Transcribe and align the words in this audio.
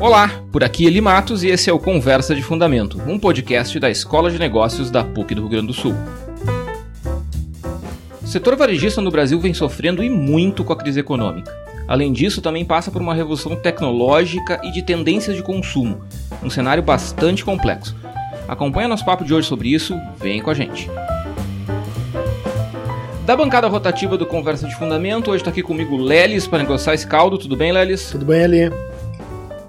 Olá, 0.00 0.42
por 0.50 0.64
aqui 0.64 0.86
Eli 0.86 0.98
Matos 0.98 1.42
e 1.44 1.48
esse 1.48 1.68
é 1.68 1.72
o 1.74 1.78
Conversa 1.78 2.34
de 2.34 2.42
Fundamento, 2.42 2.98
um 3.06 3.18
podcast 3.18 3.78
da 3.78 3.90
Escola 3.90 4.30
de 4.30 4.38
Negócios 4.38 4.90
da 4.90 5.04
PUC 5.04 5.34
do 5.34 5.42
Rio 5.42 5.50
Grande 5.50 5.66
do 5.66 5.72
Sul. 5.74 5.94
O 8.22 8.26
setor 8.26 8.56
varejista 8.56 9.02
no 9.02 9.10
Brasil 9.10 9.38
vem 9.38 9.52
sofrendo 9.52 10.02
e 10.02 10.08
muito 10.08 10.64
com 10.64 10.72
a 10.72 10.76
crise 10.76 11.00
econômica. 11.00 11.54
Além 11.86 12.14
disso, 12.14 12.40
também 12.40 12.64
passa 12.64 12.90
por 12.90 13.02
uma 13.02 13.12
revolução 13.12 13.54
tecnológica 13.54 14.58
e 14.64 14.72
de 14.72 14.80
tendências 14.82 15.36
de 15.36 15.42
consumo, 15.42 16.00
um 16.42 16.48
cenário 16.48 16.82
bastante 16.82 17.44
complexo. 17.44 17.94
Acompanha 18.48 18.88
nosso 18.88 19.04
papo 19.04 19.22
de 19.22 19.34
hoje 19.34 19.48
sobre 19.48 19.68
isso, 19.68 19.94
vem 20.16 20.40
com 20.40 20.48
a 20.48 20.54
gente. 20.54 20.90
Da 23.26 23.36
bancada 23.36 23.68
rotativa 23.68 24.16
do 24.16 24.24
Conversa 24.24 24.66
de 24.66 24.74
Fundamento, 24.76 25.30
hoje 25.30 25.42
está 25.42 25.50
aqui 25.50 25.62
comigo 25.62 25.98
Lelis 25.98 26.46
para 26.46 26.60
negociar 26.60 26.94
esse 26.94 27.06
caldo. 27.06 27.36
Tudo 27.36 27.54
bem, 27.54 27.70
Lelis? 27.70 28.10
Tudo 28.10 28.24
bem, 28.24 28.44
Eli. 28.44 28.89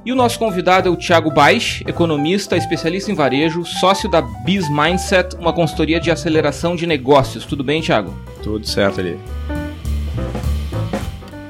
E 0.04 0.12
o 0.12 0.16
nosso 0.16 0.40
convidado 0.40 0.90
é 0.90 0.92
o 0.92 0.96
Thiago 0.96 1.30
Baix, 1.30 1.84
economista, 1.86 2.58
especialista 2.58 3.12
em 3.12 3.14
varejo, 3.14 3.64
sócio 3.64 4.10
da 4.10 4.20
Biz 4.20 4.68
Mindset, 4.68 5.36
uma 5.36 5.54
consultoria 5.54 6.00
de 6.00 6.10
aceleração 6.10 6.76
de 6.76 6.88
negócios. 6.88 7.46
Tudo 7.46 7.64
bem, 7.64 7.84
Thiago? 7.84 8.12
Tudo 8.42 8.68
certo 8.68 9.00
ali. 9.00 9.20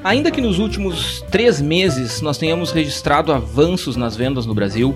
Ainda 0.04 0.30
que 0.30 0.42
nos 0.42 0.58
últimos 0.58 1.22
três 1.30 1.62
meses 1.62 2.20
nós 2.20 2.36
tenhamos 2.36 2.72
registrado 2.72 3.32
avanços 3.32 3.96
nas 3.96 4.16
vendas 4.16 4.44
no 4.44 4.52
Brasil, 4.52 4.94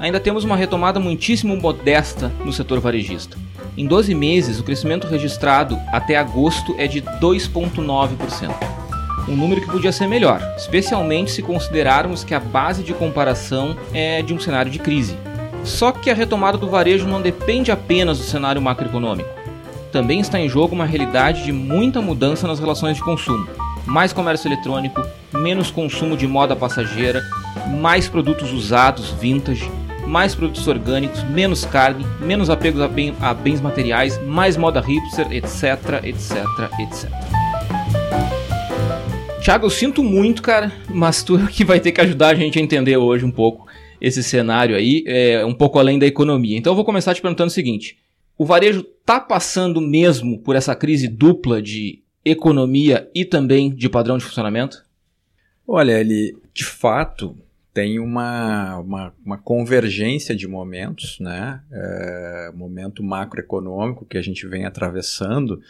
ainda 0.00 0.18
temos 0.18 0.42
uma 0.42 0.56
retomada 0.56 0.98
muitíssimo 0.98 1.56
modesta 1.56 2.32
no 2.44 2.52
setor 2.52 2.80
varejista. 2.80 3.36
Em 3.76 3.86
12 3.86 4.12
meses, 4.12 4.58
o 4.58 4.64
crescimento 4.64 5.06
registrado 5.06 5.78
até 5.92 6.16
agosto 6.16 6.74
é 6.76 6.88
de 6.88 7.00
2,9% 7.00 8.87
um 9.28 9.36
número 9.36 9.60
que 9.60 9.70
podia 9.70 9.92
ser 9.92 10.08
melhor, 10.08 10.40
especialmente 10.56 11.30
se 11.30 11.42
considerarmos 11.42 12.24
que 12.24 12.34
a 12.34 12.40
base 12.40 12.82
de 12.82 12.94
comparação 12.94 13.76
é 13.92 14.22
de 14.22 14.32
um 14.32 14.40
cenário 14.40 14.70
de 14.70 14.78
crise. 14.78 15.16
Só 15.64 15.92
que 15.92 16.10
a 16.10 16.14
retomada 16.14 16.56
do 16.56 16.68
varejo 16.68 17.06
não 17.06 17.20
depende 17.20 17.70
apenas 17.70 18.18
do 18.18 18.24
cenário 18.24 18.62
macroeconômico. 18.62 19.28
Também 19.92 20.20
está 20.20 20.40
em 20.40 20.48
jogo 20.48 20.74
uma 20.74 20.86
realidade 20.86 21.44
de 21.44 21.52
muita 21.52 22.00
mudança 22.00 22.46
nas 22.46 22.58
relações 22.58 22.96
de 22.96 23.02
consumo. 23.02 23.46
Mais 23.84 24.12
comércio 24.12 24.48
eletrônico, 24.48 25.02
menos 25.32 25.70
consumo 25.70 26.16
de 26.16 26.26
moda 26.26 26.56
passageira, 26.56 27.22
mais 27.80 28.08
produtos 28.08 28.52
usados, 28.52 29.10
vintage, 29.10 29.70
mais 30.06 30.34
produtos 30.34 30.66
orgânicos, 30.66 31.22
menos 31.24 31.64
carne, 31.64 32.06
menos 32.20 32.48
apegos 32.48 32.80
a, 32.80 33.34
bens 33.34 33.60
materiais, 33.60 34.20
mais 34.26 34.56
moda 34.56 34.80
hipster, 34.80 35.30
etc, 35.32 36.02
etc, 36.04 36.44
etc. 36.80 37.37
Thiago, 39.48 39.64
eu 39.64 39.70
sinto 39.70 40.04
muito, 40.04 40.42
cara, 40.42 40.70
mas 40.90 41.22
tu 41.22 41.38
que 41.48 41.64
vai 41.64 41.80
ter 41.80 41.90
que 41.90 42.02
ajudar 42.02 42.28
a 42.28 42.34
gente 42.34 42.58
a 42.58 42.62
entender 42.62 42.98
hoje 42.98 43.24
um 43.24 43.30
pouco 43.30 43.66
esse 43.98 44.22
cenário 44.22 44.76
aí, 44.76 45.02
é, 45.06 45.42
um 45.42 45.54
pouco 45.54 45.78
além 45.78 45.98
da 45.98 46.04
economia. 46.06 46.58
Então 46.58 46.72
eu 46.72 46.76
vou 46.76 46.84
começar 46.84 47.14
te 47.14 47.22
perguntando 47.22 47.48
o 47.48 47.54
seguinte: 47.54 47.96
o 48.36 48.44
varejo 48.44 48.82
tá 49.06 49.18
passando 49.18 49.80
mesmo 49.80 50.38
por 50.38 50.54
essa 50.54 50.76
crise 50.76 51.08
dupla 51.08 51.62
de 51.62 52.02
economia 52.22 53.10
e 53.14 53.24
também 53.24 53.74
de 53.74 53.88
padrão 53.88 54.18
de 54.18 54.24
funcionamento? 54.26 54.84
Olha, 55.66 55.98
ele 55.98 56.36
de 56.52 56.66
fato 56.66 57.34
tem 57.78 58.00
uma, 58.00 58.78
uma, 58.78 59.14
uma, 59.24 59.38
convergência 59.38 60.34
de 60.34 60.48
momentos, 60.48 61.16
né? 61.20 61.62
É, 61.70 62.50
momento 62.52 63.04
macroeconômico 63.04 64.04
que 64.04 64.18
a 64.18 64.20
gente 64.20 64.48
vem 64.48 64.64
atravessando, 64.64 65.60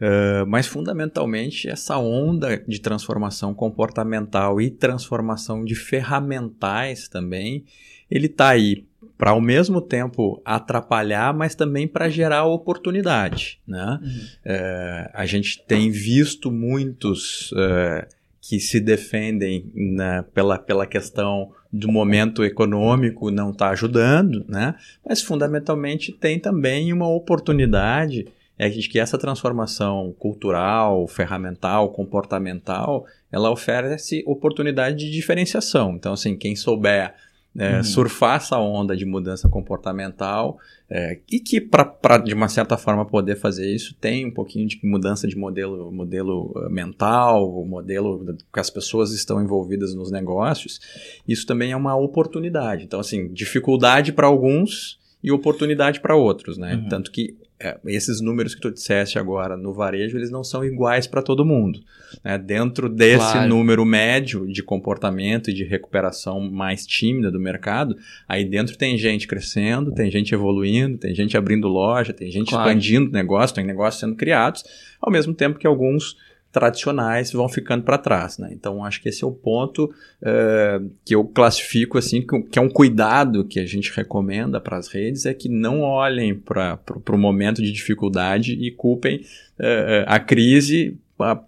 é, 0.00 0.44
mas 0.48 0.66
fundamentalmente 0.66 1.68
essa 1.68 1.96
onda 1.96 2.60
de 2.66 2.80
transformação 2.80 3.54
comportamental 3.54 4.60
e 4.60 4.68
transformação 4.68 5.64
de 5.64 5.76
ferramentais 5.76 7.06
também, 7.06 7.64
ele 8.10 8.26
está 8.26 8.48
aí 8.48 8.84
para 9.16 9.30
ao 9.30 9.40
mesmo 9.40 9.80
tempo 9.80 10.42
atrapalhar, 10.44 11.32
mas 11.32 11.54
também 11.54 11.86
para 11.86 12.08
gerar 12.08 12.46
oportunidade, 12.46 13.60
né? 13.64 14.00
Uhum. 14.02 14.26
É, 14.44 15.10
a 15.14 15.24
gente 15.24 15.64
tem 15.64 15.88
visto 15.88 16.50
muitos 16.50 17.54
é, 17.56 18.08
que 18.46 18.60
se 18.60 18.78
defendem 18.78 19.70
né, 19.74 20.22
pela, 20.34 20.58
pela 20.58 20.86
questão 20.86 21.50
do 21.72 21.90
momento 21.90 22.44
econômico 22.44 23.30
não 23.30 23.50
está 23.50 23.70
ajudando, 23.70 24.44
né? 24.46 24.74
mas 25.04 25.22
fundamentalmente 25.22 26.12
tem 26.12 26.38
também 26.38 26.92
uma 26.92 27.08
oportunidade 27.08 28.26
é 28.56 28.68
de 28.68 28.88
que 28.88 29.00
essa 29.00 29.18
transformação 29.18 30.14
cultural, 30.16 31.08
ferramental, 31.08 31.90
comportamental, 31.90 33.04
ela 33.32 33.50
oferece 33.50 34.22
oportunidade 34.26 34.98
de 34.98 35.10
diferenciação. 35.10 35.94
Então, 35.96 36.12
assim, 36.12 36.36
quem 36.36 36.54
souber 36.54 37.14
é, 37.56 37.76
uhum. 37.76 37.84
surfar 37.84 38.36
essa 38.36 38.58
onda 38.58 38.96
de 38.96 39.04
mudança 39.04 39.48
comportamental 39.48 40.58
é, 40.90 41.20
e 41.30 41.38
que 41.38 41.60
para 41.60 42.18
de 42.18 42.34
uma 42.34 42.48
certa 42.48 42.76
forma 42.76 43.04
poder 43.04 43.36
fazer 43.36 43.72
isso 43.72 43.94
tem 43.94 44.26
um 44.26 44.30
pouquinho 44.30 44.66
de 44.66 44.80
mudança 44.82 45.28
de 45.28 45.36
modelo 45.36 45.90
modelo 45.92 46.52
eh, 46.56 46.68
mental 46.68 47.48
o 47.48 47.64
modelo 47.64 48.36
que 48.52 48.60
as 48.60 48.70
pessoas 48.70 49.12
estão 49.12 49.40
envolvidas 49.40 49.94
nos 49.94 50.10
negócios 50.10 50.80
isso 51.26 51.46
também 51.46 51.70
é 51.70 51.76
uma 51.76 51.96
oportunidade 51.96 52.84
então 52.84 52.98
assim 52.98 53.28
dificuldade 53.32 54.12
para 54.12 54.26
alguns 54.26 54.98
e 55.22 55.30
oportunidade 55.30 56.00
para 56.00 56.16
outros 56.16 56.58
né 56.58 56.74
uhum. 56.74 56.88
tanto 56.88 57.12
que 57.12 57.36
é, 57.58 57.78
esses 57.86 58.20
números 58.20 58.54
que 58.54 58.60
tu 58.60 58.70
disseste 58.70 59.18
agora 59.18 59.56
no 59.56 59.72
varejo, 59.72 60.16
eles 60.18 60.30
não 60.30 60.42
são 60.42 60.64
iguais 60.64 61.06
para 61.06 61.22
todo 61.22 61.44
mundo. 61.44 61.80
Né? 62.22 62.36
Dentro 62.36 62.88
desse 62.88 63.32
claro. 63.32 63.48
número 63.48 63.84
médio 63.84 64.46
de 64.46 64.62
comportamento 64.62 65.50
e 65.50 65.54
de 65.54 65.64
recuperação 65.64 66.40
mais 66.40 66.86
tímida 66.86 67.30
do 67.30 67.38
mercado, 67.38 67.96
aí 68.28 68.44
dentro 68.44 68.76
tem 68.76 68.98
gente 68.98 69.26
crescendo, 69.26 69.92
tem 69.92 70.10
gente 70.10 70.34
evoluindo, 70.34 70.98
tem 70.98 71.14
gente 71.14 71.36
abrindo 71.36 71.68
loja, 71.68 72.12
tem 72.12 72.30
gente 72.30 72.50
claro. 72.50 72.68
expandindo 72.68 73.12
negócio, 73.12 73.54
tem 73.54 73.64
negócios 73.64 74.00
sendo 74.00 74.16
criados, 74.16 74.64
ao 75.00 75.12
mesmo 75.12 75.32
tempo 75.32 75.58
que 75.58 75.66
alguns 75.66 76.16
tradicionais 76.54 77.32
vão 77.32 77.48
ficando 77.48 77.82
para 77.82 77.98
trás, 77.98 78.38
né? 78.38 78.50
Então 78.52 78.84
acho 78.84 79.02
que 79.02 79.08
esse 79.08 79.24
é 79.24 79.26
o 79.26 79.32
ponto 79.32 79.86
uh, 80.22 80.88
que 81.04 81.12
eu 81.12 81.24
classifico 81.24 81.98
assim 81.98 82.24
que 82.48 82.58
é 82.60 82.62
um 82.62 82.68
cuidado 82.70 83.44
que 83.44 83.58
a 83.58 83.66
gente 83.66 83.92
recomenda 83.94 84.60
para 84.60 84.76
as 84.76 84.86
redes 84.86 85.26
é 85.26 85.34
que 85.34 85.48
não 85.48 85.80
olhem 85.80 86.32
para 86.32 86.78
o 87.10 87.18
momento 87.18 87.60
de 87.60 87.72
dificuldade 87.72 88.52
e 88.52 88.70
culpem 88.70 89.16
uh, 89.58 90.06
a 90.06 90.20
crise 90.20 90.96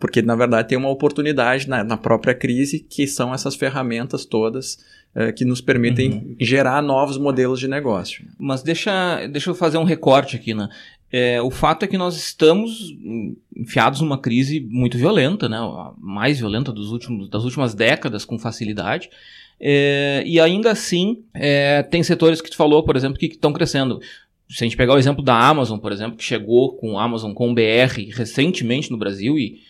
porque 0.00 0.22
na 0.22 0.34
verdade 0.34 0.68
tem 0.68 0.78
uma 0.78 0.90
oportunidade 0.90 1.68
na, 1.68 1.84
na, 1.84 1.96
própria 1.96 2.34
crise 2.34 2.80
que 2.80 3.06
são 3.06 3.32
essas 3.32 3.54
ferramentas 3.54 4.24
todas 4.24 4.78
que 5.34 5.46
nos 5.46 5.62
permitem 5.62 6.12
uhum. 6.12 6.36
gerar 6.38 6.82
novos 6.82 7.16
modelos 7.16 7.58
de 7.58 7.66
negócio. 7.66 8.26
Mas 8.38 8.62
deixa, 8.62 9.26
deixa 9.26 9.48
eu 9.48 9.54
fazer 9.54 9.78
um 9.78 9.84
recorte 9.84 10.36
aqui, 10.36 10.52
né? 10.52 10.68
É, 11.10 11.40
o 11.40 11.50
fato 11.50 11.84
é 11.84 11.88
que 11.88 11.96
nós 11.96 12.16
estamos 12.16 12.94
enfiados 13.56 14.00
numa 14.00 14.18
crise 14.18 14.60
muito 14.60 14.98
violenta, 14.98 15.48
né? 15.48 15.56
a 15.56 15.92
mais 15.98 16.38
violenta 16.38 16.72
dos 16.72 16.90
últimos, 16.90 17.28
das 17.28 17.44
últimas 17.44 17.74
décadas, 17.74 18.24
com 18.24 18.38
facilidade. 18.38 19.08
É, 19.58 20.22
e 20.26 20.40
ainda 20.40 20.70
assim, 20.70 21.22
é, 21.32 21.82
tem 21.82 22.02
setores 22.02 22.40
que 22.40 22.50
tu 22.50 22.56
falou, 22.56 22.82
por 22.82 22.96
exemplo, 22.96 23.18
que 23.18 23.26
estão 23.26 23.52
crescendo. 23.52 24.00
Se 24.48 24.62
a 24.62 24.66
gente 24.66 24.76
pegar 24.76 24.94
o 24.94 24.98
exemplo 24.98 25.24
da 25.24 25.38
Amazon, 25.38 25.78
por 25.78 25.92
exemplo, 25.92 26.16
que 26.16 26.24
chegou 26.24 26.76
com 26.76 26.98
Amazon 26.98 27.32
com 27.32 27.54
BR 27.54 28.10
recentemente 28.14 28.90
no 28.90 28.98
Brasil 28.98 29.38
e, 29.38 29.60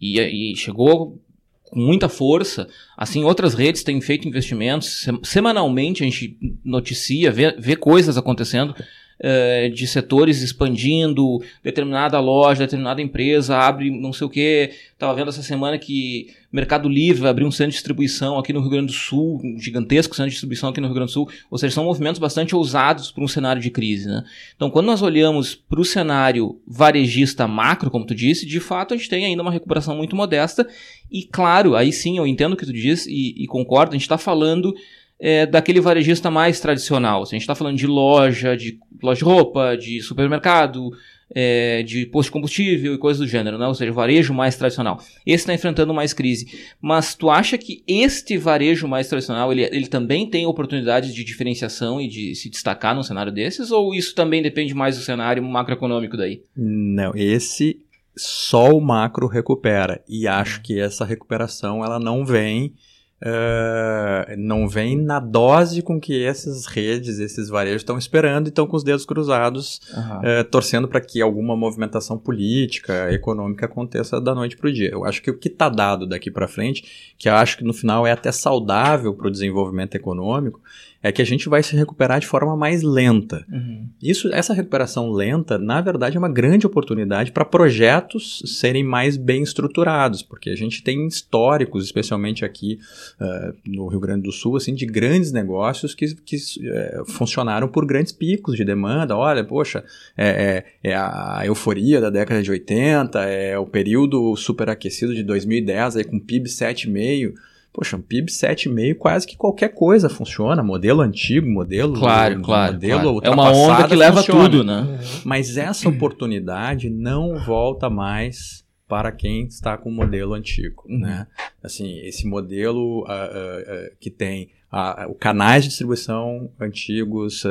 e, 0.00 0.52
e 0.52 0.56
chegou 0.56 1.20
com 1.62 1.80
muita 1.80 2.08
força. 2.08 2.68
Assim, 2.96 3.24
outras 3.24 3.54
redes 3.54 3.82
têm 3.82 4.00
feito 4.00 4.28
investimentos. 4.28 5.06
Semanalmente 5.22 6.02
a 6.02 6.06
gente 6.06 6.36
noticia, 6.64 7.30
vê, 7.30 7.52
vê 7.58 7.76
coisas 7.76 8.16
acontecendo 8.16 8.74
uh, 9.20 9.70
de 9.70 9.86
setores 9.86 10.42
expandindo, 10.42 11.42
determinada 11.62 12.18
loja, 12.20 12.60
determinada 12.60 13.00
empresa 13.00 13.56
abre 13.56 13.90
não 13.90 14.12
sei 14.12 14.26
o 14.26 14.30
que. 14.30 14.70
Estava 14.92 15.14
vendo 15.14 15.28
essa 15.28 15.42
semana 15.42 15.78
que 15.78 16.28
Mercado 16.50 16.88
Livre 16.88 17.26
abriu 17.26 17.46
um 17.46 17.50
centro 17.50 17.72
de 17.72 17.76
distribuição 17.76 18.38
aqui 18.38 18.52
no 18.52 18.60
Rio 18.60 18.70
Grande 18.70 18.86
do 18.86 18.92
Sul, 18.92 19.40
um 19.44 19.58
gigantesco 19.58 20.14
centro 20.14 20.30
de 20.30 20.34
distribuição 20.34 20.70
aqui 20.70 20.80
no 20.80 20.86
Rio 20.86 20.94
Grande 20.94 21.10
do 21.10 21.12
Sul. 21.12 21.28
Ou 21.50 21.58
seja, 21.58 21.74
são 21.74 21.84
movimentos 21.84 22.18
bastante 22.18 22.56
ousados 22.56 23.10
para 23.10 23.22
um 23.22 23.28
cenário 23.28 23.60
de 23.60 23.70
crise. 23.70 24.08
Né? 24.08 24.24
Então, 24.54 24.70
quando 24.70 24.86
nós 24.86 25.02
olhamos 25.02 25.54
para 25.54 25.80
o 25.80 25.84
cenário 25.84 26.58
varejista 26.66 27.46
macro, 27.46 27.90
como 27.90 28.06
tu 28.06 28.14
disse, 28.14 28.46
de 28.46 28.58
fato 28.58 28.94
a 28.94 28.96
gente 28.96 29.10
tem 29.10 29.26
ainda 29.26 29.42
uma 29.42 29.52
recuperação 29.52 29.94
muito 29.94 30.16
modesta. 30.16 30.66
E 31.10 31.24
claro, 31.24 31.76
aí 31.76 31.92
sim 31.92 32.16
eu 32.16 32.26
entendo 32.26 32.54
o 32.54 32.56
que 32.56 32.66
tu 32.66 32.72
diz 32.72 33.06
e, 33.06 33.34
e 33.36 33.46
concordo, 33.46 33.90
a 33.90 33.94
gente 33.94 34.02
está 34.02 34.18
falando 34.18 34.74
é, 35.18 35.46
daquele 35.46 35.80
varejista 35.80 36.30
mais 36.30 36.60
tradicional. 36.60 37.24
Se 37.24 37.34
a 37.34 37.36
gente 37.36 37.42
está 37.42 37.54
falando 37.54 37.76
de 37.76 37.86
loja, 37.86 38.56
de 38.56 38.78
loja 39.02 39.18
de 39.18 39.24
roupa, 39.24 39.76
de 39.76 40.00
supermercado, 40.00 40.90
é, 41.34 41.82
de 41.82 42.06
posto 42.06 42.28
de 42.28 42.32
combustível 42.32 42.94
e 42.94 42.98
coisas 42.98 43.20
do 43.20 43.28
gênero, 43.28 43.58
né? 43.58 43.66
ou 43.66 43.74
seja, 43.74 43.92
varejo 43.92 44.32
mais 44.32 44.56
tradicional. 44.56 44.98
Esse 45.24 45.42
está 45.42 45.54
enfrentando 45.54 45.92
mais 45.92 46.12
crise. 46.12 46.46
Mas 46.80 47.14
tu 47.14 47.30
acha 47.30 47.58
que 47.58 47.82
este 47.86 48.36
varejo 48.38 48.86
mais 48.86 49.08
tradicional 49.08 49.50
ele, 49.52 49.64
ele 49.64 49.86
também 49.86 50.28
tem 50.28 50.46
oportunidades 50.46 51.14
de 51.14 51.24
diferenciação 51.24 52.00
e 52.00 52.08
de 52.08 52.34
se 52.34 52.48
destacar 52.48 52.94
num 52.94 53.02
cenário 53.02 53.32
desses? 53.32 53.70
Ou 53.70 53.94
isso 53.94 54.14
também 54.14 54.42
depende 54.42 54.74
mais 54.74 54.96
do 54.96 55.02
cenário 55.02 55.42
macroeconômico 55.42 56.16
daí? 56.16 56.42
Não, 56.56 57.12
esse 57.14 57.80
só 58.16 58.70
o 58.70 58.80
macro 58.80 59.26
recupera. 59.26 60.02
E 60.08 60.26
acho 60.26 60.62
que 60.62 60.78
essa 60.80 61.04
recuperação 61.04 61.84
ela 61.84 61.98
não 61.98 62.24
vem 62.24 62.74
uh, 63.22 64.36
não 64.36 64.68
vem 64.68 64.96
na 64.96 65.18
dose 65.18 65.82
com 65.82 66.00
que 66.00 66.24
essas 66.24 66.66
redes, 66.66 67.18
esses 67.18 67.48
varejos 67.48 67.82
estão 67.82 67.98
esperando 67.98 68.46
e 68.46 68.48
estão 68.48 68.66
com 68.66 68.76
os 68.76 68.84
dedos 68.84 69.06
cruzados, 69.06 69.80
uhum. 69.94 70.40
uh, 70.40 70.44
torcendo 70.44 70.88
para 70.88 71.00
que 71.00 71.20
alguma 71.20 71.56
movimentação 71.56 72.18
política, 72.18 73.12
econômica 73.12 73.66
aconteça 73.66 74.20
da 74.20 74.34
noite 74.34 74.56
para 74.56 74.68
o 74.68 74.72
dia. 74.72 74.90
Eu 74.90 75.04
acho 75.04 75.22
que 75.22 75.30
o 75.30 75.38
que 75.38 75.48
está 75.48 75.68
dado 75.68 76.06
daqui 76.06 76.30
para 76.30 76.48
frente, 76.48 77.14
que 77.18 77.28
eu 77.28 77.34
acho 77.34 77.58
que 77.58 77.64
no 77.64 77.72
final 77.72 78.06
é 78.06 78.12
até 78.12 78.30
saudável 78.32 79.14
para 79.14 79.28
o 79.28 79.30
desenvolvimento 79.30 79.94
econômico, 79.94 80.60
é 81.02 81.12
que 81.12 81.22
a 81.22 81.24
gente 81.24 81.48
vai 81.48 81.62
se 81.62 81.76
recuperar 81.76 82.20
de 82.20 82.26
forma 82.26 82.56
mais 82.56 82.82
lenta. 82.82 83.44
Uhum. 83.50 83.88
Isso, 84.02 84.32
essa 84.32 84.52
recuperação 84.52 85.10
lenta, 85.10 85.58
na 85.58 85.80
verdade, 85.80 86.16
é 86.16 86.18
uma 86.18 86.28
grande 86.28 86.66
oportunidade 86.66 87.32
para 87.32 87.44
projetos 87.44 88.42
serem 88.46 88.82
mais 88.82 89.16
bem 89.16 89.42
estruturados, 89.42 90.22
porque 90.22 90.50
a 90.50 90.56
gente 90.56 90.82
tem 90.82 91.06
históricos, 91.06 91.84
especialmente 91.84 92.44
aqui 92.44 92.78
uh, 93.20 93.54
no 93.66 93.86
Rio 93.86 94.00
Grande 94.00 94.22
do 94.22 94.32
Sul, 94.32 94.56
assim, 94.56 94.74
de 94.74 94.86
grandes 94.86 95.32
negócios 95.32 95.94
que, 95.94 96.14
que 96.14 96.36
uh, 96.36 97.04
funcionaram 97.06 97.68
por 97.68 97.86
grandes 97.86 98.12
picos 98.12 98.56
de 98.56 98.64
demanda. 98.64 99.16
Olha, 99.16 99.44
poxa, 99.44 99.84
é, 100.16 100.64
é, 100.82 100.90
é, 100.90 100.94
a 100.94 101.42
euforia 101.44 102.00
da 102.00 102.10
década 102.10 102.42
de 102.42 102.50
80, 102.50 103.20
é 103.24 103.58
o 103.58 103.66
período 103.66 104.34
superaquecido 104.36 105.14
de 105.14 105.22
2010, 105.22 105.96
aí 105.96 106.04
com 106.04 106.18
PIB 106.18 106.48
7,5%. 106.48 107.34
Poxa, 107.76 107.94
um 107.94 108.00
PIB 108.00 108.32
7,5, 108.32 108.94
quase 108.94 109.26
que 109.26 109.36
qualquer 109.36 109.68
coisa 109.68 110.08
funciona. 110.08 110.62
Modelo 110.62 111.02
antigo, 111.02 111.46
modelo. 111.46 111.92
Claro, 111.92 112.40
claro. 112.40 112.72
Modelo 112.72 113.20
claro. 113.20 113.26
É 113.26 113.30
uma 113.30 113.52
onda 113.52 113.86
que 113.86 113.94
leva 113.94 114.16
funciona. 114.16 114.44
tudo, 114.44 114.64
né? 114.64 114.98
Mas 115.26 115.58
essa 115.58 115.86
oportunidade 115.86 116.88
não 116.88 117.38
volta 117.38 117.90
mais 117.90 118.64
para 118.88 119.12
quem 119.12 119.44
está 119.44 119.76
com 119.76 119.90
o 119.90 119.92
modelo 119.92 120.32
antigo, 120.32 120.84
uhum. 120.88 121.00
né? 121.00 121.26
Assim, 121.62 121.98
esse 121.98 122.26
modelo 122.26 123.00
uh, 123.00 123.04
uh, 123.04 123.08
uh, 123.08 123.96
que 124.00 124.10
tem 124.10 124.48
uh, 124.72 125.14
canais 125.16 125.64
de 125.64 125.68
distribuição 125.68 126.50
antigos, 126.58 127.44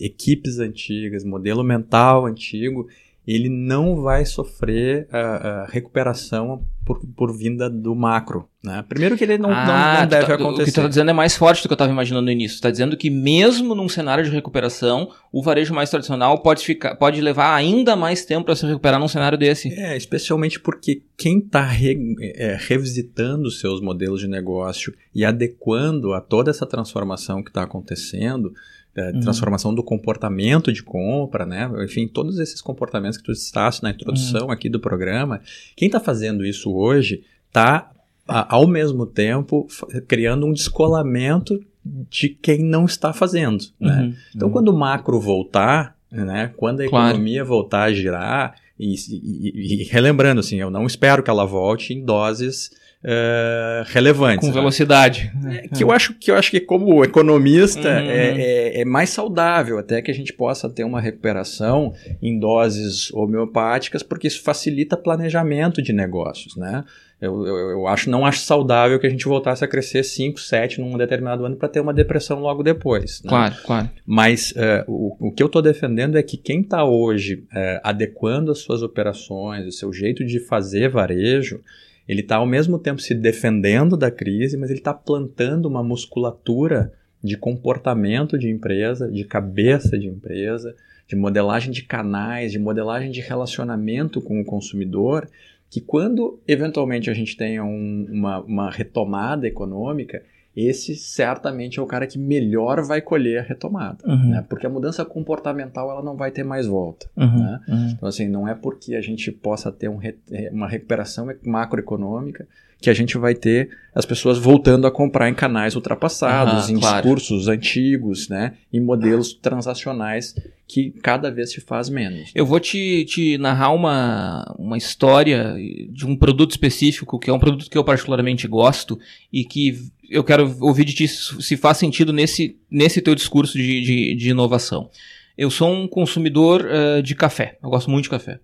equipes 0.00 0.58
antigas, 0.58 1.22
modelo 1.22 1.62
mental 1.62 2.24
antigo, 2.24 2.88
ele 3.26 3.48
não 3.48 3.96
vai 3.96 4.24
sofrer 4.24 5.08
a, 5.10 5.66
recuperação 5.68 6.64
por, 6.84 7.00
por, 7.16 7.36
vinda 7.36 7.68
do 7.68 7.92
macro. 7.96 8.48
Né? 8.62 8.84
Primeiro 8.88 9.16
que 9.16 9.24
ele 9.24 9.36
não, 9.36 9.50
ah, 9.50 9.66
não, 9.66 10.00
não 10.02 10.08
deve 10.08 10.26
tá, 10.26 10.34
acontecer. 10.34 10.62
O 10.62 10.64
que 10.66 10.72
tu 10.72 10.78
está 10.78 10.88
dizendo 10.88 11.10
é 11.10 11.12
mais 11.12 11.36
forte 11.36 11.60
do 11.60 11.68
que 11.68 11.72
eu 11.72 11.74
estava 11.74 11.90
imaginando 11.90 12.26
no 12.26 12.30
início. 12.30 12.54
está 12.54 12.70
dizendo 12.70 12.96
que 12.96 13.10
mesmo 13.10 13.74
num 13.74 13.88
cenário 13.88 14.22
de 14.22 14.30
recuperação, 14.30 15.10
o 15.32 15.42
varejo 15.42 15.74
mais 15.74 15.90
tradicional 15.90 16.40
pode, 16.40 16.64
ficar, 16.64 16.94
pode 16.94 17.20
levar 17.20 17.52
ainda 17.56 17.96
mais 17.96 18.24
tempo 18.24 18.44
para 18.44 18.54
se 18.54 18.64
recuperar 18.64 19.00
num 19.00 19.08
cenário 19.08 19.36
desse. 19.36 19.72
É, 19.74 19.96
especialmente 19.96 20.60
porque 20.60 21.02
quem 21.16 21.38
está 21.38 21.64
re, 21.64 21.98
é, 22.20 22.56
revisitando 22.60 23.50
seus 23.50 23.80
modelos 23.80 24.20
de 24.20 24.28
negócio 24.28 24.94
e 25.12 25.24
adequando 25.24 26.12
a 26.12 26.20
toda 26.20 26.50
essa 26.50 26.64
transformação 26.64 27.42
que 27.42 27.50
está 27.50 27.64
acontecendo, 27.64 28.52
é, 28.96 29.10
uhum. 29.10 29.20
transformação 29.20 29.74
do 29.74 29.82
comportamento 29.82 30.72
de 30.72 30.82
compra, 30.82 31.44
né? 31.44 31.70
Enfim, 31.84 32.08
todos 32.08 32.38
esses 32.38 32.60
comportamentos 32.60 33.18
que 33.18 33.24
tu 33.24 33.34
citaste 33.34 33.82
na 33.82 33.90
introdução 33.90 34.46
uhum. 34.46 34.50
aqui 34.50 34.68
do 34.68 34.80
programa. 34.80 35.40
Quem 35.76 35.86
está 35.86 36.00
fazendo 36.00 36.44
isso 36.44 36.72
hoje 36.72 37.22
está, 37.46 37.90
ao 38.26 38.66
mesmo 38.66 39.06
tempo, 39.06 39.66
criando 40.08 40.46
um 40.46 40.52
descolamento 40.52 41.62
de 42.10 42.30
quem 42.30 42.64
não 42.64 42.86
está 42.86 43.12
fazendo, 43.12 43.64
né? 43.78 44.02
Uhum. 44.02 44.14
Então, 44.34 44.50
quando 44.50 44.68
o 44.68 44.76
macro 44.76 45.20
voltar, 45.20 45.96
né? 46.10 46.52
Quando 46.56 46.80
a 46.80 46.88
claro. 46.88 47.10
economia 47.10 47.44
voltar 47.44 47.82
a 47.84 47.92
girar, 47.92 48.54
e, 48.78 48.94
e, 48.94 49.82
e, 49.82 49.84
relembrando, 49.84 50.40
assim, 50.40 50.56
eu 50.56 50.70
não 50.70 50.86
espero 50.86 51.22
que 51.22 51.30
ela 51.30 51.44
volte 51.44 51.94
em 51.94 52.04
doses 52.04 52.70
uh, 53.06 53.84
relevantes. 53.86 54.40
Com 54.40 54.54
né? 54.54 54.60
velocidade. 54.60 55.32
É, 55.46 55.68
que, 55.68 55.84
eu 55.84 55.92
acho, 55.92 56.14
que 56.14 56.30
eu 56.30 56.34
acho 56.34 56.50
que, 56.50 56.60
como 56.60 57.04
economista, 57.04 57.88
uhum. 57.88 58.10
é, 58.10 58.42
é, 58.42 58.80
é, 58.80 58.84
mais 58.84 59.10
saudável 59.10 59.78
até 59.78 60.02
que 60.02 60.10
a 60.10 60.14
gente 60.14 60.32
possa 60.32 60.68
ter 60.68 60.84
uma 60.84 61.00
recuperação 61.00 61.94
em 62.20 62.38
doses 62.38 63.12
homeopáticas, 63.12 64.02
porque 64.02 64.26
isso 64.26 64.42
facilita 64.42 64.96
planejamento 64.96 65.80
de 65.80 65.92
negócios, 65.92 66.56
né? 66.56 66.84
Eu, 67.18 67.46
eu, 67.46 67.56
eu, 67.70 67.86
acho, 67.86 68.10
não 68.10 68.26
acho 68.26 68.40
saudável 68.40 69.00
que 69.00 69.06
a 69.06 69.10
gente 69.10 69.24
voltasse 69.24 69.64
a 69.64 69.68
crescer 69.68 70.02
5, 70.02 70.38
7 70.38 70.82
num 70.82 70.98
determinado 70.98 71.46
ano 71.46 71.56
para 71.56 71.66
ter 71.66 71.80
uma 71.80 71.94
depressão 71.94 72.40
logo 72.40 72.62
depois. 72.62 73.22
Né? 73.24 73.30
Claro, 73.30 73.54
claro. 73.64 73.90
Mas 74.04 74.50
uh, 74.50 74.84
o, 74.86 75.28
o 75.28 75.32
que 75.32 75.42
eu 75.42 75.46
estou 75.46 75.62
defendendo 75.62 76.18
é 76.18 76.22
que 76.22 76.36
quem 76.36 76.60
está 76.60 76.84
hoje 76.84 77.36
uh, 77.36 77.80
adequando 77.82 78.52
as 78.52 78.58
suas 78.58 78.82
operações, 78.82 79.66
o 79.66 79.72
seu 79.72 79.94
jeito 79.94 80.26
de 80.26 80.38
fazer 80.40 80.90
varejo, 80.90 81.62
ele 82.08 82.20
está 82.20 82.36
ao 82.36 82.46
mesmo 82.46 82.78
tempo 82.78 83.00
se 83.00 83.14
defendendo 83.14 83.96
da 83.96 84.10
crise, 84.10 84.56
mas 84.56 84.70
ele 84.70 84.78
está 84.78 84.94
plantando 84.94 85.66
uma 85.66 85.82
musculatura 85.82 86.92
de 87.22 87.36
comportamento 87.36 88.38
de 88.38 88.48
empresa, 88.48 89.10
de 89.10 89.24
cabeça 89.24 89.98
de 89.98 90.06
empresa, 90.06 90.74
de 91.08 91.16
modelagem 91.16 91.72
de 91.72 91.82
canais, 91.82 92.52
de 92.52 92.58
modelagem 92.58 93.10
de 93.10 93.20
relacionamento 93.20 94.20
com 94.20 94.40
o 94.40 94.44
consumidor, 94.44 95.28
que 95.68 95.80
quando 95.80 96.40
eventualmente 96.46 97.10
a 97.10 97.14
gente 97.14 97.36
tenha 97.36 97.64
um, 97.64 98.06
uma, 98.10 98.40
uma 98.40 98.70
retomada 98.70 99.46
econômica, 99.46 100.22
esse 100.56 100.96
certamente 100.96 101.78
é 101.78 101.82
o 101.82 101.86
cara 101.86 102.06
que 102.06 102.18
melhor 102.18 102.82
vai 102.82 103.02
colher 103.02 103.40
a 103.40 103.42
retomada, 103.42 103.98
uhum. 104.06 104.30
né? 104.30 104.44
Porque 104.48 104.66
a 104.66 104.70
mudança 104.70 105.04
comportamental 105.04 105.90
ela 105.90 106.02
não 106.02 106.16
vai 106.16 106.30
ter 106.30 106.44
mais 106.44 106.66
volta, 106.66 107.06
uhum. 107.14 107.38
Né? 107.38 107.60
Uhum. 107.68 107.88
Então 107.90 108.08
assim, 108.08 108.26
não 108.26 108.48
é 108.48 108.54
porque 108.54 108.94
a 108.94 109.02
gente 109.02 109.30
possa 109.30 109.70
ter 109.70 109.88
um 109.88 109.96
re 109.96 110.16
uma 110.50 110.66
recuperação 110.66 111.28
macroeconômica 111.44 112.46
que 112.80 112.90
a 112.90 112.94
gente 112.94 113.16
vai 113.16 113.34
ter 113.34 113.70
as 113.94 114.04
pessoas 114.04 114.38
voltando 114.38 114.86
a 114.86 114.90
comprar 114.90 115.28
em 115.28 115.34
canais 115.34 115.74
ultrapassados, 115.74 116.68
em 116.68 116.78
claro. 116.78 116.96
discursos 116.96 117.48
antigos, 117.48 118.28
né? 118.28 118.54
Em 118.70 118.80
modelos 118.80 119.32
transacionais 119.32 120.34
que 120.68 120.90
cada 120.90 121.30
vez 121.30 121.52
se 121.52 121.60
faz 121.60 121.88
menos. 121.88 122.30
Eu 122.34 122.44
vou 122.44 122.60
te, 122.60 123.04
te 123.06 123.38
narrar 123.38 123.70
uma, 123.70 124.54
uma 124.58 124.76
história 124.76 125.54
de 125.88 126.04
um 126.04 126.14
produto 126.14 126.50
específico, 126.50 127.18
que 127.18 127.30
é 127.30 127.32
um 127.32 127.38
produto 127.38 127.70
que 127.70 127.78
eu 127.78 127.84
particularmente 127.84 128.46
gosto 128.46 128.98
e 129.32 129.44
que 129.44 129.88
eu 130.08 130.24
quero 130.24 130.56
ouvir 130.60 130.84
de 130.84 130.94
ti 130.94 131.08
se 131.08 131.56
faz 131.56 131.78
sentido 131.78 132.12
nesse, 132.12 132.58
nesse 132.70 133.00
teu 133.00 133.14
discurso 133.14 133.58
de, 133.58 133.80
de, 133.80 134.14
de 134.14 134.30
inovação. 134.30 134.90
Eu 135.36 135.50
sou 135.50 135.70
um 135.70 135.86
consumidor 135.86 136.64
uh, 136.64 137.02
de 137.02 137.14
café, 137.14 137.58
eu 137.62 137.68
gosto 137.68 137.90
muito 137.90 138.04
de 138.04 138.10
café. 138.10 138.40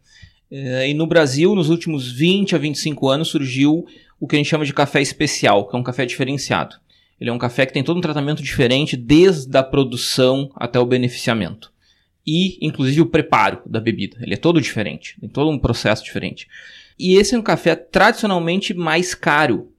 Uh, 0.51 0.85
e 0.87 0.95
no 0.95 1.07
Brasil, 1.07 1.55
nos 1.55 1.71
últimos 1.71 2.11
20 2.13 2.55
a 2.55 2.59
25 2.59 3.09
anos, 3.09 3.29
surgiu 3.29 3.87
o 4.21 4.27
que 4.27 4.37
a 4.37 4.39
gente 4.39 4.49
chama 4.49 4.65
de 4.65 4.75
café 4.75 5.01
especial, 5.01 5.67
que 5.67 5.75
é 5.75 5.79
um 5.79 5.83
café 5.83 6.05
diferenciado. 6.05 6.77
Ele 7.21 7.31
é 7.31 7.33
um 7.33 7.39
café 7.39 7.65
que 7.65 7.73
tem 7.73 7.83
todo 7.83 7.97
um 7.97 8.03
tratamento 8.03 8.43
diferente, 8.43 8.97
desde 8.97 9.57
a 9.57 9.63
produção 9.63 10.51
até 10.57 10.79
o 10.79 10.87
beneficiamento. 10.87 11.73
E, 12.27 12.59
inclusive, 12.65 13.01
o 13.01 13.07
preparo 13.07 13.63
da 13.67 13.81
bebida. 13.81 14.19
Ele 14.21 14.35
é 14.35 14.37
todo 14.37 14.61
diferente, 14.61 15.17
tem 15.21 15.29
todo 15.29 15.51
um 15.51 15.59
processo 15.59 16.05
diferente. 16.05 16.47
E 16.99 17.15
esse 17.15 17.35
é 17.35 17.39
um 17.39 17.43
café 17.43 17.75
tradicionalmente 17.75 18.75
mais 18.75 19.15
caro 19.15 19.72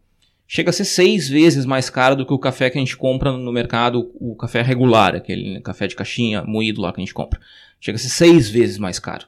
chega 0.53 0.69
a 0.69 0.73
ser 0.73 0.85
seis 0.85 1.27
vezes 1.27 1.65
mais 1.65 1.89
caro 1.89 2.15
do 2.15 2.27
que 2.27 2.31
o 2.31 2.37
café 2.37 2.69
que 2.69 2.77
a 2.77 2.79
gente 2.79 2.95
compra 2.95 3.31
no 3.31 3.51
mercado, 3.51 4.11
o 4.19 4.35
café 4.35 4.61
regular, 4.61 5.15
aquele 5.15 5.59
café 5.61 5.87
de 5.87 5.95
caixinha 5.95 6.43
moído 6.43 6.79
lá 6.79 6.93
que 6.93 7.01
a 7.01 7.03
gente 7.03 7.13
compra. 7.13 7.39
Chega 7.81 7.95
a 7.95 7.99
ser 7.99 8.09
seis 8.09 8.51
vezes 8.51 8.77
mais 8.77 8.99
caro. 8.99 9.25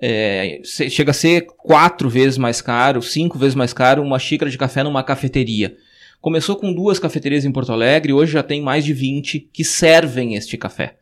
É, 0.00 0.60
chega 0.64 1.10
a 1.10 1.14
ser 1.14 1.46
quatro 1.46 2.08
vezes 2.08 2.38
mais 2.38 2.62
caro, 2.62 3.02
cinco 3.02 3.36
vezes 3.36 3.56
mais 3.56 3.72
caro 3.72 4.04
uma 4.04 4.20
xícara 4.20 4.48
de 4.48 4.56
café 4.56 4.84
numa 4.84 5.02
cafeteria. 5.02 5.76
Começou 6.20 6.54
com 6.54 6.72
duas 6.72 7.00
cafeterias 7.00 7.44
em 7.44 7.50
Porto 7.50 7.72
Alegre, 7.72 8.12
hoje 8.12 8.30
já 8.30 8.44
tem 8.44 8.62
mais 8.62 8.84
de 8.84 8.92
20 8.92 9.50
que 9.52 9.64
servem 9.64 10.36
este 10.36 10.56
café. 10.56 10.94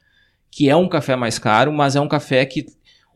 Que 0.50 0.70
é 0.70 0.76
um 0.76 0.88
café 0.88 1.16
mais 1.16 1.38
caro, 1.38 1.70
mas 1.70 1.96
é 1.96 2.00
um 2.00 2.08
café 2.08 2.46
que 2.46 2.64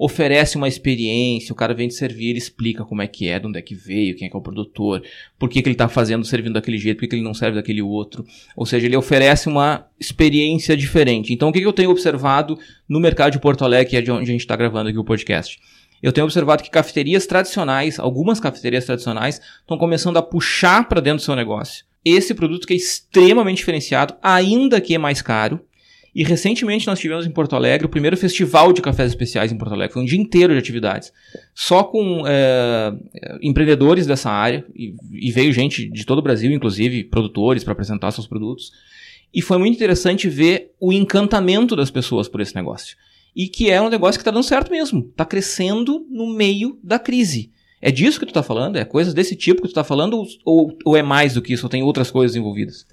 oferece 0.03 0.57
uma 0.57 0.67
experiência, 0.67 1.53
o 1.53 1.55
cara 1.55 1.75
vem 1.75 1.87
te 1.87 1.93
servir, 1.93 2.31
ele 2.31 2.39
explica 2.39 2.87
como 2.87 3.03
é 3.03 3.07
que 3.07 3.29
é, 3.29 3.39
de 3.39 3.47
onde 3.47 3.59
é 3.59 3.63
que 3.63 3.75
veio, 3.75 4.17
quem 4.17 4.27
é 4.27 4.31
que 4.31 4.35
é 4.35 4.39
o 4.39 4.43
produtor, 4.43 5.03
por 5.39 5.47
que, 5.47 5.61
que 5.61 5.69
ele 5.69 5.75
está 5.75 5.91
fazendo, 5.91 6.25
servindo 6.25 6.55
daquele 6.55 6.79
jeito, 6.79 6.97
por 6.97 7.03
que, 7.03 7.09
que 7.09 7.17
ele 7.17 7.23
não 7.23 7.35
serve 7.35 7.57
daquele 7.57 7.83
outro. 7.83 8.25
Ou 8.57 8.65
seja, 8.65 8.87
ele 8.87 8.97
oferece 8.97 9.47
uma 9.47 9.87
experiência 10.01 10.75
diferente. 10.75 11.35
Então, 11.35 11.51
o 11.51 11.53
que, 11.53 11.61
que 11.61 11.67
eu 11.67 11.73
tenho 11.75 11.91
observado 11.91 12.59
no 12.89 12.99
mercado 12.99 13.33
de 13.33 13.39
Porto 13.39 13.63
Alegre, 13.63 13.91
que 13.91 13.97
é 13.99 14.01
de 14.01 14.11
onde 14.11 14.23
a 14.23 14.33
gente 14.33 14.41
está 14.41 14.57
gravando 14.57 14.89
aqui 14.89 14.99
o 14.99 15.05
podcast? 15.05 15.61
Eu 16.03 16.13
tenho 16.13 16.25
observado 16.25 16.63
que 16.63 16.71
cafeterias 16.71 17.27
tradicionais, 17.27 17.99
algumas 17.99 18.41
cafeterias 18.41 18.87
tradicionais, 18.87 19.39
estão 19.61 19.77
começando 19.77 20.17
a 20.17 20.23
puxar 20.23 20.89
para 20.89 21.03
dentro 21.03 21.19
do 21.19 21.25
seu 21.25 21.37
negócio 21.37 21.85
esse 22.05 22.35
produto 22.35 22.67
que 22.67 22.73
é 22.73 22.77
extremamente 22.77 23.59
diferenciado, 23.59 24.15
ainda 24.23 24.81
que 24.81 24.95
é 24.95 24.99
mais 24.99 25.21
caro, 25.21 25.61
e 26.15 26.25
recentemente 26.25 26.87
nós 26.87 26.99
tivemos 26.99 27.25
em 27.25 27.31
Porto 27.31 27.55
Alegre 27.55 27.87
o 27.87 27.89
primeiro 27.91 28.17
festival 28.17 28.73
de 28.73 28.83
cafés 28.83 29.11
especiais 29.11 29.53
em 29.53 29.59
Porto 29.59 29.73
Alegre. 29.73 29.95
Foi 29.95 30.03
um 30.03 30.07
dia 30.07 30.19
inteiro 30.19 30.53
de 30.53 30.59
atividades. 30.59 31.13
Só 31.55 31.85
com 31.85 32.25
é, 32.27 32.93
empreendedores 33.41 34.07
dessa 34.07 34.31
área. 34.31 34.65
E, 34.75 34.95
e, 35.13 35.31
veio 35.31 35.53
gente 35.53 35.89
de 35.89 36.05
todo 36.05 36.19
o 36.19 36.23
Brasil, 36.23 36.51
inclusive 36.51 37.05
produtores, 37.05 37.63
para 37.63 37.73
apresentar 37.73 38.11
seus 38.11 38.27
produtos. 38.27 38.73
E 39.33 39.41
foi 39.41 39.59
muito 39.59 39.77
interessante 39.77 40.29
ver 40.29 40.73
o 40.81 40.93
encantamento 40.93 41.77
das 41.77 41.91
pessoas 41.91 42.29
por 42.29 42.41
esse 42.41 42.57
negócio. 42.57 42.97
E 43.35 43.47
que 43.47 43.71
é 43.71 43.81
um 43.81 43.89
negócio 43.89 44.19
que 44.19 44.23
está 44.23 44.33
dando 44.33 44.43
certo 44.43 44.73
mesmo. 44.73 45.07
Está 45.11 45.25
crescendo 45.25 46.05
no 46.11 46.35
meio 46.35 46.77
da 46.83 46.99
crise. 46.99 47.53
É 47.83 47.91
disso 47.91 48.21
que 48.21 48.27
tu 48.27 48.33
tá 48.33 48.43
falando? 48.43 48.77
É 48.77 48.85
coisas 48.85 49.15
desse 49.15 49.35
tipo 49.35 49.63
que 49.63 49.69
tu 49.69 49.75
tá 49.75 49.83
falando 49.83 50.23
ou, 50.45 50.77
ou 50.85 50.97
é 50.97 51.03
mais 51.03 51.35
do 51.35 51.41
que 51.41 51.55
isso? 51.55 51.65
Ou 51.65 51.71
tem 51.71 51.83
outras 51.83 52.11
coisas 52.11 52.37
envolvidas? 52.37 52.87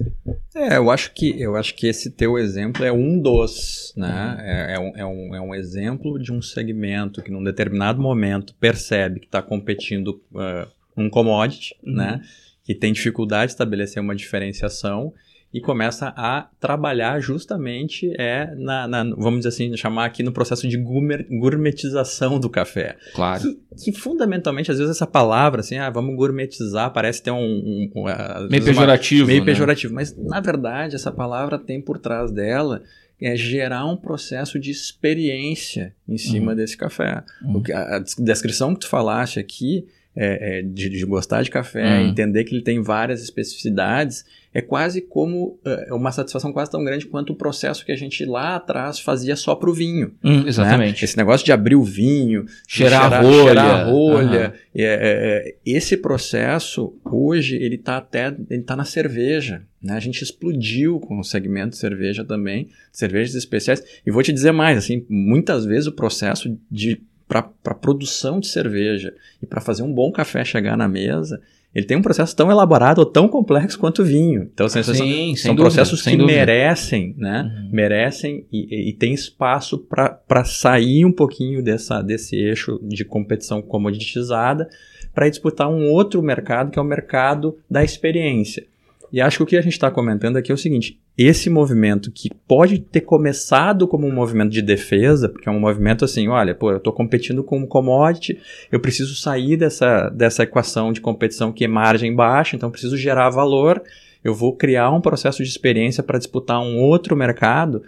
É, 0.56 0.77
eu 0.77 0.89
acho 0.89 1.13
que 1.13 1.39
eu 1.39 1.56
acho 1.58 1.75
que 1.75 1.88
esse 1.88 2.10
teu 2.10 2.38
exemplo 2.38 2.86
é 2.86 2.91
um 2.91 3.20
dos, 3.20 3.94
né? 3.98 4.38
É, 4.39 4.75
é, 4.75 4.79
um, 4.79 4.91
é, 4.96 5.06
um, 5.06 5.36
é 5.36 5.41
um 5.41 5.53
exemplo 5.53 6.17
de 6.17 6.32
um 6.32 6.41
segmento 6.41 7.22
que 7.22 7.29
num 7.29 7.44
determinado 7.44 8.01
momento 8.01 8.56
percebe 8.56 9.20
que 9.20 9.25
está 9.25 9.41
competindo 9.41 10.22
uh, 10.32 10.67
um 10.96 11.10
commodity, 11.10 11.75
uhum. 11.84 11.94
né? 11.94 12.22
Que 12.63 12.74
tem 12.74 12.94
dificuldade 12.94 13.48
de 13.48 13.53
estabelecer 13.53 14.01
uma 14.01 14.15
diferenciação 14.15 15.13
e 15.54 15.62
começa 15.62 16.13
a 16.16 16.50
trabalhar 16.60 17.20
justamente 17.20 18.13
é 18.20 18.54
na, 18.56 18.88
na, 18.88 19.04
vamos 19.04 19.39
dizer 19.39 19.50
assim, 19.50 19.77
chamar 19.77 20.06
aqui 20.06 20.22
no 20.22 20.32
processo 20.32 20.68
de 20.68 20.77
gourmetização 20.77 22.39
do 22.39 22.50
café. 22.50 22.98
Claro. 23.13 23.42
Que, 23.42 23.86
que, 23.86 23.92
fundamentalmente, 23.92 24.72
às 24.72 24.77
vezes 24.77 24.96
essa 24.96 25.08
palavra, 25.08 25.62
assim, 25.62 25.77
ah, 25.77 25.89
vamos 25.89 26.16
gourmetizar, 26.16 26.92
parece 26.92 27.24
ter 27.24 27.32
um... 27.32 27.38
um, 27.38 27.92
um 27.96 28.04
meio 28.50 28.63
pejorativo, 28.63 29.24
uma, 29.24 29.27
Meio 29.27 29.39
né? 29.39 29.46
pejorativo, 29.46 29.94
mas 29.94 30.16
na 30.18 30.39
verdade 30.42 30.96
essa 30.96 31.12
palavra 31.12 31.58
tem 31.58 31.82
por 31.82 31.98
trás 31.98 32.32
dela 32.32 32.84
é 33.20 33.36
gerar 33.36 33.86
um 33.86 33.98
processo 33.98 34.60
de 34.60 34.70
experiência 34.70 35.96
em 36.08 36.18
cima 36.18 36.51
uhum. 36.51 36.58
desse 36.58 36.77
café. 36.77 37.24
Uhum. 37.42 37.63
A, 37.74 37.96
a 37.96 38.00
descrição 38.20 38.75
que 38.75 38.82
tu 38.82 38.88
falaste 38.88 39.39
aqui 39.39 39.88
é, 40.16 40.60
é, 40.60 40.62
de, 40.63 40.89
de, 40.89 41.06
gostar 41.06 41.44
de 41.44 41.50
café, 41.51 42.00
uhum. 42.00 42.08
entender 42.08 42.44
que 42.44 42.56
ele 42.56 42.63
tem 42.63 42.82
várias 42.82 43.22
especificidades, 43.22 44.25
é 44.58 44.62
quase 44.62 45.02
como 45.02 45.60
é 45.64 45.94
uma 45.94 46.12
satisfação 46.12 46.52
quase 46.52 46.72
tão 46.72 46.84
grande 46.84 47.06
quanto 47.06 47.32
o 47.32 47.36
processo 47.36 47.86
que 47.86 47.92
a 47.92 47.96
gente 47.96 48.26
lá 48.26 48.56
atrás 48.56 49.00
fazia 49.00 49.36
só 49.36 49.54
para 49.54 49.70
o 49.70 49.74
vinho. 49.74 50.16
Hum, 50.24 50.42
né? 50.42 50.48
exatamente. 50.48 51.00
Né? 51.00 51.06
Esse 51.06 51.16
negócio 51.16 51.46
de 51.46 51.52
abrir 51.52 51.76
o 51.76 51.84
vinho, 51.84 52.44
cheirar, 52.68 53.04
cheirar 53.04 53.14
a 53.14 53.22
rolha, 53.22 53.44
cheirar 53.44 53.66
a 53.70 53.84
rolha 53.84 54.48
uhum. 54.48 54.82
é, 54.82 55.54
é, 55.54 55.56
esse 55.64 55.96
processo 55.96 56.98
hoje 57.06 57.56
ele 57.56 57.76
está 57.76 57.98
até 57.98 58.36
ele 58.50 58.64
tá 58.64 58.76
na 58.76 58.84
cerveja. 58.84 59.62
Né? 59.80 59.94
A 59.94 60.00
gente 60.00 60.24
explodiu 60.24 61.00
com 61.00 61.20
o 61.20 61.24
segmento 61.24 61.70
de 61.70 61.78
cerveja 61.78 62.26
também, 62.26 62.70
cervejas 62.92 63.36
especiais. 63.36 63.84
E 64.04 64.10
vou 64.10 64.24
te 64.24 64.34
dizer 64.34 64.54
mais, 64.54 64.76
assim, 64.76 65.06
muitas 65.08 65.66
vezes 65.66 65.86
o 65.86 65.92
processo 65.92 66.58
de 66.72 67.00
para 67.28 67.44
produção 67.76 68.40
de 68.40 68.48
cerveja 68.48 69.14
e 69.40 69.46
para 69.46 69.62
fazer 69.62 69.84
um 69.84 69.94
bom 69.94 70.12
café 70.12 70.46
chegar 70.46 70.78
na 70.78 70.88
mesa, 70.88 71.42
ele 71.77 71.86
tem 71.86 71.96
um 71.96 72.01
processo 72.01 72.36
tão 72.36 72.50
elaborado 72.50 72.98
ou 72.98 73.05
tão 73.05 73.27
complexo 73.27 73.77
quanto 73.77 74.01
o 74.01 74.05
vinho. 74.05 74.50
Então, 74.51 74.65
assim, 74.65 74.81
Sim, 74.81 75.36
são, 75.36 75.36
são 75.36 75.55
dúvida, 75.55 75.62
processos 75.62 76.01
que 76.01 76.17
dúvida. 76.17 76.25
merecem, 76.25 77.13
né? 77.15 77.43
Uhum. 77.43 77.69
Merecem 77.72 78.48
e, 78.51 78.89
e, 78.89 78.93
tem 78.93 79.13
espaço 79.13 79.77
para 79.77 80.43
sair 80.43 81.05
um 81.05 81.12
pouquinho 81.12 81.62
dessa, 81.62 82.01
desse 82.01 82.36
eixo 82.36 82.79
de 82.81 83.05
competição 83.05 83.62
comoditizada 83.62 84.67
para 85.13 85.29
disputar 85.29 85.69
um 85.69 85.91
outro 85.91 86.19
mercado, 86.19 86.72
que 86.72 86.79
é 86.79 86.81
o 86.81 86.86
mercado 86.86 87.55
da 87.69 87.84
experiência. 87.84 88.65
E 89.12 89.22
acho 89.22 89.38
que 89.38 89.44
o 89.44 89.46
que 89.46 89.58
a 89.58 89.62
gente 89.62 89.74
está 89.74 89.90
comentando 89.90 90.38
aqui 90.38 90.52
é 90.52 90.56
o 90.56 90.58
seguinte: 90.58 91.00
esse 91.18 91.50
movimento 91.50 92.12
que 92.12 92.30
pode 92.48 92.80
ter 92.80 93.02
começado 93.02 93.88
como 93.88 94.06
um 94.06 94.14
movimento 94.14 94.52
de 94.52 94.62
defesa, 94.62 95.30
porque 95.30 95.48
é 95.48 95.52
um 95.52 95.60
movimento 95.60 96.06
assim, 96.06 96.28
olha, 96.28 96.54
pô, 96.54 96.72
eu 96.72 96.78
estou 96.78 96.94
competindo 96.94 97.44
com 97.44 97.60
um 97.60 97.66
commodity, 97.66 98.40
eu 98.72 98.80
preciso 98.80 99.16
sair 99.16 99.58
dessa, 99.58 100.10
dessa 100.10 100.44
equação 100.44 100.92
de 100.92 101.02
competição 101.02 101.52
que 101.52 101.64
é 101.64 101.68
margem 101.68 102.14
baixa, 102.14 102.56
então 102.56 102.70
preciso 102.70 102.98
gerar 102.98 103.30
valor, 103.30 103.82
eu 104.24 104.34
vou 104.34 104.56
criar 104.56 104.92
um 104.92 105.02
processo 105.02 105.44
de 105.44 105.50
experiência 105.50 106.04
para 106.04 106.18
disputar 106.18 106.60
um 106.60 106.78
outro 106.78 107.16
mercado. 107.16 107.82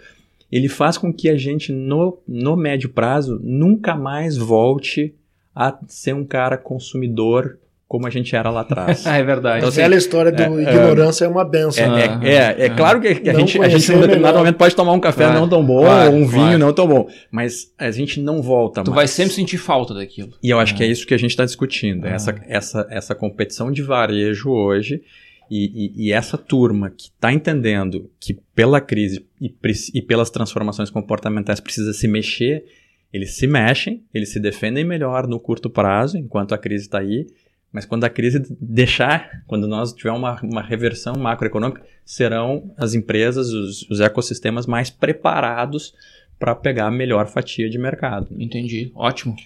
Ele 0.50 0.68
faz 0.68 0.98
com 0.98 1.12
que 1.12 1.28
a 1.28 1.36
gente, 1.36 1.70
no, 1.72 2.18
no 2.26 2.56
médio 2.56 2.88
prazo, 2.88 3.38
nunca 3.42 3.94
mais 3.94 4.36
volte 4.36 5.14
a 5.54 5.78
ser 5.86 6.14
um 6.14 6.24
cara 6.24 6.56
consumidor 6.56 7.58
como 7.90 8.06
a 8.06 8.10
gente 8.10 8.36
era 8.36 8.48
lá 8.50 8.60
atrás. 8.60 9.02
é 9.04 9.20
verdade. 9.20 9.58
Então, 9.58 9.68
assim, 9.68 9.82
a 9.82 9.88
história 9.96 10.30
do 10.30 10.40
é, 10.40 10.62
ignorância 10.62 11.24
é, 11.24 11.26
é 11.26 11.28
uma 11.28 11.44
benção. 11.44 11.98
É, 11.98 12.04
é, 12.22 12.34
é, 12.34 12.66
é 12.66 12.70
claro 12.70 13.00
que, 13.00 13.16
que 13.16 13.28
a, 13.28 13.34
gente, 13.34 13.60
a 13.60 13.68
gente, 13.68 13.92
em 13.92 14.00
determinado 14.00 14.38
momento, 14.38 14.56
pode 14.56 14.76
tomar 14.76 14.92
um 14.92 15.00
café 15.00 15.24
claro, 15.24 15.40
não 15.40 15.48
tão 15.48 15.66
bom, 15.66 15.80
claro, 15.80 16.12
ou 16.12 16.16
um 16.16 16.24
vinho 16.24 16.42
claro. 16.44 16.58
não 16.60 16.72
tão 16.72 16.86
bom, 16.86 17.08
mas 17.32 17.74
a 17.76 17.90
gente 17.90 18.20
não 18.20 18.40
volta 18.40 18.84
tu 18.84 18.92
mais. 18.92 18.94
vai 18.94 19.08
sempre 19.08 19.34
sentir 19.34 19.58
falta 19.58 19.92
daquilo. 19.92 20.30
E 20.40 20.48
eu 20.48 20.60
acho 20.60 20.72
que 20.76 20.84
é 20.84 20.86
isso 20.86 21.04
que 21.04 21.12
a 21.12 21.18
gente 21.18 21.30
está 21.30 21.44
discutindo, 21.44 22.06
ah. 22.06 22.10
essa, 22.10 22.40
essa, 22.46 22.86
essa 22.90 23.12
competição 23.12 23.72
de 23.72 23.82
varejo 23.82 24.50
hoje, 24.50 25.02
e, 25.50 25.96
e, 25.96 26.06
e 26.06 26.12
essa 26.12 26.38
turma 26.38 26.90
que 26.90 27.06
está 27.06 27.32
entendendo 27.32 28.08
que 28.20 28.38
pela 28.54 28.80
crise 28.80 29.26
e, 29.40 29.52
e 29.94 30.00
pelas 30.00 30.30
transformações 30.30 30.90
comportamentais 30.90 31.58
precisa 31.58 31.92
se 31.92 32.06
mexer, 32.06 32.64
eles 33.12 33.32
se 33.32 33.48
mexem, 33.48 34.04
eles 34.14 34.28
se 34.28 34.38
defendem 34.38 34.84
melhor 34.84 35.26
no 35.26 35.40
curto 35.40 35.68
prazo, 35.68 36.16
enquanto 36.16 36.54
a 36.54 36.58
crise 36.58 36.84
está 36.84 37.00
aí, 37.00 37.26
mas 37.72 37.84
quando 37.86 38.04
a 38.04 38.10
crise 38.10 38.44
deixar, 38.60 39.42
quando 39.46 39.68
nós 39.68 39.92
tiver 39.92 40.12
uma, 40.12 40.40
uma 40.42 40.62
reversão 40.62 41.14
macroeconômica, 41.14 41.82
serão 42.04 42.72
as 42.76 42.94
empresas, 42.94 43.50
os, 43.50 43.88
os 43.88 44.00
ecossistemas 44.00 44.66
mais 44.66 44.90
preparados 44.90 45.94
para 46.38 46.54
pegar 46.54 46.86
a 46.86 46.90
melhor 46.90 47.26
fatia 47.28 47.68
de 47.68 47.78
mercado. 47.78 48.28
Entendi. 48.38 48.90
Ótimo. 48.94 49.36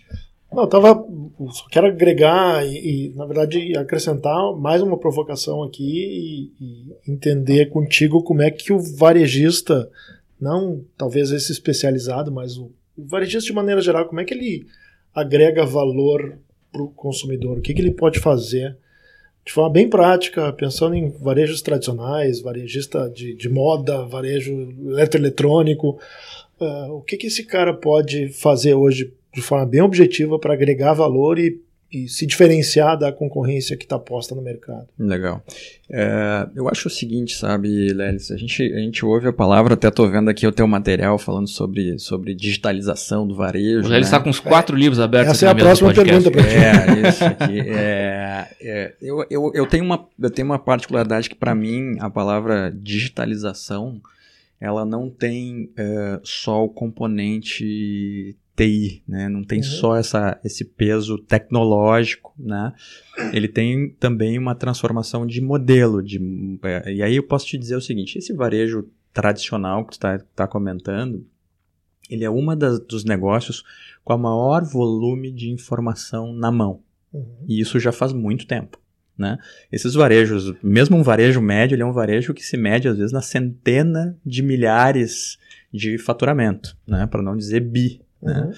Não, 0.55 0.63
eu 0.63 0.69
tava, 0.69 1.05
só 1.51 1.67
quero 1.69 1.89
agregar 1.89 2.65
e, 2.65 3.09
e, 3.09 3.15
na 3.17 3.27
verdade, 3.27 3.77
acrescentar 3.77 4.55
mais 4.57 4.81
uma 4.81 4.97
provocação 4.97 5.65
aqui 5.65 6.53
e, 6.61 6.65
e, 6.65 7.13
entender 7.13 7.67
contigo 7.67 8.23
como 8.23 8.41
é 8.41 8.51
que 8.51 8.73
o 8.73 8.79
varejista, 8.79 9.91
não 10.41 10.85
talvez 10.97 11.33
esse 11.33 11.51
especializado, 11.51 12.31
mas 12.31 12.57
o, 12.57 12.71
o 12.97 13.05
varejista 13.05 13.49
de 13.49 13.53
maneira 13.53 13.81
geral, 13.81 14.07
como 14.07 14.21
é 14.21 14.25
que 14.25 14.33
ele 14.33 14.65
agrega 15.13 15.67
valor 15.67 16.39
para 16.75 16.83
o 16.83 16.89
consumidor? 16.89 17.59
O 17.59 17.61
que, 17.61 17.73
que 17.73 17.81
ele 17.81 17.93
pode 17.93 18.19
fazer 18.19 18.77
de 19.47 19.53
forma 19.53 19.71
bem 19.71 19.89
prática, 19.89 20.53
pensando 20.53 20.95
em 20.95 21.11
varejos 21.11 21.63
tradicionais, 21.63 22.41
varejista 22.41 23.09
de, 23.11 23.35
de 23.35 23.49
moda, 23.49 24.05
varejo 24.07 24.53
eletroeletrônico, 24.89 25.99
uh, 26.59 26.93
o 26.93 27.03
que, 27.03 27.17
que 27.17 27.27
esse 27.27 27.45
cara 27.45 27.73
pode 27.73 28.29
fazer 28.31 28.75
hoje 28.75 29.13
de 29.33 29.43
forma 29.43 29.67
bem 29.67 29.83
objetiva 29.83 30.39
para 30.39 30.55
agregar 30.55 30.95
valor 30.95 31.39
e 31.39 31.61
e 31.95 32.09
se 32.09 32.27
diferenciar 32.27 32.99
da 32.99 33.13
concorrência 33.13 33.77
que 33.77 33.85
está 33.85 33.99
posta 33.99 34.35
no 34.35 34.43
mercado. 34.43 34.89
Legal. 34.99 35.43
É, 35.89 36.49
eu 36.57 36.69
acho 36.69 36.89
o 36.89 36.91
seguinte, 36.91 37.37
sabe, 37.37 37.93
Lelis, 37.93 38.31
a 38.31 38.37
gente, 38.37 38.63
a 38.63 38.79
gente 38.79 39.05
ouve 39.05 39.29
a 39.29 39.33
palavra, 39.33 39.75
até 39.75 39.89
estou 39.89 40.11
vendo 40.11 40.29
aqui 40.29 40.47
o 40.47 40.53
teu 40.53 40.67
material 40.67 41.19
falando 41.19 41.49
sobre, 41.49 41.99
sobre 41.99 42.35
digitalização 42.35 43.27
do 43.27 43.37
varejo. 43.37 43.87
O 43.87 43.91
Lelis 43.91 44.09
está 44.09 44.19
né? 44.19 44.25
com 44.25 44.31
uns 44.31 44.41
quatro 44.41 44.77
é, 44.77 44.81
livros 44.81 44.99
abertos. 44.99 45.35
Essa 45.35 45.47
é 45.47 45.49
a 45.51 45.55
próxima 45.55 45.95
pergunta 45.95 46.31
para 46.31 46.43
ti. 46.43 46.49
É, 46.49 47.09
isso 47.09 47.25
aqui. 47.25 47.61
É, 47.61 48.49
é, 48.61 48.95
eu, 49.01 49.27
eu, 49.31 49.53
eu, 49.55 49.67
tenho 49.67 49.85
uma, 49.85 50.07
eu 50.21 50.31
tenho 50.31 50.47
uma 50.47 50.59
particularidade 50.59 51.29
que, 51.29 51.37
para 51.37 51.55
mim, 51.55 51.97
a 52.01 52.11
palavra 52.11 52.75
digitalização 52.75 54.01
ela 54.61 54.85
não 54.85 55.11
tem 55.11 55.71
é, 55.77 56.21
só 56.23 56.65
o 56.65 56.69
componente 56.69 58.35
TI, 58.57 59.03
né? 59.07 59.29
Não 59.29 59.43
tem 59.43 59.59
uhum. 59.59 59.65
só 59.65 59.97
essa, 59.97 60.39
esse 60.45 60.65
peso 60.65 61.19
tecnológico, 61.19 62.33
né? 62.39 62.73
Ele 63.33 63.49
tem 63.49 63.91
também 63.99 64.39
uma 64.39 64.55
transformação 64.55 65.27
de 65.27 65.41
modelo. 65.41 66.03
De, 66.03 66.21
é, 66.63 66.93
e 66.95 67.03
aí 67.03 67.17
eu 67.17 67.23
posso 67.23 67.47
te 67.47 67.59
dizer 67.59 67.77
o 67.77 67.81
seguinte: 67.81 68.17
esse 68.17 68.33
varejo 68.33 68.89
tradicional 69.13 69.85
que 69.85 69.91
tu 69.91 69.95
está 69.95 70.19
tá 70.35 70.47
comentando, 70.47 71.27
ele 72.09 72.25
é 72.25 72.31
uma 72.31 72.55
das, 72.55 72.79
dos 72.79 73.05
negócios 73.05 73.65
com 74.05 74.13
a 74.13 74.19
maior 74.19 74.65
volume 74.65 75.33
de 75.33 75.51
informação 75.51 76.33
na 76.33 76.51
mão. 76.53 76.81
Uhum. 77.13 77.45
E 77.49 77.61
isso 77.61 77.81
já 77.81 77.93
faz 77.93 78.13
muito 78.13 78.47
tempo. 78.47 78.79
Né? 79.17 79.39
Esses 79.71 79.95
varejos, 79.95 80.53
mesmo 80.63 80.97
um 80.97 81.03
varejo 81.03 81.41
médio, 81.41 81.77
ele 81.77 81.83
é 81.83 81.87
um 81.87 81.93
varejo 81.93 82.35
que 82.35 82.45
se 82.45 82.57
mede 82.57 82.89
às 82.89 82.97
vezes 82.97 83.13
na 83.13 83.23
centena 83.23 84.17
de 84.27 84.43
milhares 84.43 85.39
de 85.73 85.97
faturamento, 85.99 86.77
né? 86.87 87.07
para 87.07 87.23
não 87.23 87.37
dizer 87.37 87.61
bi. 87.61 88.01
Né? 88.25 88.41
Uhum. 88.41 88.53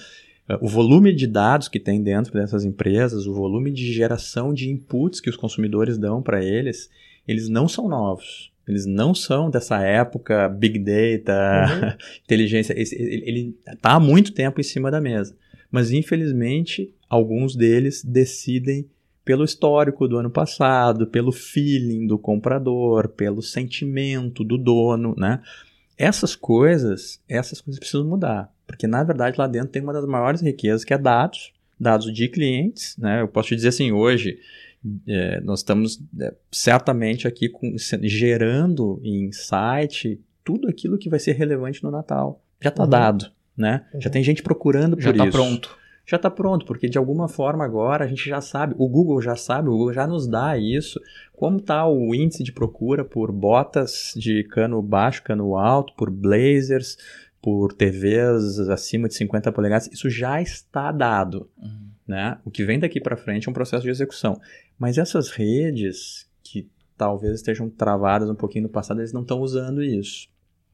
Né? 0.49 0.57
O 0.61 0.67
volume 0.67 1.13
de 1.13 1.27
dados 1.27 1.67
que 1.67 1.79
tem 1.79 2.01
dentro 2.01 2.33
dessas 2.33 2.63
empresas, 2.63 3.27
o 3.27 3.33
volume 3.33 3.71
de 3.71 3.91
geração 3.91 4.53
de 4.53 4.69
inputs 4.69 5.19
que 5.19 5.29
os 5.29 5.35
consumidores 5.35 5.97
dão 5.97 6.21
para 6.21 6.43
eles, 6.43 6.89
eles 7.27 7.49
não 7.49 7.67
são 7.67 7.87
novos. 7.87 8.51
Eles 8.67 8.85
não 8.85 9.15
são 9.15 9.49
dessa 9.49 9.81
época 9.81 10.49
big 10.49 10.79
data, 10.79 11.67
uhum. 11.69 11.97
inteligência. 12.23 12.73
Ele 12.77 13.55
está 13.65 13.93
há 13.93 13.99
muito 13.99 14.33
tempo 14.33 14.59
em 14.59 14.63
cima 14.63 14.91
da 14.91 14.99
mesa. 14.99 15.35
Mas, 15.71 15.91
infelizmente, 15.91 16.93
alguns 17.09 17.55
deles 17.55 18.03
decidem 18.03 18.87
pelo 19.23 19.43
histórico 19.43 20.07
do 20.07 20.17
ano 20.17 20.29
passado, 20.29 21.07
pelo 21.07 21.33
feeling 21.33 22.07
do 22.07 22.17
comprador, 22.17 23.09
pelo 23.09 23.41
sentimento 23.41 24.43
do 24.43 24.57
dono, 24.57 25.13
né? 25.17 25.41
Essas 25.97 26.35
coisas, 26.35 27.21
essas 27.27 27.59
coisas 27.59 27.79
precisam 27.79 28.07
mudar. 28.07 28.49
Porque, 28.67 28.85
na 28.85 29.03
verdade, 29.03 29.39
lá 29.39 29.47
dentro 29.47 29.69
tem 29.69 29.81
uma 29.81 29.93
das 29.93 30.05
maiores 30.05 30.41
riquezas, 30.41 30.83
que 30.83 30.93
é 30.93 30.97
dados, 30.97 31.53
dados 31.79 32.13
de 32.13 32.27
clientes. 32.27 32.95
Né? 32.97 33.21
Eu 33.21 33.27
posso 33.29 33.47
te 33.47 33.55
dizer 33.55 33.69
assim, 33.69 33.91
hoje, 33.93 34.37
é, 35.07 35.39
nós 35.41 35.59
estamos 35.59 35.99
é, 36.19 36.33
certamente 36.51 37.27
aqui 37.27 37.49
com, 37.49 37.75
gerando 38.03 38.99
em 39.03 39.31
site 39.31 40.21
tudo 40.43 40.67
aquilo 40.69 40.97
que 40.97 41.09
vai 41.09 41.19
ser 41.19 41.33
relevante 41.33 41.83
no 41.83 41.91
Natal. 41.91 42.41
Já 42.61 42.69
está 42.69 42.83
uhum. 42.83 42.89
dado, 42.89 43.31
né? 43.55 43.85
Uhum. 43.93 44.01
Já 44.01 44.09
tem 44.09 44.23
gente 44.23 44.43
procurando 44.43 44.95
por 44.95 45.03
Já 45.03 45.11
tá 45.13 45.15
isso. 45.15 45.23
Já 45.23 45.29
está 45.29 45.37
pronto. 45.37 45.77
já 46.05 46.17
está 46.17 46.29
pronto, 46.29 46.65
porque 46.65 46.87
de 46.87 46.97
alguma 46.97 47.27
forma 47.27 47.65
agora 47.65 48.05
a 48.05 48.07
gente 48.07 48.27
já 48.27 48.39
sabe, 48.39 48.73
o 48.77 48.87
Google 48.87 49.21
já 49.21 49.35
sabe, 49.35 49.67
o 49.67 49.71
Google 49.71 49.93
já 49.93 50.07
nos 50.07 50.27
dá 50.27 50.57
isso, 50.57 50.99
como 51.33 51.57
está 51.57 51.85
o 51.87 52.15
índice 52.15 52.43
de 52.43 52.51
procura 52.51 53.03
por 53.03 53.31
botas 53.31 54.13
de 54.15 54.43
cano 54.45 54.81
baixo, 54.81 55.23
cano 55.23 55.57
alto, 55.57 55.93
por 55.95 56.09
blazers, 56.09 56.97
por 57.41 57.73
TVs 57.73 58.59
acima 58.69 59.07
de 59.07 59.15
50 59.15 59.51
polegadas, 59.51 59.87
isso 59.91 60.09
já 60.09 60.41
está 60.41 60.91
dado. 60.91 61.49
Uhum. 61.57 61.87
Né? 62.07 62.37
O 62.43 62.51
que 62.51 62.63
vem 62.63 62.79
daqui 62.79 62.99
para 62.99 63.17
frente 63.17 63.47
é 63.47 63.51
um 63.51 63.53
processo 63.53 63.83
de 63.83 63.89
execução. 63.89 64.39
Mas 64.77 64.97
essas 64.97 65.29
redes 65.29 66.27
que 66.43 66.69
talvez 66.97 67.35
estejam 67.35 67.69
travadas 67.69 68.29
um 68.29 68.35
pouquinho 68.35 68.63
no 68.63 68.69
passado, 68.69 68.99
eles 68.99 69.13
não 69.13 69.21
estão 69.21 69.39
usando 69.39 69.83
isso. 69.83 70.27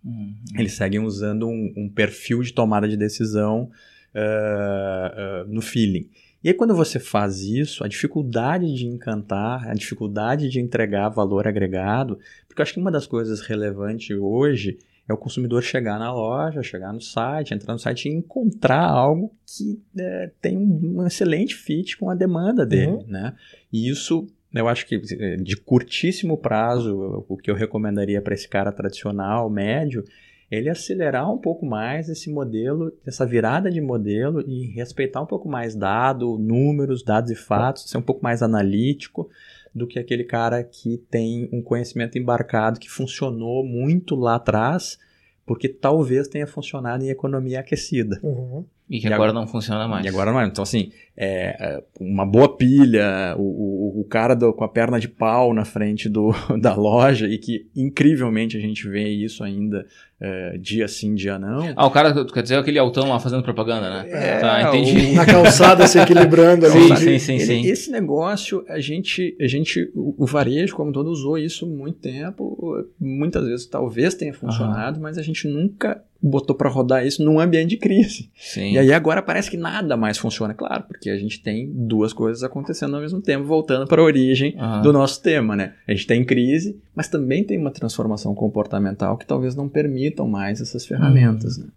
Uhum. 0.04 0.36
Eles 0.58 0.74
seguem 0.74 1.00
usando 1.00 1.48
um, 1.48 1.74
um, 1.76 1.90
perfil 1.90 2.42
de 2.42 2.54
tomada 2.54 2.88
de 2.88 2.98
decisão 2.98 3.70
uh, 4.14 5.46
uh, 5.46 5.54
no 5.54 5.62
feeling. 5.62 6.10
E 6.44 6.50
aí, 6.50 6.54
quando 6.54 6.76
você 6.76 7.00
faz 7.00 7.42
isso, 7.42 7.86
a 7.86 7.88
dificuldade 7.88 8.74
de 8.74 8.86
encantar, 8.86 9.66
a 9.68 9.74
dificuldade 9.74 10.50
de 10.50 10.60
entregar 10.60 11.08
valor 11.08 11.48
agregado, 11.48 12.20
porque 12.48 12.62
eu 12.62 12.64
acho 12.64 12.74
que 12.74 12.82
uma 12.82 12.92
das 12.92 13.08
coisas 13.08 13.40
relevantes 13.40 14.16
hoje 14.20 14.78
é 15.08 15.14
o 15.14 15.18
consumidor 15.18 15.62
chegar 15.62 16.00
na 16.00 16.14
loja, 16.14 16.64
chegar 16.64 16.94
no 16.94 17.02
site, 17.02 17.54
entrar 17.54 17.74
no 17.74 17.80
site 17.80 18.08
e 18.08 18.14
encontrar 18.14 18.86
algo 18.86 19.36
que 19.46 19.82
é, 20.00 20.32
tem 20.42 20.58
um, 20.58 21.06
excelente 21.06 21.56
fit 21.56 21.98
com 21.98 22.10
a 22.10 22.16
demanda 22.16 22.66
dele, 22.66 22.94
uhum. 22.94 23.08
né? 23.08 23.36
E 23.72 23.90
isso, 23.90 24.28
eu 24.54 24.68
acho 24.68 24.86
que 24.86 24.98
de 25.38 25.58
curtíssimo 25.58 26.38
prazo, 26.38 27.26
o 27.28 27.36
que 27.36 27.52
eu 27.52 27.56
recomendaria 27.56 28.22
para 28.22 28.34
esse 28.34 28.48
cara 28.48 28.72
tradicional, 28.72 29.50
médio, 29.50 30.06
ele 30.50 30.70
acelerar 30.70 31.30
um 31.32 31.38
pouco 31.38 31.66
mais 31.66 32.08
esse 32.08 32.32
modelo, 32.32 32.94
essa 33.06 33.26
virada 33.26 33.70
de 33.70 33.82
modelo 33.82 34.42
e 34.48 34.68
respeitar 34.68 35.22
um 35.22 35.26
pouco 35.26 35.50
mais 35.50 35.76
dado, 35.76 36.38
números, 36.38 37.04
dados 37.04 37.32
e 37.32 37.36
fatos, 37.36 37.90
ser 37.90 37.98
um 37.98 38.04
pouco 38.04 38.24
mais 38.24 38.42
analítico 38.42 39.30
do 39.74 39.88
que 39.88 39.98
aquele 39.98 40.24
cara 40.24 40.64
que 40.64 40.98
tem 41.10 41.50
um 41.52 41.62
conhecimento 41.62 42.18
embarcado 42.18 42.80
que 42.80 42.90
funcionou 42.90 43.66
muito 43.66 44.16
lá 44.16 44.36
atrás, 44.36 45.00
porque 45.46 45.68
talvez 45.68 46.28
tenha 46.28 46.46
funcionado 46.46 47.04
em 47.04 47.10
economia 47.10 47.60
aquecida. 47.60 48.20
Uhum. 48.22 48.66
E 48.90 49.00
que 49.00 49.08
e 49.08 49.14
agora, 49.14 49.32
agora, 49.32 49.34
não 49.34 49.48
funciona 49.48 49.88
mais. 49.88 50.06
E 50.06 50.10
agora 50.10 50.32
não 50.32 50.40
é. 50.40 50.46
Então, 50.46 50.62
assim, 50.62 50.92
é, 51.16 51.56
é, 51.60 51.84
uma 52.00 52.26
boa 52.26 52.58
pilha, 52.58 53.36
o, 53.38 53.42
o, 53.42 54.02
o 54.02 54.04
cara 54.06 54.34
do, 54.34 54.52
com 54.52 54.64
a 54.64 54.68
perna 54.68 55.00
de 55.00 55.08
pau 55.08 55.54
na 55.54 55.64
frente 55.64 56.10
do, 56.10 56.34
da 56.60 56.74
loja, 56.76 57.28
e 57.28 57.38
que 57.38 57.68
incrivelmente 57.76 58.58
a 58.58 58.60
gente 58.60 58.88
vê 58.88 59.08
isso 59.10 59.44
ainda 59.44 59.86
é, 60.20 60.58
dia 60.58 60.88
sim, 60.88 61.14
dia 61.14 61.38
não. 61.38 61.74
Ah, 61.76 61.86
o 61.86 61.92
cara, 61.92 62.26
quer 62.26 62.44
dizer, 62.44 62.56
aquele 62.56 62.80
altão 62.80 63.10
lá 63.10 63.20
fazendo 63.20 63.44
propaganda, 63.44 63.90
né? 63.90 64.10
É, 64.10 64.40
tá, 64.40 64.62
entendi. 64.70 65.08
O, 65.12 65.16
na 65.16 65.26
calçada 65.26 65.86
se 65.86 66.00
equilibrando 66.00 66.66
ali. 66.66 66.88
Sim, 66.88 66.96
sim, 66.96 67.20
sim, 67.20 67.40
sim. 67.40 67.68
Esse 67.68 67.92
negócio, 67.92 68.64
a 68.70 68.80
gente, 68.80 69.36
a 69.38 69.48
gente, 69.48 69.92
o, 69.94 70.16
o 70.18 70.26
varejo, 70.26 70.78
como 70.78 70.94
todo, 70.94 71.12
usou 71.12 71.38
isso 71.38 71.68
muito 71.68 72.00
tempo. 72.00 72.88
Muitas 72.98 73.46
vezes 73.46 73.66
talvez 73.66 74.16
tenha 74.16 74.34
funcionado, 74.34 74.96
uhum. 74.96 75.04
mas 75.04 75.18
a 75.18 75.22
gente 75.22 75.46
nunca 75.46 76.02
botou 76.22 76.56
para 76.56 76.70
rodar 76.70 77.06
isso 77.06 77.22
num 77.22 77.38
ambiente 77.38 77.72
de 77.72 77.78
crise. 77.78 78.32
Sim. 78.38 78.72
E 78.72 78.78
aí 78.78 78.94
agora 78.94 79.22
parece 79.22 79.52
que 79.52 79.58
nada 79.58 79.98
mais 79.98 80.18
funciona, 80.18 80.54
claro, 80.54 80.86
porque 80.88 81.03
a 81.10 81.18
gente 81.18 81.42
tem 81.42 81.72
duas 81.74 82.14
coisas 82.14 82.44
acontecendo 82.44 82.96
ao 82.96 83.02
mesmo 83.02 83.22
tempo, 83.22 83.46
voltando 83.46 83.88
para 83.88 84.02
a 84.02 84.06
origem 84.06 84.56
uhum. 84.58 84.82
do 84.82 84.94
nosso 84.94 85.22
tema, 85.22 85.56
né? 85.56 85.74
A 85.88 85.92
gente 85.92 86.08
tem 86.08 86.24
crise, 86.24 86.80
mas 86.96 87.08
também 87.08 87.44
tem 87.44 87.58
uma 87.58 87.72
transformação 87.72 88.34
comportamental 88.34 89.18
que 89.18 89.26
talvez 89.26 89.56
não 89.56 89.70
permitam 89.70 90.28
mais 90.28 90.62
essas 90.62 90.86
ferramentas, 90.86 91.58
uhum. 91.58 91.66
né? 91.66 91.70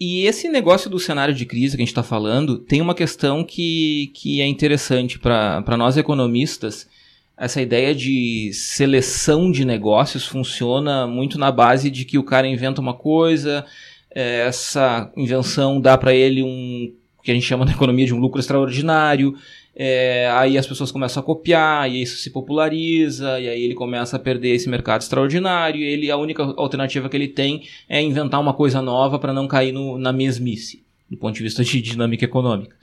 E 0.00 0.24
esse 0.24 0.48
negócio 0.48 0.88
do 0.88 0.98
cenário 0.98 1.34
de 1.34 1.44
crise 1.44 1.76
que 1.76 1.82
a 1.82 1.84
gente 1.84 1.92
está 1.92 2.02
falando 2.02 2.56
tem 2.56 2.80
uma 2.80 2.94
questão 2.94 3.44
que, 3.44 4.10
que 4.14 4.40
é 4.40 4.46
interessante 4.46 5.18
para 5.18 5.76
nós 5.76 5.98
economistas. 5.98 6.88
Essa 7.36 7.60
ideia 7.60 7.94
de 7.94 8.50
seleção 8.54 9.50
de 9.50 9.62
negócios 9.62 10.26
funciona 10.26 11.06
muito 11.06 11.38
na 11.38 11.52
base 11.52 11.90
de 11.90 12.06
que 12.06 12.16
o 12.16 12.22
cara 12.22 12.46
inventa 12.46 12.80
uma 12.80 12.94
coisa, 12.94 13.66
é, 14.14 14.46
essa 14.46 15.12
invenção 15.16 15.80
dá 15.80 15.96
para 15.96 16.14
ele 16.14 16.42
um 16.42 16.92
que 17.22 17.30
a 17.30 17.34
gente 17.34 17.46
chama 17.46 17.64
na 17.64 17.72
economia 17.72 18.06
de 18.06 18.14
um 18.14 18.18
lucro 18.18 18.40
extraordinário. 18.40 19.34
É, 19.74 20.28
aí 20.34 20.58
as 20.58 20.66
pessoas 20.66 20.90
começam 20.90 21.22
a 21.22 21.24
copiar, 21.24 21.90
e 21.90 22.02
isso 22.02 22.16
se 22.18 22.30
populariza, 22.30 23.40
e 23.40 23.48
aí 23.48 23.62
ele 23.62 23.74
começa 23.74 24.16
a 24.16 24.18
perder 24.18 24.54
esse 24.54 24.68
mercado 24.68 25.02
extraordinário. 25.02 25.80
Ele, 25.82 26.10
a 26.10 26.16
única 26.16 26.42
alternativa 26.42 27.08
que 27.08 27.16
ele 27.16 27.28
tem 27.28 27.62
é 27.88 28.02
inventar 28.02 28.40
uma 28.40 28.52
coisa 28.52 28.82
nova 28.82 29.18
para 29.18 29.32
não 29.32 29.46
cair 29.46 29.72
no, 29.72 29.96
na 29.96 30.12
mesmice, 30.12 30.82
do 31.08 31.16
ponto 31.16 31.34
de 31.34 31.42
vista 31.42 31.64
de 31.64 31.80
dinâmica 31.80 32.24
econômica. 32.24 32.76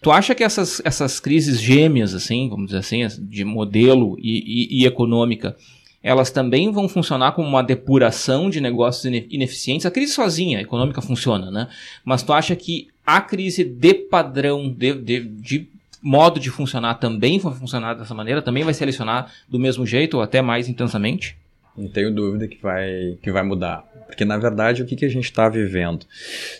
Tu 0.00 0.10
acha 0.10 0.34
que 0.34 0.42
essas, 0.42 0.82
essas 0.84 1.20
crises 1.20 1.60
gêmeas, 1.60 2.12
assim, 2.12 2.48
vamos 2.48 2.66
dizer 2.66 2.78
assim, 2.78 3.06
de 3.20 3.44
modelo 3.44 4.16
e, 4.18 4.80
e, 4.80 4.82
e 4.82 4.86
econômica, 4.86 5.56
elas 6.02 6.30
também 6.30 6.72
vão 6.72 6.88
funcionar 6.88 7.32
como 7.32 7.48
uma 7.48 7.62
depuração 7.62 8.50
de 8.50 8.60
negócios 8.60 9.04
ineficientes. 9.04 9.86
A 9.86 9.90
crise 9.90 10.12
sozinha, 10.12 10.58
a 10.58 10.62
econômica 10.62 11.00
funciona, 11.00 11.50
né? 11.50 11.68
Mas 12.04 12.22
tu 12.22 12.32
acha 12.32 12.56
que 12.56 12.88
a 13.06 13.20
crise 13.20 13.64
de 13.64 13.94
padrão, 13.94 14.68
de, 14.68 14.94
de, 14.94 15.20
de 15.20 15.68
modo 16.02 16.40
de 16.40 16.50
funcionar 16.50 16.94
também 16.94 17.38
vai 17.38 17.54
funcionar 17.54 17.94
dessa 17.94 18.14
maneira? 18.14 18.42
Também 18.42 18.64
vai 18.64 18.74
selecionar 18.74 19.32
do 19.48 19.58
mesmo 19.58 19.86
jeito 19.86 20.16
ou 20.16 20.22
até 20.22 20.42
mais 20.42 20.68
intensamente? 20.68 21.36
Não 21.76 21.88
tenho 21.88 22.12
dúvida 22.12 22.48
que 22.48 22.60
vai, 22.60 23.16
que 23.22 23.30
vai 23.30 23.42
mudar. 23.42 23.84
Porque, 24.06 24.24
na 24.24 24.36
verdade, 24.36 24.82
o 24.82 24.86
que, 24.86 24.96
que 24.96 25.04
a 25.04 25.08
gente 25.08 25.24
está 25.24 25.48
vivendo? 25.48 26.04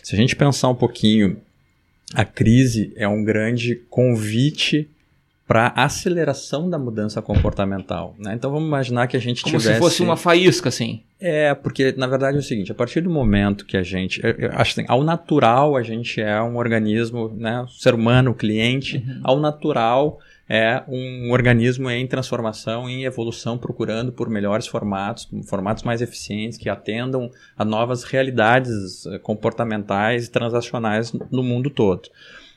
Se 0.01 0.15
a 0.15 0.17
gente 0.17 0.35
pensar 0.35 0.69
um 0.69 0.75
pouquinho, 0.75 1.37
a 2.13 2.25
crise 2.25 2.93
é 2.95 3.07
um 3.07 3.23
grande 3.23 3.75
convite 3.89 4.89
para 5.53 5.71
aceleração 5.75 6.67
da 6.67 6.79
mudança 6.79 7.21
comportamental. 7.21 8.15
Né? 8.17 8.33
Então 8.33 8.49
vamos 8.49 8.67
imaginar 8.67 9.05
que 9.05 9.15
a 9.15 9.19
gente 9.19 9.43
Como 9.43 9.59
tivesse... 9.59 9.75
se 9.75 9.79
fosse 9.79 10.01
uma 10.01 10.17
faísca, 10.17 10.69
assim. 10.69 11.03
É, 11.21 11.53
porque 11.53 11.93
na 11.95 12.07
verdade 12.07 12.37
é 12.37 12.39
o 12.39 12.43
seguinte, 12.43 12.71
a 12.71 12.75
partir 12.75 13.01
do 13.01 13.09
momento 13.11 13.63
que 13.63 13.77
a 13.77 13.83
gente... 13.83 14.19
Acho 14.53 14.71
assim, 14.71 14.85
ao 14.87 15.03
natural 15.03 15.75
a 15.75 15.83
gente 15.83 16.19
é 16.19 16.41
um 16.41 16.57
organismo, 16.57 17.31
né, 17.37 17.63
ser 17.69 17.93
humano, 17.93 18.33
cliente, 18.33 18.97
uhum. 18.97 19.21
ao 19.23 19.39
natural 19.39 20.17
é 20.49 20.81
um 20.87 21.31
organismo 21.31 21.87
em 21.87 22.07
transformação, 22.07 22.89
em 22.89 23.05
evolução, 23.05 23.55
procurando 23.55 24.11
por 24.11 24.29
melhores 24.29 24.65
formatos, 24.65 25.29
formatos 25.47 25.83
mais 25.83 26.01
eficientes, 26.01 26.57
que 26.57 26.67
atendam 26.67 27.29
a 27.55 27.63
novas 27.63 28.03
realidades 28.03 29.05
eh, 29.05 29.19
comportamentais 29.19 30.25
e 30.25 30.31
transacionais 30.31 31.13
no 31.31 31.43
mundo 31.43 31.69
todo. 31.69 32.09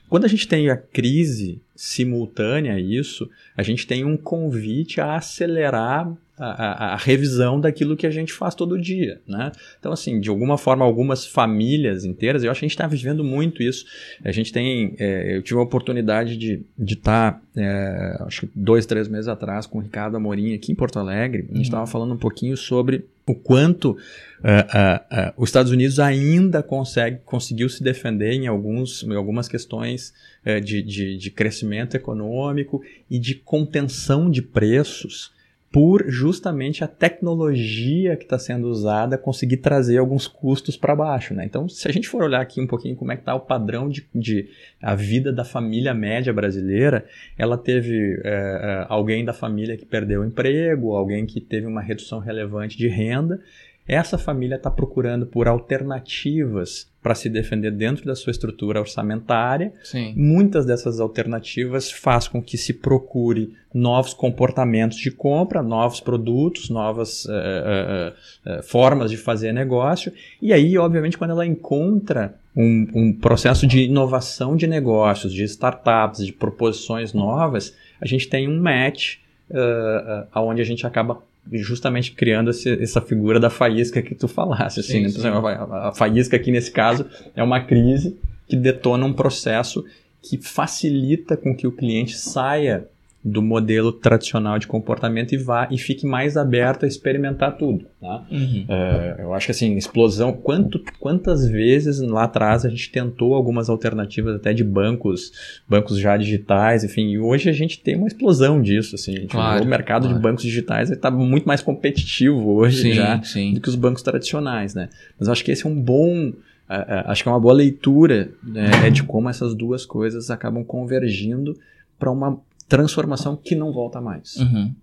Quando 0.08 0.24
a 0.24 0.28
gente 0.28 0.46
tem 0.46 0.70
a 0.70 0.76
crise 0.76 1.60
simultânea 1.74 2.74
a 2.74 2.80
isso, 2.80 3.28
a 3.56 3.62
gente 3.62 3.86
tem 3.86 4.04
um 4.04 4.16
convite 4.16 5.00
a 5.00 5.16
acelerar 5.16 6.16
a, 6.38 6.92
a, 6.92 6.96
revisão 6.96 7.58
daquilo 7.58 7.96
que 7.96 8.06
a 8.06 8.10
gente 8.10 8.32
faz 8.32 8.54
todo 8.54 8.80
dia, 8.80 9.20
né? 9.26 9.50
Então, 9.78 9.92
assim, 9.92 10.20
de 10.20 10.28
alguma 10.28 10.58
forma, 10.58 10.84
algumas 10.84 11.26
famílias 11.26 12.04
inteiras, 12.04 12.44
eu 12.44 12.50
acho 12.50 12.60
que 12.60 12.66
a 12.66 12.68
gente 12.68 12.76
está 12.76 12.86
vivendo 12.86 13.24
muito 13.24 13.62
isso. 13.62 13.86
A 14.22 14.30
gente 14.30 14.52
tem, 14.52 14.94
é, 14.98 15.36
eu 15.36 15.42
tive 15.42 15.58
a 15.58 15.62
oportunidade 15.62 16.36
de 16.36 16.64
estar, 16.78 17.32
tá, 17.32 17.40
é, 17.56 18.16
acho 18.20 18.42
que 18.42 18.50
dois, 18.54 18.84
três 18.84 19.08
meses 19.08 19.28
atrás, 19.28 19.66
com 19.66 19.78
o 19.78 19.80
Ricardo 19.80 20.16
Amorim 20.16 20.54
aqui 20.54 20.72
em 20.72 20.74
Porto 20.74 20.98
Alegre. 20.98 21.46
A 21.50 21.56
gente 21.56 21.64
estava 21.64 21.84
uhum. 21.84 21.90
falando 21.90 22.14
um 22.14 22.18
pouquinho 22.18 22.56
sobre 22.56 23.06
o 23.26 23.34
quanto 23.34 23.90
uh, 23.90 23.94
uh, 23.94 25.30
uh, 25.30 25.32
os 25.36 25.48
Estados 25.48 25.72
Unidos 25.72 25.98
ainda 25.98 26.62
consegue, 26.62 27.18
conseguiu 27.24 27.68
se 27.68 27.82
defender 27.82 28.32
em, 28.32 28.46
alguns, 28.46 29.02
em 29.02 29.14
algumas 29.14 29.48
questões 29.48 30.14
de, 30.62 30.80
de, 30.80 31.16
de 31.16 31.30
crescimento 31.32 31.96
econômico 31.96 32.80
e 33.10 33.18
de 33.18 33.34
contenção 33.34 34.30
de 34.30 34.40
preços 34.40 35.34
por 35.70 36.04
justamente 36.08 36.82
a 36.82 36.88
tecnologia 36.88 38.16
que 38.16 38.24
está 38.24 38.38
sendo 38.38 38.68
usada 38.68 39.18
conseguir 39.18 39.58
trazer 39.58 39.98
alguns 39.98 40.26
custos 40.26 40.76
para 40.76 40.96
baixo. 40.96 41.34
Né? 41.34 41.44
Então, 41.44 41.68
se 41.68 41.86
a 41.88 41.92
gente 41.92 42.08
for 42.08 42.22
olhar 42.22 42.40
aqui 42.40 42.60
um 42.60 42.66
pouquinho 42.66 42.96
como 42.96 43.12
é 43.12 43.16
que 43.16 43.22
está 43.22 43.34
o 43.34 43.40
padrão 43.40 43.88
de, 43.88 44.06
de, 44.14 44.48
a 44.80 44.94
vida 44.94 45.32
da 45.32 45.44
família 45.44 45.92
média 45.92 46.32
brasileira, 46.32 47.04
ela 47.36 47.58
teve 47.58 48.20
é, 48.24 48.30
é, 48.30 48.86
alguém 48.88 49.24
da 49.24 49.32
família 49.32 49.76
que 49.76 49.84
perdeu 49.84 50.22
o 50.22 50.24
emprego, 50.24 50.94
alguém 50.94 51.26
que 51.26 51.40
teve 51.40 51.66
uma 51.66 51.82
redução 51.82 52.20
relevante 52.20 52.78
de 52.78 52.88
renda, 52.88 53.40
essa 53.86 54.18
família 54.18 54.56
está 54.56 54.70
procurando 54.70 55.26
por 55.26 55.46
alternativas 55.46 56.90
para 57.02 57.14
se 57.14 57.28
defender 57.28 57.70
dentro 57.70 58.04
da 58.04 58.16
sua 58.16 58.32
estrutura 58.32 58.80
orçamentária. 58.80 59.72
Sim. 59.84 60.12
Muitas 60.16 60.66
dessas 60.66 60.98
alternativas 60.98 61.88
faz 61.88 62.26
com 62.26 62.42
que 62.42 62.58
se 62.58 62.74
procure 62.74 63.54
novos 63.72 64.12
comportamentos 64.12 64.98
de 64.98 65.12
compra, 65.12 65.62
novos 65.62 66.00
produtos, 66.00 66.68
novas 66.68 67.24
uh, 67.26 67.30
uh, 67.30 68.58
uh, 68.58 68.62
formas 68.64 69.10
de 69.10 69.16
fazer 69.16 69.52
negócio. 69.52 70.12
E 70.42 70.52
aí, 70.52 70.76
obviamente, 70.76 71.16
quando 71.16 71.30
ela 71.30 71.46
encontra 71.46 72.34
um, 72.56 72.88
um 72.92 73.12
processo 73.12 73.68
de 73.68 73.84
inovação 73.84 74.56
de 74.56 74.66
negócios, 74.66 75.32
de 75.32 75.44
startups, 75.44 76.26
de 76.26 76.32
proposições 76.32 77.12
novas, 77.12 77.72
a 78.00 78.06
gente 78.06 78.28
tem 78.28 78.48
um 78.48 78.60
match 78.60 79.18
uh, 79.50 80.22
uh, 80.34 80.42
onde 80.42 80.60
a 80.60 80.64
gente 80.64 80.86
acaba 80.86 81.22
justamente 81.52 82.12
criando 82.12 82.50
esse, 82.50 82.70
essa 82.82 83.00
figura 83.00 83.38
da 83.38 83.50
faísca 83.50 84.02
que 84.02 84.14
tu 84.14 84.28
falaste. 84.28 84.80
Assim, 84.80 85.08
sim, 85.08 85.22
né? 85.22 85.30
A, 85.30 85.88
a 85.88 85.92
faísca 85.92 86.36
aqui 86.36 86.50
nesse 86.50 86.70
caso 86.70 87.06
é 87.34 87.42
uma 87.42 87.60
crise 87.60 88.16
que 88.48 88.56
detona 88.56 89.04
um 89.04 89.12
processo 89.12 89.84
que 90.22 90.38
facilita 90.38 91.36
com 91.36 91.54
que 91.54 91.66
o 91.66 91.72
cliente 91.72 92.16
saia 92.16 92.88
do 93.26 93.42
modelo 93.42 93.90
tradicional 93.90 94.56
de 94.56 94.68
comportamento 94.68 95.34
e 95.34 95.36
vá 95.36 95.66
e 95.68 95.76
fique 95.76 96.06
mais 96.06 96.36
aberto 96.36 96.84
a 96.84 96.88
experimentar 96.88 97.56
tudo. 97.56 97.84
Tá? 98.00 98.24
Uhum. 98.30 98.64
É, 98.68 99.16
eu 99.18 99.34
acho 99.34 99.46
que 99.46 99.50
assim, 99.50 99.76
explosão. 99.76 100.32
Quanto, 100.32 100.80
quantas 101.00 101.44
vezes 101.48 102.00
lá 102.00 102.22
atrás 102.22 102.64
a 102.64 102.68
gente 102.68 102.88
tentou 102.88 103.34
algumas 103.34 103.68
alternativas 103.68 104.36
até 104.36 104.54
de 104.54 104.62
bancos, 104.62 105.32
bancos 105.68 105.98
já 105.98 106.16
digitais, 106.16 106.84
enfim, 106.84 107.08
e 107.08 107.18
hoje 107.18 107.50
a 107.50 107.52
gente 107.52 107.80
tem 107.80 107.96
uma 107.96 108.06
explosão 108.06 108.62
disso. 108.62 108.94
Assim, 108.94 109.26
claro, 109.26 109.64
o 109.64 109.66
mercado 109.66 110.02
claro. 110.02 110.16
de 110.16 110.22
bancos 110.22 110.44
digitais 110.44 110.88
está 110.92 111.10
muito 111.10 111.48
mais 111.48 111.60
competitivo 111.60 112.52
hoje 112.54 112.82
sim, 112.82 112.92
já 112.92 113.20
sim. 113.24 113.54
do 113.54 113.60
que 113.60 113.68
os 113.68 113.74
bancos 113.74 114.02
tradicionais. 114.02 114.72
Né? 114.72 114.88
Mas 115.18 115.26
eu 115.26 115.32
acho 115.32 115.44
que 115.44 115.50
esse 115.50 115.66
é 115.66 115.68
um 115.68 115.80
bom. 115.80 116.28
Uh, 116.68 117.06
acho 117.06 117.24
que 117.24 117.28
é 117.28 117.32
uma 117.32 117.40
boa 117.40 117.54
leitura 117.54 118.30
né, 118.42 118.90
de 118.90 119.02
como 119.02 119.28
essas 119.28 119.54
duas 119.54 119.84
coisas 119.84 120.30
acabam 120.30 120.64
convergindo 120.64 121.56
para 121.98 122.10
uma 122.10 122.40
transformação 122.68 123.36
que 123.36 123.54
não 123.54 123.72
volta 123.72 124.00
mais. 124.00 124.36
Uhum. 124.36 124.74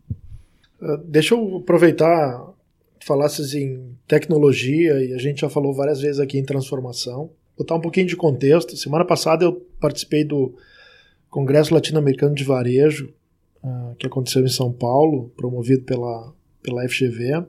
Uh, 0.81 0.97
deixa 1.05 1.35
eu 1.35 1.57
aproveitar, 1.57 2.53
falasses 3.01 3.53
em 3.53 3.95
tecnologia 4.07 5.03
e 5.03 5.13
a 5.13 5.17
gente 5.17 5.41
já 5.41 5.49
falou 5.49 5.73
várias 5.73 6.01
vezes 6.01 6.19
aqui 6.19 6.37
em 6.37 6.43
transformação. 6.43 7.31
Botar 7.57 7.75
um 7.75 7.81
pouquinho 7.81 8.07
de 8.07 8.15
contexto. 8.15 8.75
Semana 8.77 9.05
passada 9.05 9.45
eu 9.45 9.53
participei 9.79 10.23
do 10.23 10.55
Congresso 11.29 11.73
Latino-Americano 11.73 12.33
de 12.33 12.43
Varejo, 12.43 13.13
uh, 13.63 13.95
que 13.97 14.07
aconteceu 14.07 14.43
em 14.43 14.49
São 14.49 14.71
Paulo, 14.71 15.31
promovido 15.35 15.83
pela, 15.83 16.33
pela 16.61 16.87
FGV. 16.87 17.45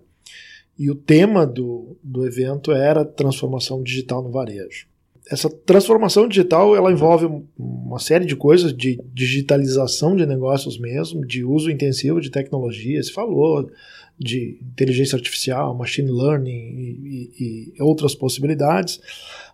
E 0.76 0.90
o 0.90 0.94
tema 0.94 1.46
do, 1.46 1.96
do 2.02 2.26
evento 2.26 2.72
era 2.72 3.04
transformação 3.04 3.82
digital 3.82 4.22
no 4.22 4.30
varejo 4.30 4.88
essa 5.30 5.48
transformação 5.48 6.28
digital 6.28 6.76
ela 6.76 6.92
envolve 6.92 7.26
uma 7.58 7.98
série 7.98 8.26
de 8.26 8.36
coisas 8.36 8.76
de 8.76 9.00
digitalização 9.12 10.14
de 10.14 10.26
negócios 10.26 10.78
mesmo, 10.78 11.26
de 11.26 11.42
uso 11.42 11.70
intensivo 11.70 12.20
de 12.20 12.30
tecnologia, 12.30 13.00
falou 13.12 13.70
de 14.18 14.58
inteligência 14.62 15.16
artificial, 15.16 15.74
machine 15.74 16.10
learning 16.10 16.50
e, 16.50 17.32
e, 17.38 17.72
e 17.76 17.82
outras 17.82 18.14
possibilidades, 18.14 19.00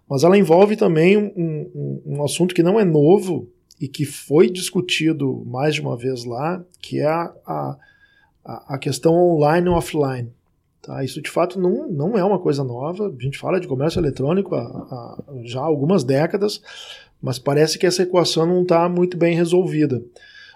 mas 0.08 0.24
ela 0.24 0.36
envolve 0.36 0.76
também 0.76 1.16
um, 1.16 1.32
um, 1.36 2.02
um, 2.04 2.24
assunto 2.24 2.54
que 2.54 2.62
não 2.62 2.78
é 2.78 2.84
novo 2.84 3.48
e 3.80 3.86
que 3.86 4.04
foi 4.04 4.50
discutido 4.50 5.44
mais 5.46 5.76
de 5.76 5.80
uma 5.80 5.96
vez 5.96 6.24
lá, 6.24 6.62
que 6.82 6.98
é 6.98 7.06
a, 7.06 7.32
a, 7.46 8.74
a 8.74 8.78
questão 8.78 9.14
online 9.14 9.68
e 9.68 9.70
offline. 9.70 10.30
Tá? 10.82 11.04
Isso 11.04 11.20
de 11.20 11.30
fato 11.30 11.60
não, 11.60 11.88
não 11.88 12.18
é 12.18 12.24
uma 12.24 12.38
coisa 12.38 12.64
nova. 12.64 13.08
A 13.08 13.22
gente 13.22 13.38
fala 13.38 13.60
de 13.60 13.68
comércio 13.68 14.00
eletrônico 14.00 14.54
há, 14.54 14.60
há 14.60 15.18
já 15.44 15.60
algumas 15.60 16.04
décadas, 16.04 16.62
mas 17.20 17.38
parece 17.38 17.78
que 17.78 17.86
essa 17.86 18.02
equação 18.02 18.46
não 18.46 18.62
está 18.62 18.88
muito 18.88 19.16
bem 19.16 19.34
resolvida. 19.34 20.02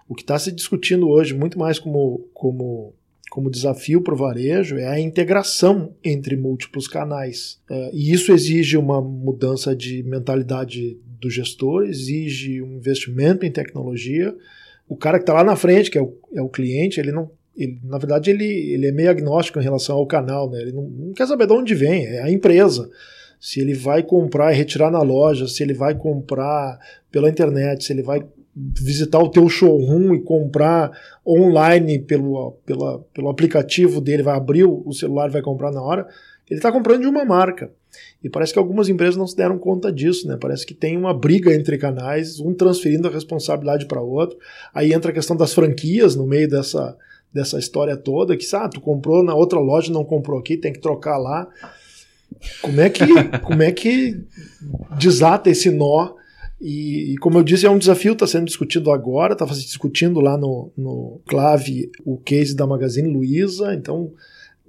O 0.09 0.15
que 0.15 0.23
está 0.23 0.39
se 0.39 0.53
discutindo 0.53 1.09
hoje, 1.09 1.35
muito 1.35 1.59
mais 1.59 1.79
como, 1.79 2.27
como, 2.33 2.95
como 3.31 3.51
desafio 3.51 4.03
para 4.03 4.15
o 4.15 4.17
varejo, 4.17 4.77
é 4.77 4.87
a 4.87 5.01
integração 5.01 5.95
entre 6.03 6.37
múltiplos 6.37 6.87
canais. 6.87 7.61
É, 7.71 7.91
e 7.93 8.13
isso 8.13 8.33
exige 8.33 8.77
uma 8.77 9.01
mudança 9.01 9.75
de 9.75 10.03
mentalidade 10.03 10.99
do 11.21 11.31
gestor, 11.31 11.85
exige 11.85 12.61
um 12.63 12.77
investimento 12.77 13.47
em 13.47 13.51
tecnologia. 13.51 14.35
O 14.87 14.97
cara 14.97 15.19
que 15.19 15.23
está 15.23 15.33
lá 15.33 15.45
na 15.45 15.57
frente, 15.57 15.91
que 15.91 15.99
é 15.99 16.03
o, 16.03 16.15
é 16.35 16.43
o 16.43 16.49
cliente, 16.49 17.01
ele 17.01 17.13
não 17.13 17.31
ele, 17.57 17.79
na 17.85 17.99
verdade, 17.99 18.31
ele, 18.31 18.45
ele 18.45 18.87
é 18.87 18.93
meio 18.93 19.11
agnóstico 19.11 19.61
em 19.61 19.63
relação 19.63 19.97
ao 19.97 20.07
canal, 20.07 20.51
né? 20.51 20.61
Ele 20.61 20.73
não, 20.73 20.83
não, 20.83 21.13
quer 21.13 21.27
saber 21.27 21.47
de 21.47 21.53
onde 21.53 21.75
vem, 21.75 22.05
é 22.07 22.23
a 22.23 22.31
empresa. 22.31 22.91
Se 23.41 23.61
ele 23.61 23.75
vai 23.75 24.03
comprar 24.03 24.53
e 24.53 24.57
retirar 24.57 24.91
na 24.91 25.03
loja, 25.03 25.47
se 25.47 25.63
ele 25.63 25.75
vai 25.75 25.95
comprar 25.95 26.79
pela 27.11 27.29
internet, 27.29 27.85
se 27.85 27.93
ele 27.93 28.03
vai 28.03 28.25
visitar 28.57 29.19
o 29.19 29.29
teu 29.29 29.49
showroom 29.49 30.15
e 30.15 30.23
comprar 30.23 30.93
online 31.27 31.99
pelo, 31.99 32.53
pela, 32.65 33.01
pelo 33.13 33.29
aplicativo 33.29 34.01
dele, 34.01 34.23
vai 34.23 34.37
abrir 34.37 34.65
o 34.65 34.93
celular 34.93 35.29
e 35.29 35.33
vai 35.33 35.43
comprar 35.43 35.73
na 35.73 35.83
hora, 35.83 36.07
ele 36.49 36.59
está 36.59 36.71
comprando 36.71 37.03
de 37.03 37.07
uma 37.09 37.25
marca. 37.25 37.71
E 38.23 38.29
parece 38.29 38.53
que 38.53 38.59
algumas 38.59 38.89
empresas 38.89 39.17
não 39.17 39.27
se 39.27 39.37
deram 39.37 39.59
conta 39.59 39.93
disso, 39.93 40.27
né? 40.27 40.37
Parece 40.41 40.67
que 40.67 40.75
tem 40.75 40.97
uma 40.97 41.15
briga 41.15 41.55
entre 41.55 41.79
canais, 41.79 42.41
um 42.41 42.53
transferindo 42.53 43.09
a 43.09 43.11
responsabilidade 43.11 43.87
para 43.87 44.01
outro. 44.01 44.39
Aí 44.75 44.93
entra 44.93 45.11
a 45.11 45.15
questão 45.15 45.37
das 45.37 45.53
franquias 45.53 46.17
no 46.17 46.27
meio 46.27 46.49
dessa, 46.49 46.97
dessa 47.35 47.59
história 47.59 47.97
toda, 47.97 48.37
que 48.37 48.47
ah, 48.55 48.69
tu 48.69 48.81
comprou 48.81 49.25
na 49.25 49.35
outra 49.35 49.59
loja, 49.59 49.93
não 49.93 50.05
comprou 50.05 50.39
aqui, 50.39 50.57
tem 50.57 50.73
que 50.73 50.81
trocar 50.81 51.19
lá. 51.19 51.49
Como 52.63 52.81
é 52.81 52.89
que, 52.89 53.05
como 53.43 53.63
é 53.63 53.73
que 53.73 54.21
desata 54.97 55.51
esse 55.51 55.71
nó? 55.71 56.15
E, 56.61 57.13
e, 57.13 57.17
como 57.17 57.37
eu 57.37 57.43
disse, 57.43 57.67
é 57.67 57.71
um 57.71 57.77
desafio, 57.77 58.13
está 58.13 58.27
sendo 58.27 58.47
discutido 58.47 58.91
agora, 58.93 59.33
estava 59.33 59.53
se 59.53 59.65
discutindo 59.65 60.21
lá 60.21 60.39
no, 60.39 60.73
no 60.77 61.21
Clave 61.27 61.91
o 62.05 62.17
case 62.17 62.55
da 62.55 62.67
Magazine 62.67 63.13
Luiza, 63.13 63.75
então 63.75 64.13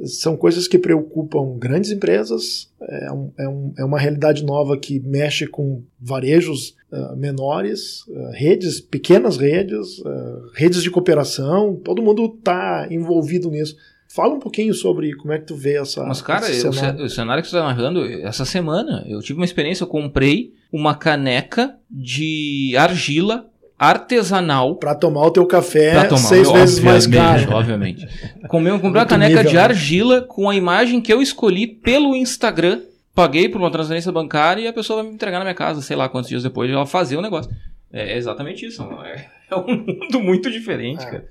são 0.04 0.36
coisas 0.36 0.68
que 0.68 0.78
preocupam 0.78 1.58
grandes 1.58 1.92
empresas, 1.92 2.70
é, 2.82 3.12
um, 3.12 3.32
é, 3.38 3.48
um, 3.48 3.74
é 3.78 3.86
uma 3.86 4.00
realidade 4.00 4.44
nova 4.44 4.78
que 4.78 5.00
mexe 5.00 5.48
com 5.48 5.84
varejos 6.00 6.76
uh, 6.92 7.16
menores, 7.16 8.06
uh, 8.08 8.32
redes, 8.34 8.82
pequenas 8.82 9.38
redes, 9.38 10.00
uh, 10.00 10.52
redes 10.54 10.84
de 10.84 10.92
cooperação, 10.92 11.80
todo 11.84 12.02
mundo 12.02 12.26
está 12.26 12.88
envolvido 12.92 13.50
nisso. 13.50 13.76
Fala 14.10 14.34
um 14.34 14.40
pouquinho 14.40 14.74
sobre 14.74 15.14
como 15.16 15.34
é 15.34 15.40
que 15.40 15.46
tu 15.46 15.56
vê 15.56 15.78
essa. 15.78 16.04
Mas, 16.04 16.22
cara, 16.22 16.46
cenário. 16.46 17.04
o 17.04 17.10
cenário 17.10 17.44
que 17.44 17.50
você 17.50 17.56
está 17.58 17.68
narrando, 17.68 18.06
essa 18.06 18.46
semana, 18.46 19.04
eu 19.08 19.20
tive 19.20 19.40
uma 19.40 19.46
experiência, 19.46 19.84
eu 19.84 19.88
comprei 19.88 20.54
uma 20.72 20.96
caneca 20.96 21.78
de 21.90 22.76
argila 22.78 23.50
artesanal. 23.78 24.76
Para 24.76 24.96
tomar 24.96 25.26
o 25.26 25.32
teu 25.32 25.46
café 25.46 26.06
tomar, 26.06 26.18
seis 26.18 26.52
vezes 26.52 26.80
mais 26.80 27.08
caro. 27.08 27.52
Obviamente. 27.54 28.08
Comprei 28.48 28.72
uma 28.72 29.06
caneca 29.06 29.38
nível, 29.38 29.50
de 29.50 29.56
né? 29.56 29.62
argila 29.62 30.22
com 30.22 30.50
a 30.50 30.56
imagem 30.56 31.02
que 31.02 31.12
eu 31.12 31.22
escolhi 31.22 31.68
pelo 31.68 32.16
Instagram. 32.16 32.82
Paguei 33.14 33.48
por 33.48 33.62
uma 33.62 33.72
transferência 33.72 34.12
bancária 34.12 34.62
e 34.62 34.68
a 34.68 34.74
pessoa 34.74 35.02
vai 35.02 35.10
me 35.10 35.16
entregar 35.16 35.40
na 35.40 35.46
minha 35.46 35.56
casa, 35.56 35.82
sei 35.82 35.96
lá 35.96 36.10
quantos 36.10 36.30
dias 36.30 36.44
depois, 36.44 36.70
ela 36.70 36.86
fazer 36.86 37.16
o 37.16 37.22
negócio. 37.22 37.50
É 37.92 38.18
exatamente 38.18 38.66
isso. 38.66 38.84
É, 39.04 39.26
é 39.50 39.56
um 39.56 39.78
mundo 39.78 40.20
muito 40.20 40.52
diferente, 40.52 41.04
é. 41.04 41.06
cara. 41.06 41.26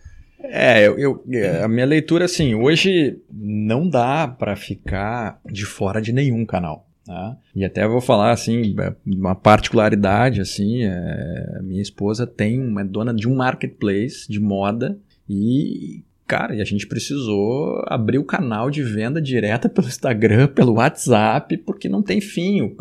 É, 0.46 0.86
eu, 0.86 0.98
eu, 1.26 1.64
a 1.64 1.68
minha 1.68 1.86
leitura, 1.86 2.26
assim, 2.26 2.54
hoje 2.54 3.18
não 3.32 3.88
dá 3.88 4.28
para 4.28 4.54
ficar 4.56 5.40
de 5.50 5.64
fora 5.64 6.02
de 6.02 6.12
nenhum 6.12 6.44
canal. 6.44 6.83
Tá? 7.04 7.36
E 7.54 7.64
até 7.64 7.86
vou 7.86 8.00
falar 8.00 8.32
assim, 8.32 8.74
é, 8.80 8.94
uma 9.06 9.34
particularidade 9.34 10.40
assim, 10.40 10.84
é, 10.84 11.60
minha 11.62 11.82
esposa 11.82 12.26
tem 12.26 12.58
uma 12.58 12.80
é 12.80 12.84
dona 12.84 13.12
de 13.12 13.28
um 13.28 13.36
marketplace 13.36 14.26
de 14.26 14.40
moda 14.40 14.98
e 15.28 16.02
cara, 16.26 16.54
e 16.54 16.62
a 16.62 16.64
gente 16.64 16.86
precisou 16.86 17.84
abrir 17.86 18.18
o 18.18 18.24
canal 18.24 18.70
de 18.70 18.82
venda 18.82 19.20
direta 19.20 19.68
pelo 19.68 19.86
Instagram, 19.86 20.48
pelo 20.48 20.74
WhatsApp, 20.74 21.58
porque 21.58 21.88
não 21.88 22.02
tem 22.02 22.20
fim, 22.20 22.74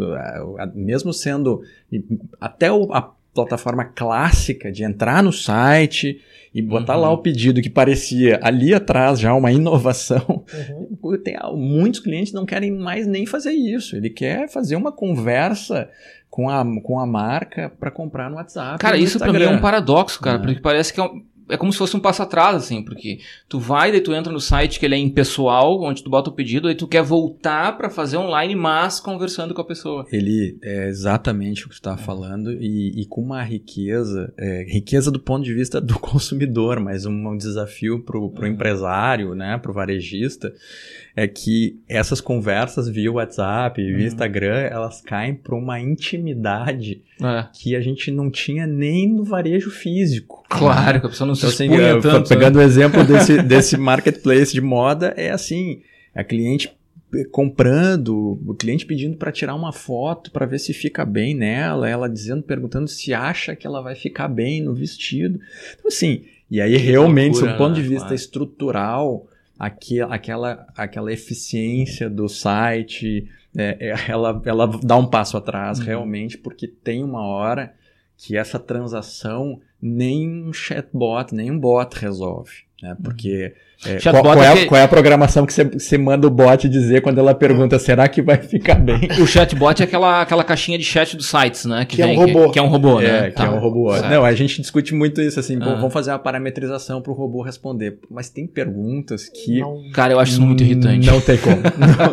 mesmo 0.74 1.12
sendo 1.12 1.62
até 2.40 2.68
a 2.68 3.12
plataforma 3.34 3.84
clássica 3.86 4.72
de 4.72 4.84
entrar 4.84 5.24
no 5.24 5.32
site 5.32 6.22
e 6.54 6.62
botar 6.62 6.96
uhum. 6.96 7.02
lá 7.02 7.12
o 7.12 7.18
pedido 7.18 7.62
que 7.62 7.70
parecia 7.70 8.40
ali 8.44 8.74
atrás 8.74 9.20
já 9.20 9.34
uma 9.34 9.52
inovação. 9.54 10.46
Uhum. 11.02 11.18
Tem, 11.18 11.36
muitos 11.56 12.00
clientes 12.00 12.32
não 12.32 12.46
querem 12.46 12.72
mais 12.72 13.08
nem 13.08 13.26
fazer 13.26 13.52
isso. 13.52 13.96
Ele 13.96 14.10
quer 14.10 14.48
fazer 14.48 14.76
uma 14.76 14.92
conversa 14.92 15.90
com 16.30 16.50
a, 16.50 16.64
com 16.82 17.00
a 17.00 17.06
marca 17.06 17.72
para 17.80 17.92
comprar 17.92 18.30
no 18.30 18.38
WhatsApp. 18.38 18.80
Cara, 18.80 18.98
isso 18.98 19.20
para 19.20 19.34
mim 19.34 19.44
é 19.44 19.50
um 19.50 19.62
paradoxo, 19.62 20.20
cara, 20.20 20.38
uhum. 20.38 20.46
porque 20.46 20.62
parece 20.62 20.94
que 20.94 21.00
é 21.00 21.04
um, 21.04 21.24
é 21.50 21.58
como 21.58 21.72
se 21.72 21.78
fosse 21.78 21.96
um 21.96 22.00
passo 22.00 22.22
atrás, 22.22 22.56
assim, 22.56 22.84
porque 22.84 23.20
tu 23.50 23.60
vai, 23.60 23.92
daí 23.92 24.02
tu 24.02 24.14
entra 24.14 24.32
no 24.32 24.40
site 24.40 24.80
que 24.80 24.86
ele 24.86 24.96
é 24.96 24.98
impessoal, 24.98 25.82
onde 25.82 26.04
tu 26.04 26.10
bota 26.10 26.30
o 26.30 26.34
pedido, 26.34 26.68
aí 26.68 26.76
tu 26.76 26.88
quer 26.88 27.04
voltar 27.04 27.78
para 27.78 27.90
fazer 27.90 28.18
online, 28.18 28.56
mas 28.56 29.00
conversando 29.00 29.54
com 29.54 29.62
a 29.62 29.66
pessoa. 29.66 30.06
Ele 30.12 30.58
é 30.64 30.88
exatamente 30.88 31.66
o 31.66 31.70
que 31.70 31.76
tu 31.76 31.80
estava 31.80 31.98
falando 31.98 32.52
e, 32.52 33.02
e, 33.02 33.06
com 33.06 33.22
uma 33.22 33.44
riqueza, 33.44 34.34
é, 34.38 34.66
riqueza 34.68 35.12
do 35.12 35.20
ponto 35.20 35.44
de 35.44 35.54
vista 35.54 35.82
do 35.82 35.98
consumidor, 36.00 36.80
mas 36.80 37.06
um, 37.06 37.28
um 37.28 37.38
desafio 37.38 38.02
pro, 38.04 38.30
pro 38.30 38.46
uhum. 38.46 38.54
empresário, 38.54 39.36
né, 39.36 39.58
pro 39.58 39.74
varejista, 39.74 40.54
é 41.16 41.28
que 41.28 41.80
essas 41.88 42.20
conversas 42.20 42.90
via 42.90 43.12
WhatsApp, 43.12 43.84
via 43.84 43.96
uhum. 43.96 44.06
Instagram, 44.06 44.56
elas 44.56 45.02
caem 45.02 45.36
para 45.36 45.56
uma 45.56 45.80
intimidade 45.80 47.02
é. 47.22 47.48
que 47.54 47.76
a 47.76 47.82
gente 47.82 48.10
não 48.12 48.32
tinha 48.32 48.66
nem 48.66 49.12
no 49.12 49.24
varejo 49.24 49.70
físico. 49.70 50.44
Claro, 50.50 51.00
que 51.00 51.06
a 51.06 51.10
pessoa 51.10 51.28
não 51.28 51.33
se 51.36 51.46
então, 51.64 51.76
assim, 51.76 52.02
tanto. 52.02 52.30
Pegando 52.30 52.58
né? 52.58 52.64
o 52.64 52.68
exemplo 52.68 53.04
desse, 53.06 53.42
desse 53.42 53.78
marketplace 53.78 54.54
de 54.54 54.62
moda, 54.62 55.14
é 55.18 55.32
assim, 55.32 55.82
a 56.14 56.24
cliente 56.24 56.72
comprando, 57.32 58.40
o 58.46 58.56
cliente 58.56 58.86
pedindo 58.86 59.18
para 59.18 59.32
tirar 59.32 59.54
uma 59.54 59.72
foto 59.72 60.32
para 60.32 60.48
ver 60.48 60.60
se 60.60 60.74
fica 60.74 61.06
bem 61.06 61.36
nela, 61.36 61.88
ela 61.88 62.10
dizendo, 62.10 62.42
perguntando 62.42 62.88
se 62.88 63.14
acha 63.14 63.56
que 63.56 63.68
ela 63.68 63.82
vai 63.82 63.96
ficar 63.96 64.28
bem 64.28 64.64
no 64.64 64.74
vestido. 64.74 65.40
Então 65.76 65.88
assim, 65.88 66.24
e 66.50 66.60
aí 66.60 66.72
que 66.72 66.78
realmente, 66.78 67.40
do 67.40 67.58
ponto 67.58 67.76
de 67.76 67.84
né? 67.84 67.88
vista 67.88 68.08
claro. 68.08 68.16
estrutural, 68.16 69.28
aquela, 69.60 70.16
aquela, 70.16 70.68
aquela 70.76 71.14
eficiência 71.14 72.10
do 72.10 72.28
site, 72.28 73.30
é, 73.56 73.78
é, 73.80 74.12
ela, 74.12 74.42
ela 74.46 74.68
dá 74.84 74.98
um 74.98 75.06
passo 75.06 75.38
atrás 75.38 75.80
uhum. 75.80 75.86
realmente, 75.86 76.38
porque 76.38 76.68
tem 76.68 77.04
uma 77.04 77.22
hora 77.22 77.74
que 78.18 78.38
essa 78.38 78.60
transação 78.60 79.60
nem 79.84 80.46
um 80.48 80.54
chatbot, 80.54 81.36
nem 81.36 81.52
um 81.52 81.60
bot 81.60 82.00
resolve. 82.00 82.52
Né? 82.82 82.96
Porque 83.02 83.54
é, 83.86 83.98
qual, 84.00 84.22
qual, 84.22 84.44
é 84.44 84.48
a, 84.48 84.66
qual, 84.66 84.82
é 84.82 84.84
a, 84.84 84.88
programação 84.88 85.46
que 85.46 85.54
você 85.54 85.98
manda 85.98 86.28
o 86.28 86.30
bot 86.30 86.68
dizer 86.68 87.02
quando 87.02 87.18
ela 87.18 87.34
pergunta 87.34 87.78
será 87.80 88.08
que 88.08 88.22
vai 88.22 88.38
ficar 88.38 88.76
bem? 88.76 89.08
O 89.22 89.28
chatbot 89.28 89.82
é 89.82 89.86
aquela, 89.86 90.22
aquela 90.22 90.44
caixinha 90.44 90.78
de 90.78 90.84
chat 90.84 91.16
dos 91.16 91.28
sites, 91.28 91.66
né? 91.66 91.86
Que, 91.86 91.98
que 91.98 92.02
vem, 92.02 92.16
é 92.16 92.20
um 92.20 92.26
robô. 92.26 92.46
Que, 92.46 92.54
que, 92.54 92.60
é 92.60 92.62
um 92.62 92.68
robô, 92.68 93.00
né? 93.00 93.28
É, 93.28 93.30
que 93.30 93.38
tá. 93.38 93.46
é 93.46 93.50
um 93.50 93.60
robô. 93.60 93.94
Certo. 93.94 94.10
Não, 94.10 94.26
a 94.26 94.34
gente 94.34 94.62
discute 94.62 94.94
muito 94.94 95.22
isso, 95.22 95.40
assim, 95.40 95.58
ah. 95.62 95.76
vamos 95.76 95.94
fazer 95.94 96.12
uma 96.12 96.20
parametrização 96.20 97.02
para 97.02 97.12
o 97.12 97.16
robô 97.16 97.42
responder. 97.42 98.00
Mas 98.10 98.30
tem 98.30 98.48
perguntas 98.48 99.30
que... 99.30 99.60
Não, 99.60 99.82
Cara, 99.94 100.14
eu 100.14 100.20
acho 100.20 100.34
isso 100.34 100.42
muito 100.42 100.64
irritante. 100.64 101.08
Não 101.08 101.22
tem 101.22 101.38
como. 101.38 101.56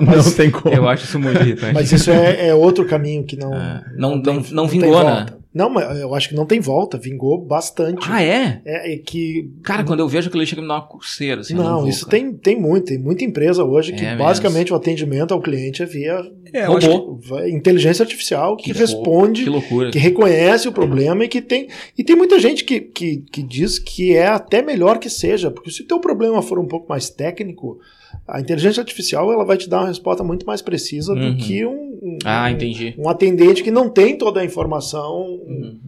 Não, 0.00 0.16
não 0.16 0.32
tem 0.32 0.50
como. 0.50 0.74
Eu 0.74 0.88
acho 0.88 1.04
isso 1.04 1.18
muito 1.18 1.40
irritante. 1.40 1.74
Mas 1.74 1.90
isso 1.92 2.10
é, 2.10 2.48
é 2.48 2.54
outro 2.54 2.84
caminho 2.84 3.24
que 3.24 3.36
não... 3.36 3.54
É. 3.54 3.84
Não, 3.96 4.16
não, 4.16 4.34
não, 4.34 4.44
não 4.50 4.68
vingou, 4.68 5.02
né? 5.04 5.26
Não, 5.52 5.68
mas 5.68 5.98
eu 5.98 6.14
acho 6.14 6.28
que 6.28 6.34
não 6.34 6.46
tem 6.46 6.60
volta, 6.60 6.96
vingou 6.96 7.36
bastante. 7.36 8.06
Ah, 8.08 8.22
é? 8.22 8.62
É, 8.64 8.94
é 8.94 8.96
que. 8.98 9.50
Cara, 9.64 9.82
quando 9.82 9.98
eu 9.98 10.08
vejo 10.08 10.28
aquilo 10.28 10.46
chega 10.46 10.60
a 10.60 10.62
me 10.62 10.68
dar 10.68 10.74
uma 10.74 10.86
coceira. 10.86 11.40
Assim, 11.40 11.54
não, 11.54 11.64
não 11.64 11.80
vou, 11.80 11.88
isso 11.88 12.06
tem, 12.08 12.32
tem 12.32 12.58
muito, 12.58 12.86
tem 12.86 12.98
muita 12.98 13.24
empresa 13.24 13.64
hoje 13.64 13.92
que 13.92 14.04
é 14.04 14.14
basicamente 14.16 14.66
mesmo. 14.66 14.76
o 14.76 14.80
atendimento 14.80 15.34
ao 15.34 15.40
cliente 15.40 15.82
é 15.82 15.86
via 15.86 16.22
é, 16.52 16.66
robô. 16.66 17.18
Que, 17.18 17.50
inteligência 17.50 18.04
artificial 18.04 18.56
que, 18.56 18.72
que 18.72 18.78
responde, 18.78 19.42
que, 19.42 19.50
loucura. 19.50 19.90
que 19.90 19.98
reconhece 19.98 20.68
o 20.68 20.72
problema 20.72 21.24
e 21.24 21.28
que 21.28 21.42
tem. 21.42 21.68
E 21.98 22.04
tem 22.04 22.14
muita 22.14 22.38
gente 22.38 22.62
que, 22.62 22.80
que, 22.80 23.24
que 23.32 23.42
diz 23.42 23.80
que 23.80 24.14
é 24.14 24.28
até 24.28 24.62
melhor 24.62 24.98
que 24.98 25.10
seja, 25.10 25.50
porque 25.50 25.70
se 25.72 25.82
o 25.82 25.86
teu 25.86 25.98
problema 25.98 26.40
for 26.42 26.60
um 26.60 26.66
pouco 26.66 26.88
mais 26.88 27.10
técnico, 27.10 27.80
a 28.26 28.40
inteligência 28.40 28.80
artificial 28.80 29.32
ela 29.32 29.44
vai 29.44 29.56
te 29.56 29.68
dar 29.68 29.80
uma 29.80 29.88
resposta 29.88 30.22
muito 30.22 30.46
mais 30.46 30.62
precisa 30.62 31.12
uhum. 31.12 31.32
do 31.32 31.36
que 31.36 31.64
um, 31.64 31.90
um, 32.02 32.18
ah, 32.24 32.50
entendi. 32.50 32.94
um 32.98 33.08
atendente 33.08 33.62
que 33.62 33.70
não 33.70 33.88
tem 33.88 34.16
toda 34.16 34.40
a 34.40 34.44
informação, 34.44 35.40
uhum. 35.46 35.78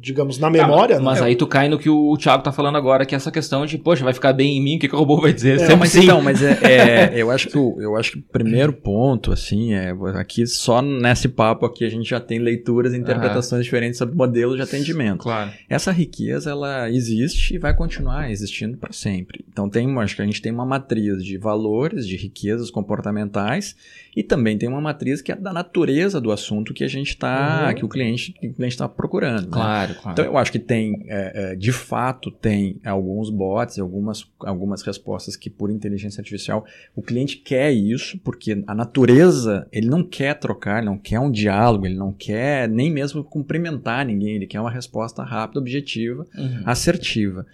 digamos, 0.00 0.38
na 0.38 0.48
memória. 0.48 0.96
Ah, 0.96 1.00
mas 1.00 1.20
né? 1.20 1.26
aí 1.26 1.36
tu 1.36 1.46
cai 1.46 1.68
no 1.68 1.78
que 1.78 1.90
o 1.90 2.16
Thiago 2.16 2.42
tá 2.42 2.50
falando 2.50 2.76
agora, 2.76 3.04
que 3.04 3.14
é 3.14 3.16
essa 3.16 3.30
questão 3.30 3.66
de, 3.66 3.76
poxa, 3.76 4.02
vai 4.02 4.14
ficar 4.14 4.32
bem 4.32 4.56
em 4.56 4.62
mim, 4.62 4.76
o 4.76 4.78
que, 4.78 4.88
que 4.88 4.94
o 4.94 4.98
robô 4.98 5.20
vai 5.20 5.32
dizer? 5.32 5.60
É, 5.60 5.76
mas 5.76 5.90
sim. 5.90 6.04
então, 6.04 6.22
mas 6.22 6.42
é, 6.42 6.58
é, 6.62 7.12
eu 7.20 7.30
acho 7.30 7.48
que 7.48 7.58
o, 7.58 7.76
eu 7.80 7.96
acho 7.96 8.12
que 8.12 8.18
o 8.18 8.22
primeiro 8.22 8.72
ponto, 8.72 9.32
assim, 9.32 9.74
é 9.74 9.94
aqui 10.14 10.46
só 10.46 10.80
nesse 10.80 11.28
papo 11.28 11.66
aqui 11.66 11.84
a 11.84 11.90
gente 11.90 12.08
já 12.08 12.20
tem 12.20 12.38
leituras 12.38 12.94
e 12.94 12.96
interpretações 12.96 13.64
diferentes 13.64 13.98
sobre 13.98 14.14
modelos 14.14 14.56
de 14.56 14.62
atendimento. 14.62 15.18
Claro. 15.18 15.50
Essa 15.68 15.92
riqueza 15.92 16.50
ela 16.50 16.90
existe 16.90 17.54
e 17.54 17.58
vai 17.58 17.74
continuar 17.74 18.30
existindo 18.30 18.78
para 18.78 18.92
sempre. 18.92 19.44
Então 19.50 19.68
tem, 19.68 19.98
acho 19.98 20.16
que 20.16 20.22
a 20.22 20.24
gente 20.24 20.40
tem 20.40 20.52
uma 20.52 20.64
matriz 20.64 21.22
de 21.22 21.36
valores, 21.60 22.06
de 22.06 22.16
riquezas 22.16 22.70
comportamentais 22.70 23.76
e 24.16 24.22
também 24.22 24.56
tem 24.56 24.68
uma 24.68 24.80
matriz 24.80 25.20
que 25.20 25.30
é 25.30 25.36
da 25.36 25.52
natureza 25.52 26.20
do 26.20 26.32
assunto 26.32 26.72
que 26.72 26.82
a 26.82 26.88
gente 26.88 27.10
está, 27.10 27.66
uhum. 27.68 27.74
que 27.74 27.84
o 27.84 27.88
cliente 27.88 28.34
está 28.60 28.88
procurando. 28.88 29.44
Né? 29.44 29.52
Claro, 29.52 29.94
claro. 29.94 30.12
Então 30.12 30.24
eu 30.24 30.38
acho 30.38 30.50
que 30.50 30.58
tem, 30.58 31.04
é, 31.06 31.52
é, 31.52 31.56
de 31.56 31.70
fato, 31.70 32.30
tem 32.30 32.80
alguns 32.84 33.30
bots, 33.30 33.78
algumas, 33.78 34.26
algumas 34.40 34.82
respostas 34.82 35.36
que 35.36 35.50
por 35.50 35.70
inteligência 35.70 36.20
artificial 36.20 36.64
o 36.96 37.02
cliente 37.02 37.36
quer 37.36 37.70
isso 37.72 38.18
porque 38.18 38.62
a 38.66 38.74
natureza 38.74 39.68
ele 39.70 39.88
não 39.88 40.02
quer 40.02 40.34
trocar, 40.34 40.78
ele 40.78 40.86
não 40.86 40.98
quer 40.98 41.20
um 41.20 41.30
diálogo, 41.30 41.86
ele 41.86 41.96
não 41.96 42.12
quer 42.12 42.68
nem 42.68 42.90
mesmo 42.90 43.22
cumprimentar 43.22 44.04
ninguém, 44.04 44.36
ele 44.36 44.46
quer 44.46 44.60
uma 44.60 44.70
resposta 44.70 45.22
rápida, 45.22 45.60
objetiva, 45.60 46.26
uhum. 46.36 46.62
assertiva. 46.64 47.46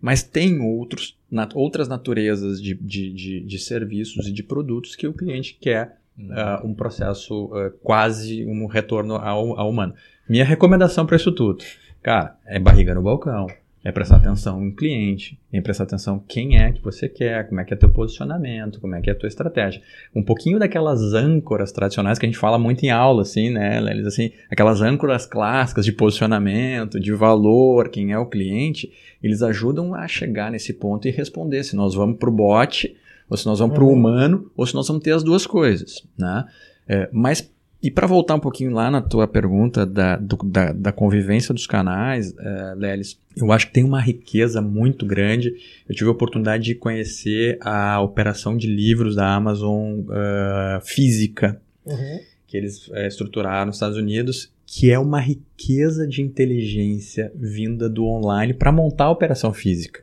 Mas 0.00 0.22
tem 0.22 0.60
outros, 0.60 1.18
nat 1.30 1.54
outras 1.54 1.88
naturezas 1.88 2.60
de, 2.60 2.74
de, 2.74 3.12
de, 3.12 3.40
de, 3.40 3.58
serviços 3.58 4.26
e 4.26 4.32
de 4.32 4.42
produtos 4.42 4.96
que 4.96 5.06
o 5.06 5.12
cliente 5.12 5.56
quer 5.60 5.98
uh, 6.18 6.66
um 6.66 6.74
processo 6.74 7.46
uh, 7.46 7.70
quase 7.82 8.44
um 8.46 8.66
retorno 8.66 9.16
ao, 9.16 9.58
ao 9.58 9.68
humano. 9.68 9.94
Minha 10.28 10.44
recomendação 10.44 11.04
para 11.04 11.16
isso 11.16 11.32
tudo, 11.32 11.64
cara, 12.02 12.36
é 12.46 12.58
barriga 12.58 12.94
no 12.94 13.02
balcão, 13.02 13.46
é 13.82 13.90
prestar 13.90 14.16
atenção 14.16 14.62
em 14.62 14.70
cliente, 14.70 15.38
é 15.50 15.60
prestar 15.60 15.84
atenção 15.84 16.22
quem 16.28 16.58
é 16.58 16.70
que 16.70 16.82
você 16.82 17.08
quer, 17.08 17.48
como 17.48 17.60
é 17.60 17.64
que 17.64 17.72
é 17.72 17.76
teu 17.76 17.88
posicionamento, 17.88 18.78
como 18.78 18.94
é 18.94 19.00
que 19.00 19.08
é 19.08 19.12
a 19.12 19.16
tua 19.16 19.26
estratégia. 19.26 19.80
Um 20.14 20.22
pouquinho 20.22 20.58
daquelas 20.58 21.14
âncoras 21.14 21.72
tradicionais 21.72 22.18
que 22.18 22.26
a 22.26 22.28
gente 22.28 22.38
fala 22.38 22.58
muito 22.58 22.84
em 22.84 22.90
aula, 22.90 23.22
assim, 23.22 23.48
né, 23.48 23.78
Eles 23.90 24.06
assim, 24.06 24.32
aquelas 24.50 24.82
âncoras 24.82 25.24
clássicas 25.24 25.84
de 25.84 25.92
posicionamento, 25.92 27.00
de 27.00 27.12
valor, 27.12 27.88
quem 27.88 28.12
é 28.12 28.18
o 28.18 28.26
cliente, 28.26 28.92
eles 29.22 29.42
ajudam 29.42 29.94
a 29.94 30.06
chegar 30.06 30.50
nesse 30.50 30.74
ponto 30.74 31.08
e 31.08 31.10
responder 31.10 31.64
se 31.64 31.74
nós 31.74 31.94
vamos 31.94 32.18
para 32.18 32.28
o 32.28 32.32
bot, 32.32 32.94
ou 33.30 33.36
se 33.36 33.46
nós 33.46 33.60
vamos 33.60 33.74
para 33.74 33.84
o 33.84 33.86
uhum. 33.86 33.94
humano, 33.94 34.50
ou 34.56 34.66
se 34.66 34.74
nós 34.74 34.86
vamos 34.86 35.02
ter 35.02 35.12
as 35.12 35.22
duas 35.22 35.46
coisas, 35.46 36.06
né? 36.18 36.44
É, 36.86 37.08
mas 37.12 37.48
e 37.82 37.90
para 37.90 38.06
voltar 38.06 38.34
um 38.34 38.40
pouquinho 38.40 38.72
lá 38.72 38.90
na 38.90 39.00
tua 39.00 39.26
pergunta 39.26 39.86
da, 39.86 40.16
do, 40.16 40.36
da, 40.44 40.72
da, 40.72 40.92
convivência 40.92 41.54
dos 41.54 41.66
canais, 41.66 42.30
uh, 42.32 42.76
Lelis, 42.76 43.18
eu 43.34 43.50
acho 43.50 43.68
que 43.68 43.72
tem 43.72 43.84
uma 43.84 44.00
riqueza 44.00 44.60
muito 44.60 45.06
grande. 45.06 45.54
Eu 45.88 45.94
tive 45.94 46.08
a 46.08 46.12
oportunidade 46.12 46.64
de 46.64 46.74
conhecer 46.74 47.58
a 47.62 48.00
operação 48.02 48.54
de 48.54 48.66
livros 48.66 49.16
da 49.16 49.34
Amazon 49.34 50.00
uh, 50.00 50.80
física, 50.82 51.60
uhum. 51.86 52.20
que 52.46 52.56
eles 52.56 52.86
uh, 52.88 52.96
estruturaram 53.06 53.66
nos 53.66 53.76
Estados 53.76 53.96
Unidos, 53.96 54.52
que 54.66 54.90
é 54.90 54.98
uma 54.98 55.18
riqueza 55.18 56.06
de 56.06 56.20
inteligência 56.20 57.32
vinda 57.34 57.88
do 57.88 58.04
online 58.04 58.52
para 58.52 58.70
montar 58.70 59.04
a 59.04 59.10
operação 59.10 59.54
física. 59.54 60.02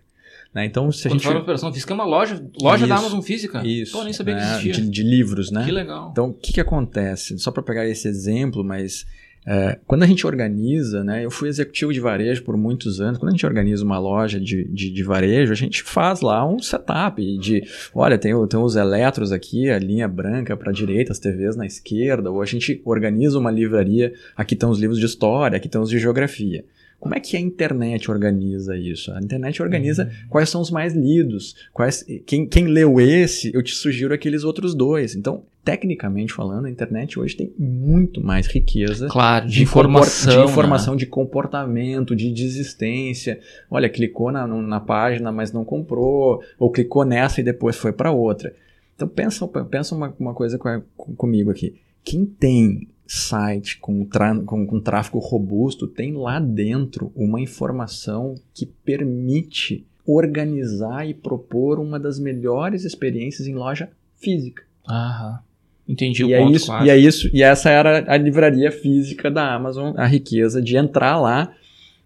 Né? 0.58 0.65
Então, 0.65 0.91
se 0.91 1.08
a 1.08 1.12
Quando 1.12 1.20
gente. 1.20 1.28
fala 1.28 1.39
operação 1.39 1.72
física, 1.72 1.93
é 1.93 1.96
uma 1.96 2.04
loja, 2.04 2.43
loja 2.60 2.78
isso, 2.78 2.88
da 2.88 2.98
Amazon 2.98 3.22
física? 3.22 3.62
Isso. 3.63 3.91
Pô, 3.91 4.04
nem 4.04 4.12
sabia 4.12 4.34
né? 4.34 4.41
que 4.41 4.48
existia. 4.48 4.74
De, 4.74 4.89
de, 4.89 5.04
livros, 5.04 5.52
né? 5.52 5.63
Que 5.63 5.72
legal. 5.72 6.10
Então, 6.12 6.30
o 6.30 6.34
que, 6.34 6.52
que 6.52 6.60
acontece? 6.60 7.38
Só 7.38 7.52
para 7.52 7.62
pegar 7.62 7.88
esse 7.88 8.08
exemplo, 8.08 8.63
mas. 8.63 9.06
É, 9.50 9.80
quando 9.86 10.04
a 10.04 10.08
gente 10.08 10.28
organiza, 10.28 11.06
né, 11.06 11.24
eu 11.24 11.32
fui 11.32 11.48
executivo 11.48 11.93
de 11.93 12.02
varejo 12.02 12.43
por 12.43 12.58
muitos 12.58 13.00
anos. 13.00 13.20
Quando 13.20 13.30
a 13.30 13.32
gente 13.32 13.46
organiza 13.46 13.86
uma 13.86 13.98
loja 13.98 14.41
de, 14.41 14.65
de, 14.65 14.89
de 14.89 15.04
varejo, 15.04 15.54
a 15.54 15.56
gente 15.56 15.84
faz 15.84 16.20
lá 16.20 16.46
um 16.46 16.60
setup 16.60 17.22
de, 17.38 17.63
olha, 17.93 18.17
tem, 18.17 18.34
tem 18.48 18.60
os 18.60 18.76
eletros 18.76 19.32
aqui, 19.32 19.70
a 19.70 19.80
linha 19.80 20.06
branca 20.06 20.58
para 20.58 20.72
a 20.72 20.74
direita, 20.74 21.13
as 21.13 21.20
TVs 21.20 21.56
na 21.56 21.65
esquerda, 21.65 22.30
ou 22.30 22.41
a 22.41 22.46
gente 22.46 22.82
organiza 22.84 23.39
uma 23.39 23.52
livraria, 23.52 24.12
aqui 24.36 24.54
estão 24.54 24.70
os 24.70 24.80
livros 24.80 25.00
de 25.00 25.06
história, 25.06 25.56
aqui 25.56 25.67
estão 25.67 25.84
os 25.84 25.89
de 25.89 26.00
geografia. 26.00 26.65
Como 27.00 27.14
é 27.14 27.20
que 27.20 27.38
a 27.38 27.40
internet 27.40 28.10
organiza 28.10 28.76
isso? 28.76 29.12
A 29.12 29.20
internet 29.20 29.62
organiza 29.62 30.06
uhum. 30.06 30.30
quais 30.30 30.50
são 30.50 30.62
os 30.62 30.72
mais 30.72 30.94
lidos, 30.94 31.56
quais, 31.72 32.04
quem, 32.26 32.48
quem 32.48 32.66
leu 32.66 33.00
esse, 33.00 33.54
eu 33.54 33.62
te 33.62 33.74
sugiro 33.76 34.14
aqueles 34.14 34.44
outros 34.44 34.74
dois. 34.74 35.16
Então, 35.16 35.44
tecnicamente 35.64 36.34
falando, 36.34 36.66
a 36.66 36.70
internet 36.70 37.20
hoje 37.20 37.36
tem 37.36 37.54
muito 37.58 38.20
mais 38.20 38.48
riqueza 38.48 39.08
claro, 39.08 39.46
de, 39.46 39.56
de 39.56 39.64
informação, 39.64 40.46
de, 40.46 40.52
informação 40.52 40.94
né? 40.96 41.00
de 41.00 41.06
comportamento, 41.06 42.16
de 42.16 42.32
desistência. 42.32 43.40
Olha, 43.70 43.90
clicou 43.90 44.32
na, 44.32 44.48
na 44.48 44.80
página, 44.80 45.32
mas 45.32 45.52
não 45.52 45.64
comprou, 45.64 46.42
ou 46.58 46.72
clicou 46.72 47.06
nessa 47.06 47.42
e 47.42 47.44
depois 47.44 47.76
foi 47.76 47.92
para 47.92 48.12
outra. 48.12 48.56
Então 48.96 49.08
pensa, 49.08 49.48
pensa 49.70 49.94
uma, 49.94 50.16
uma 50.20 50.34
coisa 50.34 50.58
com, 50.58 50.82
comigo 51.16 51.52
aqui. 51.52 51.76
Quem 52.04 52.26
tem 52.26 52.88
site 53.08 53.78
com, 53.80 54.06
com, 54.46 54.67
com 54.67 54.80
tráfego 54.80 55.20
robusto 55.20 55.88
tem 55.88 56.13
lá 56.13 56.39
dentro 56.39 57.12
uma 57.15 57.39
informação 57.39 58.36
que 58.54 58.65
permite 58.65 59.86
organizar 60.06 61.08
e 61.08 61.13
propor 61.13 61.80
uma 61.80 62.00
das 62.00 62.20
melhores 62.20 62.84
experiências 62.84 63.48
em 63.48 63.56
loja 63.56 63.89
física. 64.20 64.63
Aham. 64.88 65.39
Entendi 65.88 66.24
o 66.24 66.30
e 66.30 66.34
é 66.34 66.39
ponto, 66.39 66.52
é 66.52 66.56
isso, 66.56 66.72
E 66.84 66.89
é 66.89 66.98
isso, 66.98 67.30
e 67.34 67.41
essa 67.41 67.70
era 67.70 68.04
a 68.12 68.17
livraria 68.17 68.72
física 68.72 69.32
da 69.32 69.54
Amazon, 69.54 69.93
a 69.96 70.06
riqueza 70.06 70.62
de 70.62 70.76
entrar 70.76 71.17
lá 71.17 71.54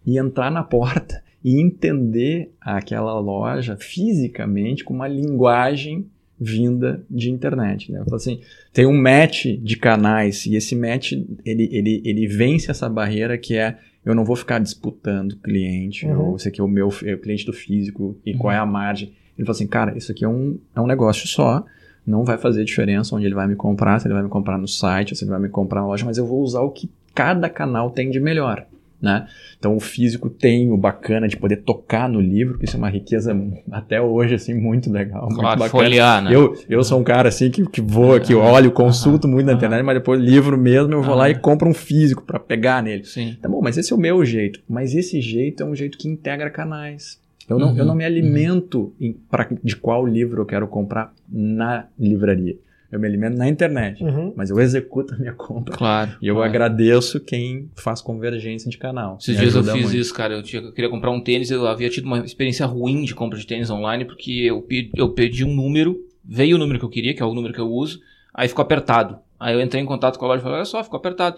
e 0.06 0.20
entrar 0.20 0.52
na 0.52 0.64
porta 0.64 1.24
e 1.44 1.60
entender 1.60 2.54
aquela 2.62 3.20
loja 3.20 3.76
fisicamente 3.76 4.84
com 4.84 4.94
uma 4.94 5.08
linguagem 5.08 6.06
vinda 6.42 7.06
de 7.08 7.30
internet. 7.30 7.92
Né? 7.92 8.04
assim, 8.12 8.42
tem 8.74 8.88
um 8.88 9.00
match 9.00 9.46
de 9.62 9.78
canais 9.78 10.48
e 10.48 10.56
esse 10.56 10.76
match 10.76 11.12
ele, 11.46 11.70
ele, 11.72 12.02
ele 12.04 12.28
vence 12.28 12.72
essa 12.72 12.90
barreira 12.90 13.38
que 13.38 13.56
é 13.56 13.78
eu 14.04 14.16
não 14.16 14.26
vou 14.26 14.36
ficar 14.36 14.58
disputando 14.58 15.36
cliente, 15.38 16.08
uhum. 16.08 16.30
ou 16.30 16.36
esse 16.36 16.48
aqui 16.48 16.60
é 16.60 16.64
o 16.64 16.68
meu 16.68 16.90
é 17.06 17.14
o 17.14 17.20
cliente 17.20 17.46
do 17.46 17.54
físico 17.54 18.18
e 18.26 18.32
uhum. 18.32 18.40
qual 18.40 18.52
é 18.52 18.58
a 18.58 18.66
margem. 18.66 19.14
Ele 19.38 19.46
fala 19.46 19.56
assim, 19.56 19.68
cara, 19.68 19.96
isso 19.96 20.12
aqui 20.12 20.26
é 20.26 20.28
um, 20.28 20.58
é 20.76 20.82
um 20.82 20.88
negócio 20.88 21.28
só, 21.28 21.64
não 22.06 22.26
vai 22.26 22.40
fazer 22.40 22.66
diferença 22.66 23.16
onde 23.16 23.28
ele 23.28 23.36
vai 23.36 23.48
me 23.48 23.56
comprar, 23.56 24.00
se 24.00 24.08
ele 24.08 24.16
vai 24.16 24.24
me 24.24 24.30
comprar 24.30 24.58
no 24.58 24.68
site, 24.68 25.16
se 25.16 25.24
ele 25.24 25.30
vai 25.30 25.40
me 25.40 25.50
comprar 25.50 25.82
na 25.82 25.88
loja, 25.88 26.04
mas 26.04 26.18
eu 26.18 26.26
vou 26.26 26.42
usar 26.42 26.62
o 26.62 26.72
que 26.72 26.90
cada 27.14 27.48
canal 27.48 27.92
tem 27.92 28.10
de 28.10 28.20
melhor 28.20 28.66
né? 29.02 29.28
Então 29.58 29.76
o 29.76 29.80
físico 29.80 30.30
tem 30.30 30.72
o 30.72 30.78
bacana 30.78 31.28
de 31.28 31.36
poder 31.36 31.58
tocar 31.58 32.08
no 32.08 32.22
livro, 32.22 32.58
que 32.58 32.66
isso 32.66 32.76
é 32.76 32.78
uma 32.78 32.90
riqueza 32.90 33.36
até 33.72 34.02
hoje, 34.02 34.36
assim, 34.36 34.54
muito 34.54 34.92
legal, 34.92 35.28
claro, 35.28 35.34
muito 35.34 35.60
bacana. 35.60 35.70
Folhear, 35.70 36.24
né? 36.24 36.36
Eu, 36.36 36.56
eu 36.70 36.84
sou 36.84 37.00
um 37.00 37.04
cara, 37.04 37.30
assim, 37.30 37.50
que, 37.50 37.66
que 37.66 37.82
vou, 37.82 38.20
que 38.20 38.36
olho, 38.36 38.72
consulto 38.72 39.28
muito 39.28 39.48
na 39.48 39.54
internet, 39.54 39.84
mas 39.84 39.96
depois 39.96 40.22
livro 40.22 40.58
mesmo, 40.58 40.94
eu 40.94 41.02
vou 41.02 41.16
lá 41.16 41.30
e 41.30 41.36
compro 41.36 41.68
um 41.68 41.74
físico 41.74 42.24
para 42.24 42.40
pegar 42.40 42.84
nele. 42.84 43.04
Sim. 43.04 43.38
Tá 43.42 43.50
bom, 43.50 43.62
mas 43.62 43.78
esse 43.78 43.92
é 43.92 43.96
o 43.96 44.00
meu 44.00 44.24
jeito. 44.24 44.62
Mas 44.70 44.94
esse 44.94 45.20
jeito 45.20 45.64
é 45.64 45.66
um 45.66 45.76
jeito 45.76 45.98
que 45.98 46.08
integra 46.08 46.50
canais. 46.50 47.20
Eu 47.50 47.60
não, 47.60 47.72
uhum, 47.72 47.78
eu 47.78 47.86
não 47.86 47.96
me 47.96 48.06
alimento 48.06 48.80
uhum. 48.80 48.94
em, 49.00 49.14
pra, 49.14 49.48
de 49.64 49.76
qual 49.76 50.06
livro 50.06 50.42
eu 50.42 50.46
quero 50.46 50.68
comprar 50.68 51.14
na 51.30 51.88
livraria. 52.00 52.56
Eu 52.92 53.00
me 53.00 53.08
alimento 53.08 53.38
na 53.38 53.48
internet, 53.48 54.04
Uhum. 54.04 54.34
mas 54.36 54.50
eu 54.50 54.60
executo 54.60 55.14
a 55.14 55.18
minha 55.18 55.34
compra. 55.34 55.76
Claro. 55.76 56.12
E 56.22 56.28
eu 56.28 56.36
claro. 56.36 56.50
agradeço 56.50 57.20
quem 57.20 57.70
faz 57.76 58.02
convergência 58.02 58.70
de 58.70 58.78
canal. 58.78 59.18
Esses 59.22 59.38
dias 59.38 59.56
eu 59.56 59.64
fiz 59.64 59.74
muito. 59.74 59.96
isso, 59.96 60.14
cara. 60.14 60.34
Eu, 60.36 60.44
tinha- 60.44 60.62
eu 60.62 60.74
queria 60.74 60.90
comprar 60.90 61.12
um 61.12 61.22
tênis, 61.22 61.50
eu 61.50 61.66
havia 61.68 61.90
tido 61.90 62.06
uma 62.06 62.20
experiência 62.20 62.66
ruim 62.66 63.04
de 63.04 63.16
compra 63.16 63.38
de 63.40 63.48
tênis 63.48 63.70
online, 63.70 64.04
porque 64.06 64.32
eu, 64.32 64.62
pe- 64.62 64.92
eu 64.96 65.10
pedi 65.14 65.46
um 65.46 65.54
número, 65.56 65.98
veio 66.24 66.56
o 66.58 66.60
número 66.60 66.80
que 66.80 66.86
eu 66.86 66.90
queria, 66.90 67.14
que 67.14 67.22
é 67.22 67.26
o 67.26 67.34
número 67.34 67.54
que 67.54 67.62
eu 67.62 67.70
uso, 67.70 68.00
aí 68.34 68.48
ficou 68.48 68.62
apertado. 68.64 69.18
Aí 69.40 69.54
eu 69.56 69.62
entrei 69.62 69.82
em 69.82 69.86
contato 69.86 70.20
com 70.20 70.26
a 70.26 70.28
loja 70.28 70.40
e 70.42 70.44
falei, 70.44 70.58
olha 70.58 70.66
só, 70.66 70.84
ficou 70.84 70.98
apertado. 70.98 71.38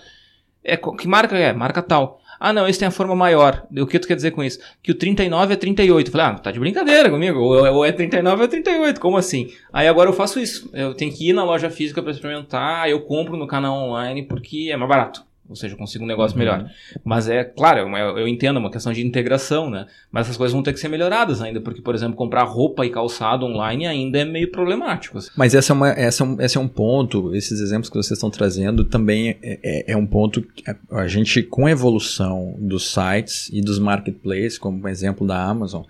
É, 0.63 0.75
que 0.77 1.07
marca 1.07 1.37
é? 1.37 1.53
Marca 1.53 1.81
tal. 1.81 2.19
Ah, 2.45 2.51
não, 2.51 2.67
esse 2.67 2.77
tem 2.77 2.87
a 2.89 2.91
forma 2.91 3.15
maior. 3.15 3.65
O 3.71 3.87
que 3.87 3.97
tu 3.97 4.05
quer 4.05 4.15
dizer 4.17 4.31
com 4.31 4.43
isso? 4.43 4.59
Que 4.81 4.91
o 4.91 4.95
39 4.95 5.53
é 5.53 5.55
38. 5.55 6.07
Eu 6.07 6.11
falei, 6.11 6.27
ah, 6.27 6.33
tá 6.33 6.51
de 6.51 6.59
brincadeira 6.59 7.09
comigo. 7.09 7.39
Ou 7.39 7.65
é- 7.65 7.71
ou 7.71 7.85
é 7.85 7.91
39 7.93 8.37
ou 8.41 8.43
é 8.43 8.47
38. 8.49 8.99
Como 8.99 9.15
assim? 9.15 9.47
Aí 9.71 9.87
agora 9.87 10.09
eu 10.09 10.13
faço 10.13 10.41
isso. 10.41 10.69
Eu 10.73 10.93
tenho 10.93 11.13
que 11.13 11.29
ir 11.29 11.33
na 11.33 11.45
loja 11.45 11.69
física 11.69 12.01
pra 12.03 12.11
experimentar, 12.11 12.89
eu 12.89 12.99
compro 12.99 13.37
no 13.37 13.47
canal 13.47 13.73
online 13.75 14.23
porque 14.23 14.69
é 14.69 14.75
mais 14.75 14.89
barato. 14.89 15.23
Ou 15.53 15.55
seja, 15.55 15.75
eu 15.75 15.77
consigo 15.77 16.03
um 16.03 16.07
negócio 16.07 16.35
melhor. 16.35 16.67
Mas 17.05 17.29
é, 17.29 17.43
claro, 17.43 17.81
é 17.81 17.83
uma- 17.83 17.99
eu 17.99 18.27
entendo, 18.27 18.55
é 18.55 18.59
uma 18.59 18.71
questão 18.71 18.91
de 18.91 19.05
integração, 19.05 19.69
né? 19.69 19.85
Mas 20.11 20.25
essas 20.25 20.35
coisas 20.35 20.51
vão 20.51 20.63
ter 20.63 20.73
que 20.73 20.79
ser 20.79 20.87
melhoradas 20.87 21.43
ainda, 21.43 21.61
porque, 21.61 21.79
por 21.79 21.93
exemplo, 21.93 22.15
comprar 22.15 22.41
roupa 22.43 22.83
e 22.85 22.89
calçado 22.89 23.45
online 23.45 23.85
ainda 23.85 24.17
é 24.17 24.25
meio 24.25 24.49
problemático. 24.49 25.19
assim. 25.19 25.29
Mas 25.37 25.53
essa 25.53 25.71
é 25.71 25.75
uma, 25.75 25.89
essa 25.91 26.23
é 26.23 26.25
um, 26.27 26.41
esse 26.41 26.57
é 26.57 26.59
um 26.59 26.67
ponto, 26.67 27.35
esses 27.35 27.59
exemplos 27.59 27.87
que 27.87 27.95
vocês 27.95 28.17
estão 28.17 28.31
trazendo 28.31 28.83
também 28.83 29.29
é, 29.29 29.59
é, 29.61 29.91
é 29.91 29.95
um 29.95 30.07
ponto 30.07 30.41
que 30.41 30.63
a, 30.89 31.07
gente, 31.07 31.43
com 31.43 31.67
a 31.67 31.71
evolução 31.71 32.55
dos 32.57 32.91
sites 32.91 33.49
e 33.53 33.61
dos 33.61 33.77
marketplaces, 33.77 34.57
como 34.57 34.83
o 34.83 34.89
exemplo 34.89 35.27
da 35.27 35.39
Amazon, 35.39 35.83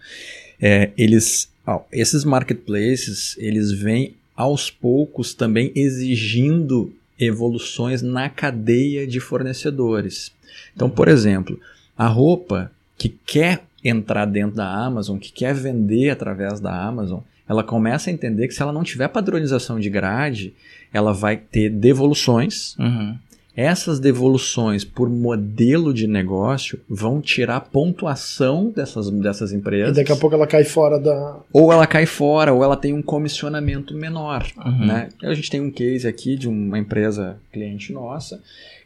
é, 0.61 0.91
eles, 0.97 1.49
ó, 1.65 1.81
esses 1.89 2.25
marketplaces, 2.25 3.37
eles 3.37 3.71
vêm 3.71 4.15
aos 4.35 4.69
poucos 4.69 5.33
também 5.33 5.71
exigindo 5.75 6.91
evoluções 7.19 8.01
na 8.01 8.29
cadeia 8.29 9.05
de 9.05 9.19
fornecedores. 9.19 10.31
Então, 10.75 10.89
por 10.89 11.07
exemplo, 11.07 11.59
a 11.97 12.07
roupa 12.07 12.71
que 12.97 13.09
quer 13.09 13.63
entrar 13.83 14.25
dentro 14.25 14.55
da 14.55 14.67
Amazon, 14.67 15.17
que 15.17 15.31
quer 15.31 15.53
vender 15.53 16.09
através 16.09 16.59
da 16.59 16.73
Amazon, 16.73 17.19
ela 17.47 17.63
começa 17.63 18.09
a 18.09 18.13
entender 18.13 18.47
que 18.47 18.53
se 18.53 18.61
ela 18.61 18.71
não 18.71 18.83
tiver 18.83 19.07
padronização 19.09 19.79
de 19.79 19.89
grade, 19.89 20.53
ela 20.93 21.13
vai 21.13 21.37
ter 21.37 21.69
devoluções. 21.69 22.75
Uhum. 22.77 23.17
Essas 23.55 23.99
devoluções 23.99 24.83
por 24.83 25.07
modelo 25.09 25.93
de 25.93 26.07
negócio 26.07 26.79
vão 26.89 27.21
tirar 27.21 27.59
pontuação 27.61 28.71
dessas, 28.75 29.09
dessas 29.11 29.51
E 29.51 29.55
empresas. 29.55 29.95
daqui 29.95 30.11
a 30.11 30.15
pouco 30.15 30.35
ela 30.35 30.47
cai 30.47 30.63
fora 30.63 30.99
da. 30.99 31.37
Ou 31.53 31.71
ela 31.71 31.85
cai 31.85 32.07
fora, 32.07 32.51
ou 32.51 32.63
ela 32.63 32.75
tem 32.75 32.93
um 32.93 33.01
comissionamento 33.03 33.93
menor. 33.93 34.47
Uhum. 34.57 34.87
Né? 34.87 35.09
A 35.21 35.33
gente 35.35 35.51
tem 35.51 35.61
um 35.61 35.69
case 35.69 36.07
aqui 36.07 36.35
de 36.35 36.47
uma 36.49 36.79
empresa 36.79 37.37
cliente 37.51 37.93
nossa 37.93 38.41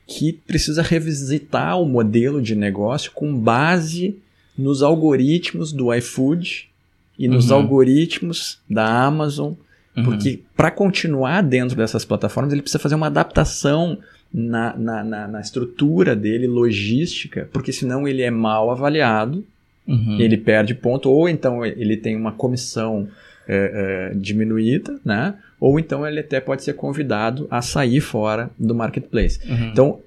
que 0.06 0.34
precisa 0.34 0.82
revisitar 0.82 1.80
o 1.82 1.86
modelo 1.86 2.42
de 2.42 2.54
negócio 2.56 3.12
com 3.14 3.34
base 3.38 4.18
nos 4.58 4.82
algoritmos 4.84 5.72
do 5.72 5.94
iFood 5.94 6.70
e 7.18 7.28
nos 7.28 7.50
Uhum. 7.52 7.58
algoritmos 7.58 8.60
da 8.70 8.86
Amazon, 9.06 9.54
Uhum. 9.98 10.04
porque 10.04 10.42
para 10.56 10.70
continuar 10.70 11.42
dentro 11.42 11.76
dessas 11.76 12.06
plataformas 12.06 12.54
ele 12.54 12.62
precisa 12.62 12.80
fazer 12.80 12.96
uma 12.96 13.08
adaptação 13.08 13.98
na, 14.34 14.78
na, 14.78 15.04
na, 15.04 15.28
na 15.28 15.42
estrutura 15.42 16.16
dele, 16.16 16.48
logística, 16.48 17.50
porque 17.52 17.74
senão 17.74 18.08
ele 18.08 18.22
é 18.22 18.30
mal 18.32 18.70
avaliado 18.70 19.44
Uhum. 19.88 20.20
ele 20.20 20.36
perde 20.36 20.76
ponto, 20.76 21.10
ou 21.10 21.30
então 21.30 21.66
ele 21.66 21.96
tem 21.96 22.14
uma 22.16 22.34
comissão 22.34 23.08
é, 23.48 24.12
é, 24.12 24.16
diminuída, 24.16 25.00
né? 25.04 25.36
Ou 25.60 25.80
então 25.80 26.06
ele 26.06 26.20
até 26.20 26.42
pode 26.42 26.64
ser 26.64 26.74
convidado 26.74 27.48
a 27.50 27.62
sair 27.62 28.02
fora 28.02 28.50
do 28.60 28.76
marketplace. 28.76 29.40
Uhum. 29.50 29.70
Então, 29.70 30.00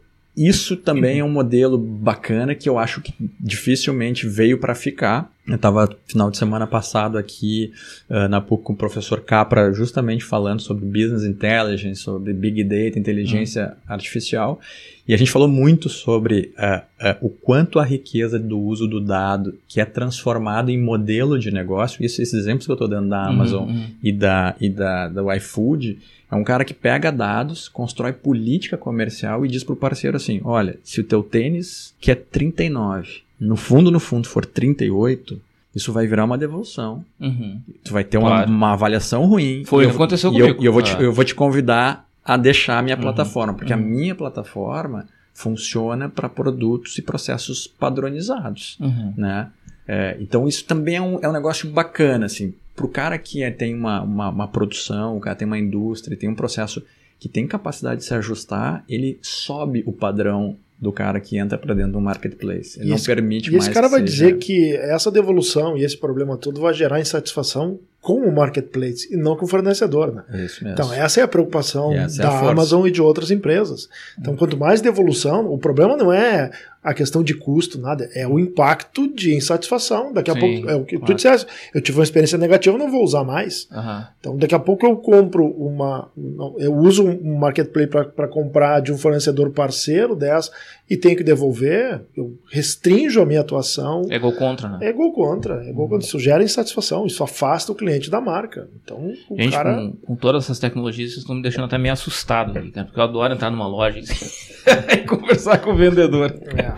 isso 0.49 0.75
também 0.75 1.19
é 1.19 1.25
um 1.25 1.31
modelo 1.31 1.77
bacana 1.77 2.55
que 2.55 2.67
eu 2.67 2.79
acho 2.79 3.03
que 3.03 3.13
dificilmente 3.39 4.27
veio 4.27 4.57
para 4.57 4.75
ficar. 4.75 5.31
Eu 5.47 5.57
estava 5.57 5.95
final 6.07 6.31
de 6.31 6.39
semana 6.39 6.67
passado 6.67 7.19
aqui 7.19 7.73
uh, 8.09 8.27
na 8.27 8.41
PUC 8.41 8.65
com 8.65 8.73
o 8.73 8.77
professor 8.77 9.21
Capra 9.21 9.71
justamente 9.75 10.25
falando 10.25 10.61
sobre 10.61 10.87
business 10.87 11.25
intelligence, 11.25 12.01
sobre 12.01 12.33
big 12.33 12.65
data, 12.65 12.99
inteligência 12.99 13.77
artificial. 13.87 14.59
E 15.07 15.13
a 15.13 15.17
gente 15.19 15.31
falou 15.31 15.49
muito 15.49 15.91
sobre 15.91 16.55
uh, 16.57 16.79
uh, 17.05 17.17
o 17.21 17.29
quanto 17.29 17.79
a 17.79 17.85
riqueza 17.85 18.39
do 18.39 18.59
uso 18.59 18.87
do 18.87 18.99
dado 18.99 19.59
que 19.69 19.79
é 19.79 19.85
transformado 19.85 20.71
em 20.71 20.81
modelo 20.81 21.39
de 21.39 21.51
negócio. 21.51 22.03
Isso, 22.03 22.23
esses 22.23 22.33
exemplos 22.33 22.65
que 22.65 22.73
eu 22.73 22.77
estou 22.77 22.89
dando 22.89 23.11
da 23.11 23.27
Amazon 23.27 23.69
Uhum, 23.69 23.75
uhum. 23.75 23.87
e 24.03 24.11
da, 24.11 24.57
e 24.59 24.71
da, 24.71 25.09
do 25.09 25.31
iFood 25.35 25.99
é 26.31 26.35
um 26.35 26.45
cara 26.45 26.65
que 26.65 26.73
pega 26.75 27.11
dados, 27.11 27.69
constrói 27.69 28.13
política 28.13 28.77
comercial 28.77 29.45
e 29.45 29.49
diz 29.49 29.65
pro 29.65 29.75
parceiro 29.77 30.17
assim: 30.17 30.41
olha, 30.45 30.79
se 30.85 31.01
o 31.01 31.05
teu 31.05 31.23
tênis, 31.23 31.95
que 32.01 32.11
é 32.11 32.15
39, 32.15 33.23
no 33.41 33.57
fundo, 33.57 33.91
no 33.91 33.99
fundo, 34.01 34.29
for 34.29 34.45
38, 34.47 35.41
isso 35.75 35.93
vai 35.93 36.07
virar 36.07 36.25
uma 36.25 36.37
devolução. 36.39 37.05
Uhum. 37.21 37.61
Tu 37.85 37.93
vai 37.93 38.05
ter 38.05 38.19
uma, 38.19 38.29
Claro. 38.31 38.51
uma 38.51 38.73
avaliação 38.73 39.25
ruim. 39.27 39.63
Foi 39.65 39.87
o 39.87 39.89
que 39.91 39.95
aconteceu 39.95 40.33
e 40.33 40.39
eu, 40.39 40.47
comigo. 40.49 40.63
E 40.63 40.67
eu, 40.67 40.73
vou 40.73 40.83
te, 40.83 40.95
Ah. 40.97 41.01
eu 41.01 41.13
vou 41.13 41.25
te 41.25 41.35
convidar 41.35 42.09
a 42.25 42.37
deixar 42.37 42.79
a 42.79 42.83
minha 42.83 42.97
Uhum. 42.97 43.03
plataforma, 43.03 43.55
porque 43.55 43.73
Uhum. 43.73 43.79
a 43.79 43.83
minha 43.83 44.15
plataforma 44.15 45.07
funciona 45.33 46.09
para 46.09 46.29
produtos 46.29 46.99
e 46.99 47.03
processos 47.03 47.67
padronizados 47.67 48.77
Uhum. 48.81 49.15
né? 49.17 49.49
É, 49.89 50.17
então 50.21 50.47
isso 50.47 50.65
também 50.67 50.97
é 50.97 51.01
um, 51.03 51.19
é 51.23 51.29
um 51.29 51.33
negócio 51.33 51.69
bacana, 51.71 52.27
assim, 52.27 52.55
pro 52.81 52.89
cara 52.89 53.19
que 53.19 53.43
é- 53.43 53.51
tem 53.51 53.75
uma, 53.75 54.01
uma, 54.03 54.31
uma 54.31 54.49
produção, 54.49 55.19
o 55.19 55.21
cara 55.21 55.37
tem 55.37 55.47
uma 55.47 55.59
indústria, 55.59 56.17
tem 56.17 56.31
um 56.31 56.35
processo 56.35 56.83
que 57.19 57.29
tem 57.29 57.47
capacidade 57.47 58.01
de 58.01 58.07
se 58.07 58.15
ajustar, 58.15 58.83
ele 58.89 59.19
sobe 59.21 59.83
o 59.87 59.93
padrão 59.93 60.57
do 60.79 60.91
cara 60.91 61.21
que 61.21 61.37
entra 61.37 61.59
para 61.59 61.75
dentro 61.75 61.93
do 61.93 62.01
marketplace. 62.01 62.79
Ele 62.79 62.87
E 62.87 62.89
não 62.89 62.97
esse- 62.97 63.05
permite 63.05 63.51
E 63.51 63.53
mais 63.53 63.65
esse 63.65 63.75
cara 63.75 63.87
vai 63.87 64.01
seja- 64.01 64.11
dizer 64.13 64.39
que 64.39 64.75
essa 64.77 65.11
devolução 65.11 65.77
e 65.77 65.85
esse 65.85 65.99
problema 65.99 66.39
todo 66.39 66.59
vai 66.59 66.73
gerar 66.73 66.99
insatisfação 66.99 67.79
com 68.01 68.15
o 68.27 68.35
marketplace 68.35 69.07
e 69.13 69.17
não 69.19 69.37
com 69.37 69.45
o 69.45 69.49
fornecedor, 69.49 70.11
né? 70.11 70.25
É 70.33 70.47
isso 70.47 70.65
mesmo. 70.65 70.73
Então, 70.73 70.91
essa 70.91 71.21
é 71.21 71.23
a 71.23 71.29
preocupação 71.29 71.93
E 71.93 71.97
essa 71.99 72.23
é 72.23 72.25
a 72.27 72.31
da. 72.31 72.51
Amazon 72.51 72.87
e 72.87 72.91
de 72.91 73.03
outras 73.03 73.31
empresas. 73.31 73.91
Então, 74.19 74.35
quanto 74.35 74.57
mais 74.57 74.81
devolução, 74.81 75.53
o 75.53 75.59
problema 75.59 75.99
não 75.99 76.11
é 76.11 76.51
a 76.83 76.95
questão 76.95 77.23
de 77.23 77.35
custo, 77.35 77.79
nada, 77.79 78.09
é 78.15 78.27
o 78.27 78.39
impacto 78.39 79.07
de 79.13 79.35
insatisfação. 79.35 80.13
Daqui 80.13 80.31
a 80.31 80.35
Sim, 80.35 80.41
pouco, 80.41 80.71
é 80.71 80.75
o 80.77 80.85
que 80.85 80.97
tu 80.97 81.01
claro. 81.01 81.15
disseste, 81.15 81.47
eu 81.75 81.81
tive 81.81 81.99
uma 81.99 82.05
experiência 82.05 82.39
negativa, 82.39 82.75
eu 82.75 82.79
não 82.79 82.91
vou 82.91 83.05
usar 83.05 83.23
mais. 83.23 83.69
Aham. 83.71 84.09
Então, 84.19 84.37
daqui 84.37 84.55
a 84.55 84.59
pouco 84.59 84.87
eu 84.87 84.97
compro 84.97 85.45
uma. 85.45 86.11
Eu 86.59 86.75
uso 86.75 87.07
um 87.07 87.37
marketplace 87.37 87.89
para 87.89 88.29
comprar 88.29 88.81
de 88.81 88.93
um 88.93 88.99
fornecedor 88.99 89.51
parceiro 89.51 90.17
dessa 90.17 90.51
e 90.91 90.97
tenho 90.97 91.17
que 91.17 91.23
devolver, 91.23 92.03
eu 92.17 92.37
restringo 92.51 93.21
a 93.21 93.25
minha 93.25 93.41
atuação. 93.41 94.03
É 94.11 94.19
gol 94.19 94.33
contra, 94.33 94.69
né? 94.69 94.79
É 94.83 94.93
gol 94.93 95.13
contra, 95.13 95.65
é 95.65 95.73
gol 95.73 95.89
contra. 95.89 96.05
Isso 96.05 96.19
gera 96.19 96.43
insatisfação, 96.43 97.07
isso 97.07 97.23
afasta 97.23 97.71
o 97.71 97.77
cliente 97.77 98.11
da 98.11 98.21
marca. 98.21 98.69
Então, 98.83 99.13
o 99.29 99.37
Gente, 99.37 99.53
cara. 99.53 99.77
com, 99.77 99.93
com 99.93 100.17
todas 100.17 100.45
essas 100.45 100.59
tecnologias, 100.59 101.11
vocês 101.11 101.23
estão 101.23 101.37
me 101.37 101.43
deixando 101.43 101.67
até 101.67 101.79
meio 101.79 101.93
assustado 101.93 102.53
cara, 102.53 102.85
porque 102.87 102.99
eu 102.99 103.05
adoro 103.05 103.33
entrar 103.33 103.51
numa 103.51 103.69
loja 103.69 104.01
e 104.01 104.97
conversar 105.07 105.59
com 105.59 105.71
o 105.71 105.77
vendedor. 105.77 106.35
É. 106.57 106.70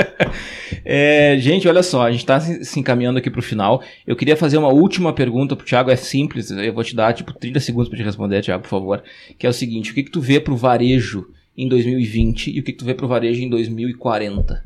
É, 0.85 1.37
gente, 1.39 1.69
olha 1.69 1.83
só, 1.83 2.03
a 2.03 2.11
gente 2.11 2.21
está 2.21 2.41
se 2.41 2.65
se 2.65 2.81
encaminhando 2.81 3.19
aqui 3.19 3.31
para 3.31 3.39
o 3.39 3.43
final. 3.43 3.83
Eu 4.07 4.17
queria 4.17 4.37
fazer 4.37 4.59
uma 4.59 4.69
última 4.69 5.13
pergunta 5.13 5.55
pro 5.55 5.65
Thiago, 5.65 5.91
é 5.91 5.97
simples, 5.97 6.51
eu 6.51 6.73
vou 6.73 6.83
te 6.83 6.97
dar 6.97 7.13
tipo 7.13 7.33
30 7.33 7.61
segundos 7.61 7.89
para 7.89 7.99
te 7.99 8.05
responder, 8.05 8.43
Thiago, 8.43 8.63
por 8.63 8.69
favor. 8.69 9.03
Que 9.39 9.47
é 9.47 9.51
o 9.51 9.53
seguinte: 9.53 9.93
o 9.93 9.95
que, 9.95 10.03
que 10.03 10.11
tu 10.11 10.21
vê 10.21 10.41
pro 10.41 10.57
varejo 10.57 11.29
em 11.57 11.69
2020 11.69 12.51
e 12.51 12.61
o 12.61 12.63
que, 12.63 12.73
que 12.73 12.79
tu 12.79 12.85
vê 12.85 12.95
pro 12.95 13.07
varejo 13.07 13.43
em 13.43 13.49
2040? 13.49 14.65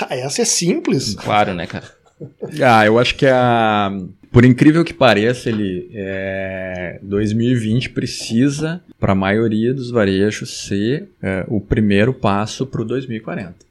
Ah, 0.00 0.14
Essa 0.16 0.42
é 0.42 0.44
simples. 0.44 1.14
Claro, 1.14 1.54
né, 1.54 1.66
cara? 1.66 1.84
Ah, 2.62 2.84
eu 2.84 2.98
acho 2.98 3.14
que 3.14 3.26
a. 3.26 3.96
Por 4.30 4.44
incrível 4.44 4.84
que 4.84 4.92
pareça, 4.92 5.48
ele 5.48 5.88
é, 5.94 6.98
2020 7.02 7.90
precisa, 7.90 8.82
para 9.00 9.12
a 9.12 9.14
maioria 9.14 9.72
dos 9.72 9.90
varejos, 9.90 10.66
ser 10.66 11.08
é, 11.22 11.46
o 11.48 11.60
primeiro 11.60 12.12
passo 12.12 12.66
para 12.66 12.82
o 12.82 12.84
2040. 12.84 13.67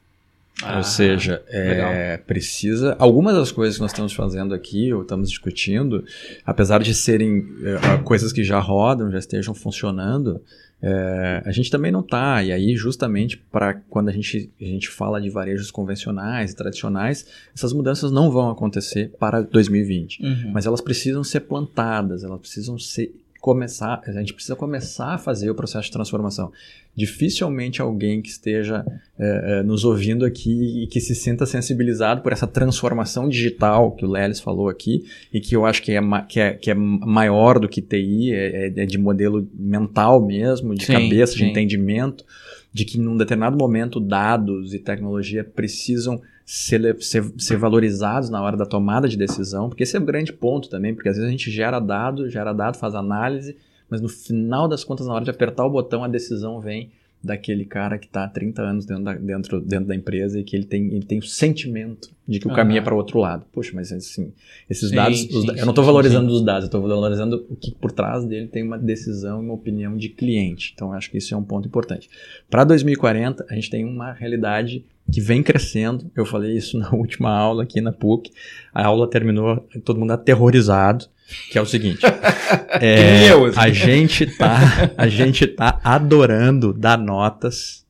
Ah, 0.62 0.78
Ou 0.78 0.82
seja, 0.82 1.42
é, 1.48 2.16
precisa. 2.16 2.96
Algumas 2.98 3.36
das 3.36 3.52
coisas 3.52 3.76
que 3.76 3.82
nós 3.82 3.92
estamos 3.92 4.12
fazendo 4.12 4.52
aqui, 4.52 4.92
ou 4.92 5.02
estamos 5.02 5.30
discutindo, 5.30 6.04
apesar 6.44 6.82
de 6.82 6.94
serem 6.94 7.46
é, 7.62 7.98
coisas 7.98 8.32
que 8.32 8.42
já 8.42 8.58
rodam, 8.58 9.10
já 9.10 9.18
estejam 9.18 9.54
funcionando, 9.54 10.42
é, 10.82 11.42
a 11.44 11.52
gente 11.52 11.70
também 11.70 11.92
não 11.92 12.00
está. 12.00 12.42
E 12.42 12.52
aí, 12.52 12.74
justamente 12.74 13.36
para 13.36 13.74
quando 13.74 14.08
a 14.08 14.12
gente, 14.12 14.50
a 14.60 14.64
gente 14.64 14.88
fala 14.88 15.20
de 15.20 15.30
varejos 15.30 15.70
convencionais 15.70 16.52
e 16.52 16.56
tradicionais, 16.56 17.26
essas 17.54 17.72
mudanças 17.72 18.10
não 18.10 18.30
vão 18.30 18.50
acontecer 18.50 19.12
para 19.18 19.42
2020. 19.42 20.22
Uhum. 20.22 20.50
Mas 20.52 20.66
elas 20.66 20.80
precisam 20.80 21.22
ser 21.22 21.40
plantadas, 21.40 22.24
elas 22.24 22.40
precisam 22.40 22.78
ser 22.78 23.14
começar, 23.40 24.00
a 24.04 24.12
gente 24.12 24.34
precisa 24.34 24.56
começar 24.56 25.14
a 25.14 25.18
fazer 25.18 25.50
o 25.50 25.54
processo 25.54 25.86
de 25.86 25.92
transformação. 25.92 26.52
Dificilmente 26.94 27.80
alguém 27.80 28.20
que 28.20 28.28
esteja 28.28 28.84
é, 29.18 29.62
nos 29.62 29.84
ouvindo 29.84 30.24
aqui 30.24 30.82
e 30.82 30.86
que 30.88 31.00
se 31.00 31.14
sinta 31.14 31.46
sensibilizado 31.46 32.20
por 32.20 32.32
essa 32.32 32.46
transformação 32.46 33.28
digital 33.28 33.92
que 33.92 34.04
o 34.04 34.10
Lelis 34.10 34.40
falou 34.40 34.68
aqui 34.68 35.04
e 35.32 35.40
que 35.40 35.54
eu 35.54 35.64
acho 35.64 35.82
que 35.82 35.92
é, 35.92 36.00
que 36.28 36.40
é, 36.40 36.52
que 36.54 36.70
é 36.70 36.74
maior 36.74 37.60
do 37.60 37.68
que 37.68 37.80
TI, 37.80 38.32
é, 38.32 38.66
é, 38.66 38.82
é 38.82 38.86
de 38.86 38.98
modelo 38.98 39.48
mental 39.54 40.24
mesmo, 40.24 40.74
de 40.74 40.84
sim, 40.84 40.92
cabeça, 40.92 41.32
sim. 41.32 41.38
de 41.38 41.44
entendimento, 41.44 42.24
de 42.72 42.84
que 42.84 42.98
num 42.98 43.16
determinado 43.16 43.56
momento 43.56 44.00
dados 44.00 44.74
e 44.74 44.78
tecnologia 44.78 45.44
precisam 45.44 46.20
ser, 46.50 46.96
ser, 47.02 47.30
ser, 47.36 47.58
valorizados 47.58 48.30
na 48.30 48.40
hora 48.40 48.56
da 48.56 48.64
tomada 48.64 49.06
de 49.06 49.18
decisão, 49.18 49.68
porque 49.68 49.82
esse 49.82 49.94
é 49.94 50.00
o 50.00 50.04
grande 50.04 50.32
ponto 50.32 50.70
também, 50.70 50.94
porque 50.94 51.10
às 51.10 51.16
vezes 51.16 51.28
a 51.28 51.30
gente 51.30 51.50
gera 51.50 51.78
dado, 51.78 52.30
gera 52.30 52.54
dado, 52.54 52.78
faz 52.78 52.94
análise, 52.94 53.54
mas 53.90 54.00
no 54.00 54.08
final 54.08 54.66
das 54.66 54.82
contas, 54.82 55.06
na 55.06 55.12
hora 55.12 55.24
de 55.24 55.30
apertar 55.30 55.66
o 55.66 55.70
botão, 55.70 56.02
a 56.02 56.08
decisão 56.08 56.58
vem 56.58 56.90
daquele 57.22 57.66
cara 57.66 57.98
que 57.98 58.06
está 58.06 58.24
há 58.24 58.28
30 58.28 58.62
anos 58.62 58.86
dentro 58.86 59.04
da, 59.04 59.14
dentro, 59.14 59.60
dentro 59.60 59.86
da 59.88 59.94
empresa 59.94 60.40
e 60.40 60.44
que 60.44 60.56
ele 60.56 60.64
tem, 60.64 60.86
ele 60.86 61.04
tem 61.04 61.18
o 61.18 61.22
sentimento 61.22 62.08
de 62.26 62.38
que 62.38 62.46
o 62.46 62.50
uhum. 62.50 62.56
caminho 62.56 62.78
é 62.78 62.80
para 62.80 62.94
o 62.94 62.96
outro 62.96 63.18
lado. 63.18 63.44
Poxa, 63.52 63.72
mas 63.74 63.92
assim, 63.92 64.32
esses 64.70 64.88
sim, 64.88 64.96
dados, 64.96 65.20
sim, 65.20 65.36
os, 65.36 65.42
sim, 65.42 65.50
eu 65.50 65.66
não 65.66 65.72
estou 65.72 65.84
valorizando 65.84 66.32
os 66.32 66.42
dados, 66.42 66.62
eu 66.62 66.66
estou 66.66 66.80
valorizando 66.80 67.44
o 67.50 67.56
que 67.56 67.72
por 67.72 67.92
trás 67.92 68.24
dele 68.24 68.46
tem 68.46 68.62
uma 68.62 68.78
decisão 68.78 69.42
e 69.42 69.44
uma 69.44 69.54
opinião 69.54 69.98
de 69.98 70.08
cliente. 70.08 70.72
Então, 70.74 70.94
acho 70.94 71.10
que 71.10 71.18
isso 71.18 71.34
é 71.34 71.36
um 71.36 71.44
ponto 71.44 71.68
importante. 71.68 72.08
Para 72.48 72.64
2040, 72.64 73.44
a 73.50 73.54
gente 73.54 73.68
tem 73.68 73.84
uma 73.84 74.12
realidade 74.12 74.86
que 75.12 75.20
vem 75.20 75.42
crescendo. 75.42 76.10
Eu 76.16 76.24
falei 76.24 76.56
isso 76.56 76.78
na 76.78 76.90
última 76.94 77.30
aula 77.30 77.62
aqui 77.62 77.80
na 77.80 77.92
PUC. 77.92 78.30
A 78.72 78.86
aula 78.86 79.08
terminou 79.08 79.66
todo 79.84 79.98
mundo 79.98 80.12
aterrorizado 80.12 81.06
que 81.50 81.58
é 81.58 81.60
o 81.60 81.66
seguinte, 81.66 82.00
é, 82.80 83.28
assim. 83.28 83.58
a 83.58 83.68
gente 83.68 84.26
tá, 84.26 84.56
a 84.96 85.08
gente 85.08 85.46
tá 85.46 85.78
adorando 85.84 86.72
dar 86.72 86.96
notas 86.96 87.86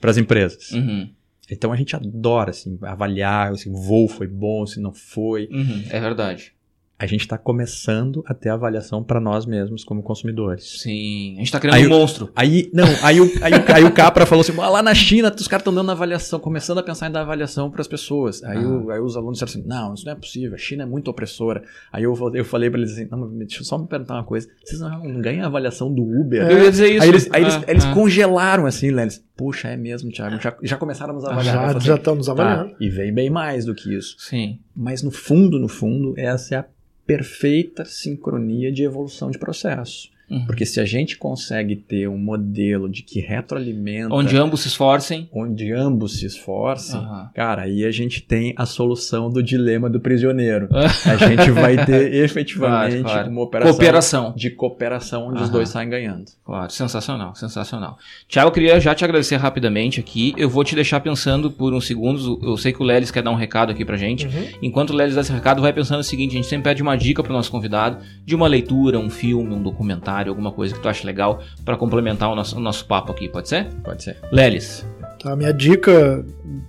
para 0.00 0.10
as 0.10 0.16
empresas. 0.16 0.70
Uhum. 0.70 1.10
Então 1.50 1.72
a 1.72 1.76
gente 1.76 1.96
adora 1.96 2.50
assim 2.50 2.78
avaliar 2.82 3.56
se 3.56 3.68
o 3.68 3.74
voo 3.74 4.06
foi 4.06 4.28
bom, 4.28 4.64
se 4.64 4.80
não 4.80 4.92
foi. 4.92 5.48
Uhum, 5.50 5.82
é 5.90 6.00
verdade 6.00 6.52
a 6.98 7.06
gente 7.06 7.20
está 7.20 7.38
começando 7.38 8.24
a 8.26 8.34
ter 8.34 8.48
avaliação 8.48 9.04
para 9.04 9.20
nós 9.20 9.46
mesmos 9.46 9.84
como 9.84 10.02
consumidores. 10.02 10.80
Sim, 10.80 11.34
a 11.34 11.38
gente 11.38 11.46
está 11.46 11.60
criando 11.60 11.76
aí, 11.76 11.86
um 11.86 11.90
monstro. 11.90 12.30
Aí, 12.34 12.68
não, 12.74 12.88
aí, 13.04 13.20
o, 13.20 13.24
aí, 13.40 13.52
aí 13.72 13.84
o 13.84 13.92
Capra 13.92 14.26
falou 14.26 14.40
assim, 14.40 14.52
lá 14.52 14.82
na 14.82 14.94
China 14.94 15.32
os 15.34 15.46
caras 15.46 15.60
estão 15.60 15.72
dando 15.72 15.92
avaliação, 15.92 16.40
começando 16.40 16.78
a 16.78 16.82
pensar 16.82 17.08
em 17.08 17.12
dar 17.12 17.20
avaliação 17.20 17.70
para 17.70 17.80
as 17.80 17.86
pessoas. 17.86 18.42
Aí, 18.42 18.58
ah. 18.58 18.68
o, 18.68 18.90
aí 18.90 18.98
os 18.98 19.16
alunos 19.16 19.38
disseram 19.38 19.60
assim, 19.60 19.68
não, 19.68 19.94
isso 19.94 20.04
não 20.04 20.12
é 20.12 20.16
possível, 20.16 20.54
a 20.54 20.58
China 20.58 20.82
é 20.82 20.86
muito 20.86 21.08
opressora. 21.08 21.62
Aí 21.92 22.02
eu, 22.02 22.18
eu 22.34 22.44
falei 22.44 22.68
para 22.68 22.80
eles 22.80 22.92
assim, 22.92 23.06
não, 23.08 23.28
deixa 23.28 23.60
eu 23.60 23.64
só 23.64 23.78
me 23.78 23.86
perguntar 23.86 24.14
uma 24.14 24.24
coisa, 24.24 24.48
vocês 24.64 24.80
não, 24.80 25.04
não 25.04 25.20
ganham 25.20 25.46
avaliação 25.46 25.94
do 25.94 26.02
Uber? 26.02 26.50
Eu 26.50 26.64
ia 26.64 26.70
dizer 26.70 26.90
isso. 26.90 27.02
Aí 27.04 27.08
eles, 27.08 27.28
aí 27.32 27.42
eles, 27.42 27.54
ah, 27.54 27.64
eles 27.68 27.84
ah. 27.84 27.94
congelaram 27.94 28.66
assim, 28.66 28.90
né? 28.90 29.02
Eles, 29.02 29.24
puxa, 29.36 29.68
é 29.68 29.76
mesmo, 29.76 30.10
Thiago, 30.10 30.40
já, 30.40 30.56
já 30.64 30.76
começaram 30.76 31.12
a 31.12 31.14
nos 31.14 31.24
avaliar. 31.24 31.54
Já, 31.54 31.76
assim, 31.76 31.86
já 31.86 31.94
estão 31.94 32.16
nos 32.16 32.28
avaliando. 32.28 32.70
Tá, 32.70 32.76
e 32.80 32.90
vem 32.90 33.14
bem 33.14 33.30
mais 33.30 33.64
do 33.64 33.72
que 33.72 33.94
isso. 33.94 34.16
Sim. 34.18 34.58
Mas 34.74 35.00
no 35.00 35.12
fundo, 35.12 35.60
no 35.60 35.68
fundo, 35.68 36.12
essa 36.16 36.56
é 36.56 36.58
a 36.58 36.64
perfeita 37.08 37.86
sincronia 37.86 38.70
de 38.70 38.82
evolução 38.82 39.30
de 39.30 39.38
processo. 39.38 40.10
Uhum. 40.30 40.44
Porque 40.44 40.66
se 40.66 40.78
a 40.80 40.84
gente 40.84 41.16
consegue 41.16 41.74
ter 41.74 42.08
um 42.08 42.18
modelo 42.18 42.88
de 42.88 43.02
que 43.02 43.20
retroalimenta. 43.20 44.14
Onde 44.14 44.36
ambos 44.36 44.60
se 44.60 44.68
esforcem. 44.68 45.28
Onde 45.32 45.72
ambos 45.72 46.18
se 46.18 46.26
esforcem, 46.26 47.00
uhum. 47.00 47.26
cara, 47.34 47.62
aí 47.62 47.84
a 47.84 47.90
gente 47.90 48.20
tem 48.20 48.52
a 48.56 48.66
solução 48.66 49.30
do 49.30 49.42
dilema 49.42 49.88
do 49.88 50.00
prisioneiro. 50.00 50.68
a 50.74 51.16
gente 51.16 51.50
vai 51.50 51.84
ter 51.84 52.14
efetivamente 52.14 53.02
claro, 53.02 53.14
claro. 53.14 53.30
uma 53.30 53.42
operação 53.42 53.72
cooperação. 53.72 54.34
de 54.36 54.50
cooperação 54.50 55.28
onde 55.28 55.38
uhum. 55.38 55.44
os 55.44 55.50
dois 55.50 55.68
saem 55.70 55.88
ganhando. 55.88 56.26
Claro, 56.44 56.70
sensacional, 56.70 57.34
sensacional. 57.34 57.98
Tiago, 58.28 58.48
eu 58.48 58.52
queria 58.52 58.80
já 58.80 58.94
te 58.94 59.04
agradecer 59.04 59.36
rapidamente 59.36 59.98
aqui. 59.98 60.34
Eu 60.36 60.50
vou 60.50 60.62
te 60.62 60.74
deixar 60.74 61.00
pensando 61.00 61.50
por 61.50 61.72
uns 61.72 61.86
segundos. 61.86 62.26
Eu 62.42 62.56
sei 62.58 62.72
que 62.72 62.82
o 62.82 62.84
Lelis 62.84 63.10
quer 63.10 63.22
dar 63.22 63.30
um 63.30 63.34
recado 63.34 63.72
aqui 63.72 63.84
pra 63.84 63.96
gente. 63.96 64.26
Uhum. 64.26 64.48
Enquanto 64.62 64.90
o 64.90 64.94
Lelis 64.94 65.14
dá 65.14 65.22
esse 65.22 65.32
recado, 65.32 65.62
vai 65.62 65.72
pensando 65.72 66.00
o 66.00 66.04
seguinte: 66.04 66.32
a 66.32 66.34
gente 66.34 66.46
sempre 66.46 66.64
pede 66.64 66.82
uma 66.82 66.96
dica 66.96 67.22
pro 67.22 67.32
nosso 67.32 67.50
convidado 67.50 67.98
de 68.26 68.34
uma 68.34 68.46
leitura, 68.46 68.98
um 68.98 69.08
filme, 69.08 69.54
um 69.54 69.62
documentário 69.62 70.17
alguma 70.26 70.50
coisa 70.50 70.74
que 70.74 70.80
tu 70.80 70.88
acha 70.88 71.06
legal 71.06 71.40
para 71.64 71.76
complementar 71.76 72.30
o 72.30 72.34
nosso, 72.34 72.56
o 72.56 72.60
nosso 72.60 72.86
papo 72.86 73.12
aqui, 73.12 73.28
pode 73.28 73.48
ser? 73.48 73.66
Pode 73.84 74.02
ser. 74.02 74.16
Lelis. 74.32 74.84
Tá, 75.22 75.36
minha 75.36 75.52
dica, 75.52 76.24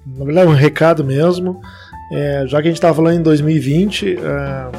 na 0.05 0.25
verdade 0.25 0.47
é 0.47 0.49
um 0.49 0.55
recado 0.55 1.03
mesmo. 1.03 1.61
É, 2.11 2.43
já 2.47 2.61
que 2.61 2.67
a 2.67 2.71
gente 2.71 2.77
estava 2.77 2.95
falando 2.95 3.19
em 3.19 3.23
2020, 3.23 4.17
é, 4.17 4.71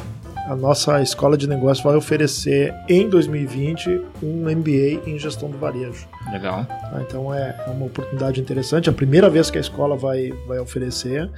a 0.51 0.55
nossa 0.55 1.01
escola 1.01 1.37
de 1.37 1.47
negócio 1.47 1.83
vai 1.83 1.95
oferecer 1.95 2.73
em 2.89 3.07
2020 3.07 4.01
um 4.21 4.49
MBA 4.49 5.09
em 5.09 5.17
gestão 5.17 5.49
do 5.49 5.57
varejo. 5.57 6.07
Legal. 6.31 6.65
Tá, 6.65 7.01
então 7.07 7.33
é, 7.33 7.55
é 7.65 7.69
uma 7.69 7.85
oportunidade 7.85 8.41
interessante, 8.41 8.89
é 8.89 8.91
a 8.91 8.95
primeira 8.95 9.29
vez 9.29 9.49
que 9.49 9.57
a 9.57 9.61
escola 9.61 9.95
vai, 9.95 10.33
vai 10.45 10.59
oferecer 10.59 11.29